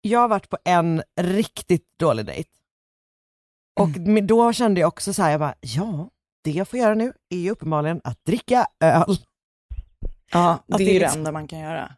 jag 0.00 0.20
har 0.20 0.28
varit 0.28 0.48
på 0.48 0.58
en 0.64 1.02
riktigt 1.20 1.86
dålig 2.00 2.26
dejt. 2.26 2.50
Och 3.80 3.88
men 3.88 4.26
då 4.26 4.52
kände 4.52 4.80
jag 4.80 4.88
också 4.88 5.12
så 5.14 5.22
här, 5.22 5.30
jag 5.30 5.40
bara, 5.40 5.54
ja, 5.60 6.08
det 6.44 6.50
jag 6.50 6.68
får 6.68 6.78
göra 6.78 6.94
nu 6.94 7.12
är 7.30 7.38
ju 7.38 7.50
uppenbarligen 7.50 8.00
att 8.04 8.24
dricka 8.24 8.66
öl. 8.84 9.18
Ja, 10.32 10.50
Att 10.50 10.64
det 10.66 10.74
är 10.74 10.78
det 10.78 10.84
ju 10.84 10.92
det 10.92 10.98
liksom- 11.04 11.18
enda 11.20 11.32
man 11.32 11.48
kan 11.48 11.58
göra. 11.58 11.92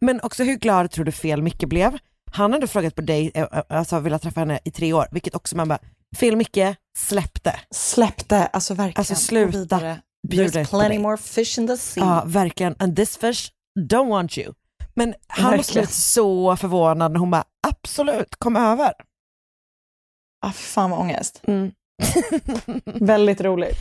Men 0.00 0.20
också 0.20 0.44
hur 0.44 0.56
glad 0.56 0.90
tror 0.90 1.04
du 1.04 1.12
fel 1.12 1.42
Micke 1.42 1.64
blev? 1.64 1.98
Han 2.32 2.52
hade 2.52 2.66
frågat 2.66 2.94
på 2.94 3.02
dig, 3.02 3.32
alltså 3.68 4.00
velat 4.00 4.22
träffa 4.22 4.40
henne 4.40 4.58
i 4.64 4.70
tre 4.70 4.92
år, 4.92 5.06
vilket 5.10 5.34
också 5.34 5.56
man 5.56 5.68
bara, 5.68 5.78
fel 6.16 6.36
Micke, 6.36 6.76
släppte. 6.98 7.60
Släppte, 7.70 8.46
alltså 8.46 8.74
verkligen. 8.74 9.00
Alltså 9.00 9.14
sluta 9.14 9.96
bjuda 10.28 10.60
There's 10.60 10.70
plenty 10.70 10.98
more 10.98 11.16
fish 11.16 11.58
in 11.58 11.66
the 11.66 11.76
sea. 11.76 12.04
Ja, 12.04 12.22
verkligen. 12.26 12.76
And 12.78 12.96
this 12.96 13.16
fish 13.16 13.52
don't 13.76 14.08
want 14.08 14.38
you. 14.38 14.54
Men 14.94 15.14
han 15.26 15.44
måste 15.44 15.56
Verkligen. 15.56 15.84
blivit 15.84 15.94
så 15.94 16.56
förvånad 16.56 17.12
när 17.12 17.20
hon 17.20 17.30
bara, 17.30 17.44
absolut, 17.68 18.36
kom 18.36 18.56
över. 18.56 18.92
Ah, 20.46 20.52
fan 20.52 20.90
vad 20.90 21.00
ångest. 21.00 21.40
Mm. 21.46 21.72
Väldigt 22.84 23.40
roligt. 23.40 23.78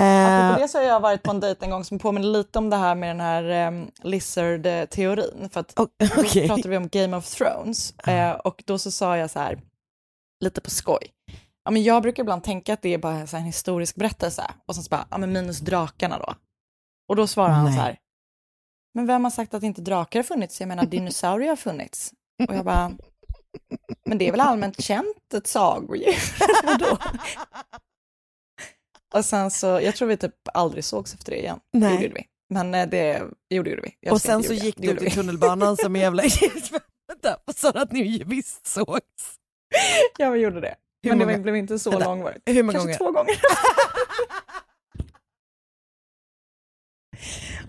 Eh, 0.00 0.46
Apropå 0.46 0.62
det 0.62 0.68
så 0.68 0.78
har 0.78 0.84
jag 0.84 1.00
varit 1.00 1.22
på 1.22 1.30
en 1.30 1.40
dejt 1.40 1.64
en 1.64 1.70
gång 1.70 1.84
som 1.84 1.98
påminner 1.98 2.28
lite 2.28 2.58
om 2.58 2.70
det 2.70 2.76
här 2.76 2.94
med 2.94 3.08
den 3.10 3.20
här 3.20 3.68
um, 3.68 3.90
lizard-teorin. 4.02 5.48
För 5.52 5.60
att 5.60 5.80
o- 5.80 5.88
då 5.98 6.06
pratade 6.46 6.68
vi 6.68 6.76
om 6.76 6.88
Game 6.88 7.16
of 7.16 7.26
Thrones 7.34 7.94
eh, 7.98 8.30
och 8.32 8.62
då 8.66 8.78
så 8.78 8.90
sa 8.90 9.16
jag 9.16 9.30
så 9.30 9.38
här, 9.38 9.60
lite 10.44 10.60
på 10.60 10.70
skoj. 10.70 11.06
Ja, 11.64 11.70
men 11.70 11.82
jag 11.82 12.02
brukar 12.02 12.22
ibland 12.22 12.44
tänka 12.44 12.74
att 12.74 12.82
det 12.82 12.94
är 12.94 12.98
bara 12.98 13.12
här 13.12 13.34
en 13.34 13.42
historisk 13.44 13.96
berättelse 13.96 14.44
och 14.66 14.74
sen 14.74 14.84
så 14.84 14.88
bara, 14.88 15.06
ja 15.10 15.18
men 15.18 15.32
minus 15.32 15.58
drakarna 15.60 16.18
då. 16.18 16.34
Och 17.08 17.16
då 17.16 17.26
svarar 17.26 17.48
han 17.50 17.64
Nej. 17.64 17.74
så 17.74 17.80
här, 17.80 17.98
men 18.94 19.06
vem 19.06 19.24
har 19.24 19.30
sagt 19.30 19.54
att 19.54 19.62
inte 19.62 19.80
drakar 19.80 20.18
har 20.18 20.24
funnits? 20.24 20.60
Jag 20.60 20.68
menar 20.68 20.86
dinosaurier 20.86 21.48
har 21.48 21.56
funnits. 21.56 22.12
Och 22.48 22.54
jag 22.54 22.64
bara, 22.64 22.92
men 24.04 24.18
det 24.18 24.28
är 24.28 24.30
väl 24.30 24.40
allmänt 24.40 24.80
känt 24.84 25.34
ett 25.34 25.46
sagodjur? 25.46 26.14
Och 29.14 29.24
sen 29.24 29.50
så, 29.50 29.66
jag 29.66 29.94
tror 29.96 30.08
vi 30.08 30.16
typ 30.16 30.34
aldrig 30.54 30.84
sågs 30.84 31.14
efter 31.14 31.32
det 31.32 31.38
igen. 31.38 31.60
Nej. 31.72 31.96
Det 31.96 32.02
gjorde 32.02 32.14
vi. 32.14 32.24
Men 32.54 32.74
eh, 32.74 32.88
det 32.88 33.22
gjorde, 33.50 33.70
gjorde 33.70 33.82
vi. 33.82 33.96
Jag 34.00 34.12
och 34.12 34.20
sen 34.22 34.42
så 34.42 34.52
ljuga. 34.52 34.64
gick 34.64 34.76
du 34.76 34.96
till 34.96 35.12
tunnelbanan 35.12 35.76
som 35.76 35.96
en 35.96 36.02
jävla 36.02 36.22
Vänta, 37.08 37.36
och 37.46 37.54
sa 37.54 37.70
att 37.70 37.92
ni 37.92 38.22
visst 38.26 38.66
sågs. 38.66 39.36
Ja, 40.18 40.30
vi 40.30 40.40
gjorde 40.40 40.60
det. 40.60 40.74
Hur 41.02 41.10
Men 41.10 41.18
det 41.18 41.26
många- 41.26 41.38
blev 41.38 41.56
inte 41.56 41.78
så 41.78 41.90
Vänta, 41.90 42.06
långvarigt. 42.08 42.42
hur 42.46 42.62
många 42.62 42.72
Kanske 42.78 42.86
gånger? 42.86 42.98
två 42.98 43.10
gånger. 43.18 43.34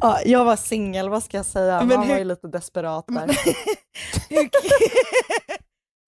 ja, 0.02 0.22
jag 0.26 0.46
var 0.46 0.56
singel, 0.56 1.10
vad 1.10 1.24
ska 1.24 1.38
jag 1.38 1.46
säga? 1.46 1.78
Men 1.80 1.88
Man 1.88 2.02
hur- 2.02 2.10
var 2.14 2.18
ju 2.20 2.24
lite 2.26 2.48
desperat 2.48 3.06
där. 3.08 3.28
Hur, 4.30 4.50
kul, 4.50 4.72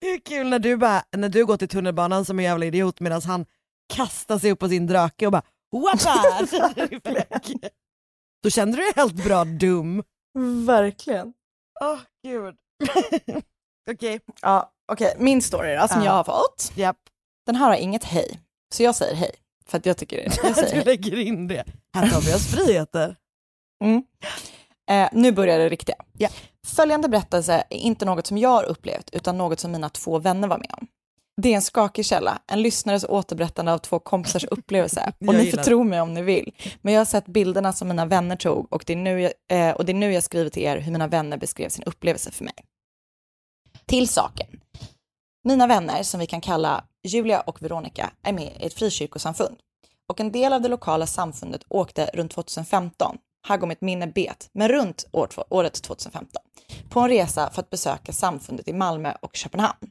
hur 0.00 0.18
kul 0.20 0.48
när 0.48 0.58
du 0.58 0.76
bara, 0.76 1.02
när 1.16 1.28
du 1.28 1.46
går 1.46 1.56
till 1.56 1.68
tunnelbanan 1.68 2.24
som 2.24 2.38
en 2.38 2.44
jävla 2.44 2.66
idiot 2.66 3.00
medan 3.00 3.22
han 3.22 3.46
kastar 3.94 4.38
sig 4.38 4.52
upp 4.52 4.58
på 4.58 4.68
sin 4.68 4.86
drake 4.86 5.26
och 5.26 5.32
bara 5.32 5.42
Wappa! 5.72 6.46
Då 8.42 8.50
kände 8.50 8.76
du 8.76 8.82
dig 8.82 8.92
helt 8.96 9.24
bra 9.24 9.44
dum. 9.44 10.02
Verkligen. 10.66 11.32
Åh 11.80 11.98
gud. 12.26 12.54
Okej. 13.90 14.20
Ja, 14.42 14.72
okej. 14.92 15.14
Min 15.18 15.42
story 15.42 15.74
då, 15.76 15.88
som 15.88 15.98
Ja. 16.00 16.04
jag 16.06 16.12
har 16.12 16.24
fått. 16.24 16.72
Japp. 16.74 16.96
Den 17.46 17.54
här 17.56 17.66
har 17.68 17.76
inget 17.76 18.04
hej. 18.04 18.40
Så 18.74 18.82
jag 18.82 18.94
säger 18.94 19.14
hej. 19.14 19.30
För 19.66 19.78
att 19.78 19.86
jag 19.86 19.96
tycker 19.96 20.24
jag 20.44 20.56
säger 20.56 20.74
Du 20.78 20.84
lägger 20.84 21.18
in 21.18 21.48
det. 21.48 21.64
Här 21.94 22.08
tar 22.10 22.20
vi 22.20 22.34
oss 22.34 22.46
friheter. 22.54 23.16
Mm. 23.84 24.02
Eh, 24.90 25.08
nu 25.12 25.32
börjar 25.32 25.58
det 25.58 25.68
riktiga. 25.68 25.96
Ja. 26.18 26.28
Följande 26.66 27.08
berättelse 27.08 27.64
är 27.70 27.76
inte 27.76 28.04
något 28.04 28.26
som 28.26 28.38
jag 28.38 28.48
har 28.48 28.64
upplevt, 28.64 29.10
utan 29.12 29.38
något 29.38 29.60
som 29.60 29.72
mina 29.72 29.88
två 29.88 30.18
vänner 30.18 30.48
var 30.48 30.58
med 30.58 30.70
om. 30.72 30.86
Det 31.42 31.48
är 31.48 31.54
en 31.54 31.62
skakig 31.62 32.06
källa, 32.06 32.38
en 32.46 32.62
lyssnares 32.62 33.04
återberättande 33.04 33.72
av 33.72 33.78
två 33.78 33.98
kompisars 33.98 34.44
upplevelse. 34.50 35.12
Och 35.26 35.34
ni 35.34 35.50
får 35.50 35.58
tro 35.58 35.84
mig 35.84 36.00
om 36.00 36.14
ni 36.14 36.22
vill. 36.22 36.54
Men 36.82 36.94
jag 36.94 37.00
har 37.00 37.04
sett 37.04 37.26
bilderna 37.26 37.72
som 37.72 37.88
mina 37.88 38.06
vänner 38.06 38.36
tog 38.36 38.72
och 38.72 38.84
det 38.86 38.92
är 38.92 38.96
nu 38.96 39.20
jag, 39.20 39.32
eh, 39.48 39.76
och 39.76 39.84
det 39.84 39.92
är 39.92 39.94
nu 39.94 40.12
jag 40.12 40.22
skriver 40.22 40.50
till 40.50 40.62
er 40.62 40.78
hur 40.78 40.92
mina 40.92 41.06
vänner 41.06 41.36
beskrev 41.36 41.68
sin 41.68 41.84
upplevelse 41.84 42.30
för 42.30 42.44
mig. 42.44 42.54
Till 43.86 44.08
saken. 44.08 44.46
Mina 45.44 45.66
vänner, 45.66 46.02
som 46.02 46.20
vi 46.20 46.26
kan 46.26 46.40
kalla 46.40 46.84
Julia 47.02 47.40
och 47.40 47.62
Veronica, 47.62 48.10
är 48.22 48.32
med 48.32 48.52
i 48.60 48.66
ett 48.66 48.74
frikyrkosamfund. 48.74 49.56
Och 50.08 50.20
en 50.20 50.32
del 50.32 50.52
av 50.52 50.60
det 50.60 50.68
lokala 50.68 51.06
samfundet 51.06 51.62
åkte 51.68 52.10
runt 52.14 52.32
2015, 52.32 53.18
här 53.48 53.56
går 53.56 53.66
mitt 53.66 53.80
minne 53.80 54.06
bet, 54.06 54.50
men 54.52 54.68
runt 54.68 55.04
år, 55.12 55.28
året 55.48 55.82
2015, 55.82 56.42
på 56.88 57.00
en 57.00 57.08
resa 57.08 57.50
för 57.50 57.62
att 57.62 57.70
besöka 57.70 58.12
samfundet 58.12 58.68
i 58.68 58.72
Malmö 58.72 59.12
och 59.22 59.36
Köpenhamn. 59.36 59.90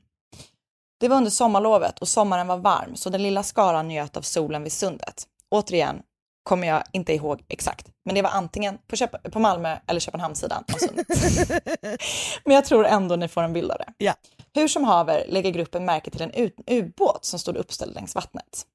Det 0.99 1.07
var 1.07 1.17
under 1.17 1.31
sommarlovet 1.31 1.99
och 1.99 2.07
sommaren 2.07 2.47
var 2.47 2.57
varm, 2.57 2.95
så 2.95 3.09
den 3.09 3.23
lilla 3.23 3.43
skaran 3.43 3.87
njöt 3.87 4.17
av 4.17 4.21
solen 4.21 4.63
vid 4.63 4.71
sundet. 4.71 5.23
Återigen 5.51 6.01
kommer 6.43 6.67
jag 6.67 6.83
inte 6.91 7.13
ihåg 7.13 7.43
exakt, 7.47 7.87
men 8.05 8.15
det 8.15 8.21
var 8.21 8.29
antingen 8.29 8.77
på, 8.87 8.95
Köp- 8.95 9.31
på 9.31 9.39
Malmö 9.39 9.77
eller 9.87 9.99
Köpenhamnssidan 9.99 10.63
av 10.73 10.77
sundet. 10.77 11.07
men 12.45 12.55
jag 12.55 12.65
tror 12.65 12.85
ändå 12.85 13.15
ni 13.15 13.27
får 13.27 13.43
en 13.43 13.53
bild 13.53 13.71
av 13.71 13.77
det. 13.77 13.93
Ja. 13.97 14.13
Hur 14.53 14.67
som 14.67 14.83
haver 14.83 15.25
lägger 15.27 15.51
gruppen 15.51 15.85
märke 15.85 16.11
till 16.11 16.21
en 16.21 16.51
ubåt 16.67 17.25
som 17.25 17.39
stod 17.39 17.57
uppställd 17.57 17.95
längs 17.95 18.15
vattnet. 18.15 18.65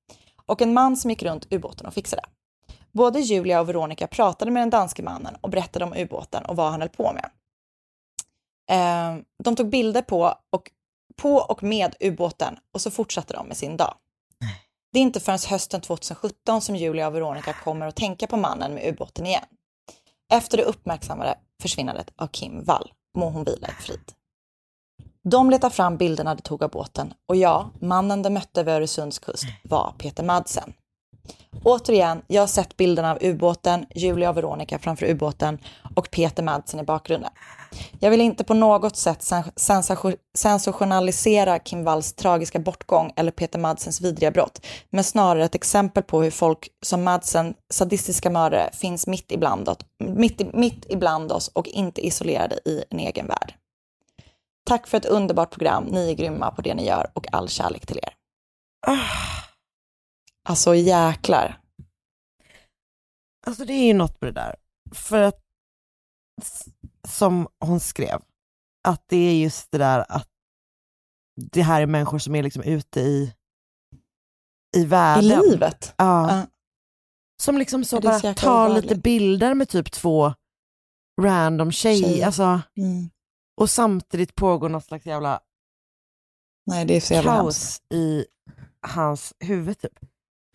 Och 0.47 0.62
en 0.62 0.73
man 0.73 0.97
som 0.97 1.11
gick 1.11 1.23
runt 1.23 1.52
ubåten 1.52 1.86
och 1.86 1.94
fixade. 1.94 2.23
Både 2.93 3.20
Julia 3.20 3.60
och 3.60 3.69
Veronica 3.69 4.06
pratade 4.06 4.51
med 4.51 4.62
den 4.62 4.70
danske 4.70 5.02
mannen 5.02 5.36
och 5.40 5.51
berättade 5.51 5.85
om 5.85 5.94
ubåten 5.94 6.44
och 6.44 6.56
vad 6.56 6.70
han 6.70 6.81
höll 6.81 6.90
på 6.90 7.12
med. 7.12 7.31
Eh, 8.70 9.23
de 9.44 9.56
tog 9.56 9.69
bilder 9.69 10.02
på 10.02 10.35
och, 10.51 10.70
på 11.16 11.36
och 11.36 11.62
med 11.62 11.94
ubåten 12.01 12.59
och 12.74 12.81
så 12.81 12.90
fortsatte 12.90 13.35
de 13.35 13.47
med 13.47 13.56
sin 13.56 13.77
dag. 13.77 13.94
Det 14.93 14.98
är 14.98 15.02
inte 15.02 15.20
förrän 15.20 15.39
hösten 15.48 15.81
2017 15.81 16.60
som 16.60 16.77
Julia 16.77 17.06
och 17.06 17.14
Veronica 17.14 17.52
kommer 17.52 17.86
att 17.86 17.97
tänka 17.97 18.27
på 18.27 18.36
mannen 18.36 18.74
med 18.74 18.89
ubåten 18.89 19.27
igen. 19.27 19.44
Efter 20.32 20.56
det 20.56 20.64
uppmärksammade 20.64 21.39
försvinnandet 21.62 22.12
av 22.16 22.27
Kim 22.27 22.64
Wall 22.64 22.93
må 23.19 23.31
hon 23.31 23.44
vila 23.44 23.69
i 23.69 23.82
frid. 23.82 24.12
De 25.24 25.51
letar 25.51 25.70
fram 25.70 25.97
bilderna 25.97 26.35
de 26.35 26.43
tog 26.43 26.62
av 26.62 26.70
båten 26.70 27.14
och 27.28 27.36
ja, 27.36 27.70
mannen 27.81 28.23
de 28.23 28.31
mötte 28.31 28.62
vid 28.62 28.74
Öresunds 28.74 29.19
kust 29.19 29.44
var 29.64 29.94
Peter 29.98 30.24
Madsen. 30.24 30.73
Återigen, 31.65 32.23
jag 32.27 32.43
har 32.43 32.47
sett 32.47 32.77
bilderna 32.77 33.11
av 33.11 33.19
ubåten, 33.20 33.86
Julia 33.94 34.31
och 34.31 34.36
Veronica 34.36 34.78
framför 34.78 35.07
ubåten 35.07 35.59
och 35.97 36.11
Peter 36.11 36.43
Madsen 36.43 36.81
i 36.81 36.82
bakgrunden. 36.82 37.31
Jag 38.01 38.11
vill 38.11 38.20
inte 38.20 38.44
på 38.44 38.55
något 38.55 38.97
sätt 38.97 39.23
sen- 39.23 40.16
sensationalisera 40.35 41.59
Kim 41.59 41.85
Walls 41.85 42.12
tragiska 42.12 42.59
bortgång 42.59 43.12
eller 43.16 43.31
Peter 43.31 43.59
Madsens 43.59 44.01
vidriga 44.01 44.31
brott, 44.31 44.66
men 44.90 45.05
snarare 45.05 45.44
ett 45.44 45.55
exempel 45.55 46.03
på 46.03 46.23
hur 46.23 46.31
folk 46.31 46.69
som 46.82 47.03
Madsen, 47.05 47.55
sadistiska 47.70 48.31
mördare, 48.31 48.70
finns 48.73 49.07
mitt 49.07 49.32
ibland, 49.32 49.69
mitt, 49.99 50.55
mitt 50.55 50.86
ibland 50.89 51.32
oss 51.32 51.49
och 51.49 51.69
inte 51.69 52.07
isolerade 52.07 52.59
i 52.65 52.85
en 52.90 52.99
egen 52.99 53.27
värld. 53.27 53.55
Tack 54.65 54.86
för 54.86 54.99
ett 54.99 55.07
underbart 55.07 55.51
program, 55.51 55.85
ni 55.85 56.11
är 56.11 56.15
grymma 56.15 56.51
på 56.51 56.62
det 56.62 56.74
ni 56.74 56.86
gör 56.86 57.11
och 57.15 57.27
all 57.32 57.49
kärlek 57.49 57.86
till 57.86 57.99
er. 57.99 58.12
Ah. 58.86 59.52
Alltså 60.48 60.74
jäklar. 60.74 61.60
Alltså 63.47 63.64
det 63.64 63.73
är 63.73 63.86
ju 63.86 63.94
något 63.94 64.20
med 64.20 64.35
det 64.35 64.40
där. 64.40 64.56
För 64.94 65.23
att, 65.23 65.40
som 67.09 67.48
hon 67.64 67.81
skrev, 67.81 68.23
att 68.89 69.05
det 69.09 69.16
är 69.16 69.35
just 69.35 69.70
det 69.70 69.78
där 69.78 70.05
att 70.09 70.28
det 71.52 71.62
här 71.62 71.82
är 71.82 71.86
människor 71.86 72.19
som 72.19 72.35
är 72.35 72.43
liksom 72.43 72.62
ute 72.62 73.01
i, 73.01 73.35
i 74.77 74.85
världen. 74.85 75.24
I 75.24 75.51
livet. 75.51 75.94
Ja. 75.98 76.31
Ja. 76.36 76.47
Som 77.43 77.59
liksom 77.59 77.85
så 77.85 78.01
bara 78.01 78.20
så 78.20 78.35
tar 78.35 78.51
obehagligt. 78.66 78.85
lite 78.85 78.97
bilder 79.01 79.55
med 79.55 79.69
typ 79.69 79.93
två 79.93 80.35
random 81.20 81.73
tjejer. 81.73 82.09
Tjejer. 82.09 82.27
Alltså, 82.27 82.60
Mm. 82.77 83.10
och 83.60 83.70
samtidigt 83.70 84.35
pågår 84.35 84.69
något 84.69 84.85
slags 84.85 85.06
jävla 85.06 85.40
Nej, 86.66 86.85
det 86.85 86.97
är 86.97 87.01
så 87.01 87.14
jävla 87.14 87.32
hemskt. 87.32 87.82
kaos 87.89 87.98
i 88.01 88.27
hans 88.86 89.35
huvud 89.40 89.78
typ. 89.78 89.98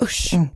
Usch. 0.02 0.34
Mm. 0.34 0.48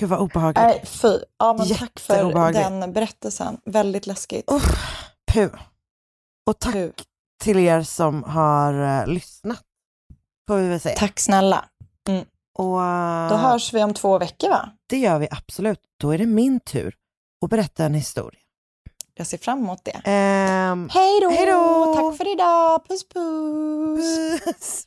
Gud 0.00 0.08
vad 0.08 0.18
obehagligt. 0.18 0.62
Nej, 0.62 0.82
fy. 0.86 1.18
Ja, 1.38 1.52
men 1.52 1.68
tack 1.68 2.00
för 2.00 2.52
den 2.52 2.92
berättelsen. 2.92 3.60
Väldigt 3.64 4.06
läskigt. 4.06 4.46
Puh. 5.32 5.54
Och 6.46 6.58
tack 6.58 6.72
Puh. 6.72 6.90
till 7.42 7.58
er 7.58 7.82
som 7.82 8.22
har 8.22 8.74
uh, 8.74 9.06
lyssnat. 9.06 9.62
Får 10.48 10.56
vi 10.56 10.68
väl 10.68 10.80
säga. 10.80 10.96
Tack 10.96 11.20
snälla. 11.20 11.64
Mm. 12.08 12.24
Och, 12.58 12.82
eh, 12.82 13.28
Då 13.28 13.36
hörs 13.36 13.72
vi 13.72 13.82
om 13.82 13.94
två 13.94 14.18
veckor 14.18 14.48
va? 14.48 14.70
Det 14.88 14.98
gör 14.98 15.18
vi 15.18 15.28
absolut. 15.30 15.80
Då 16.00 16.10
är 16.10 16.18
det 16.18 16.26
min 16.26 16.60
tur 16.60 16.94
att 17.44 17.50
berätta 17.50 17.84
en 17.84 17.94
historia. 17.94 18.40
Jag 19.14 19.26
ser 19.26 19.38
fram 19.38 19.58
emot 19.58 19.84
det. 19.84 20.00
Hej 20.90 21.20
då! 21.20 21.30
Hej 21.30 21.46
då! 21.46 21.94
Tack 21.94 22.16
för 22.16 22.32
idag. 22.32 22.88
Puss 22.88 23.08
puss! 23.08 24.44
puss. 24.44 24.86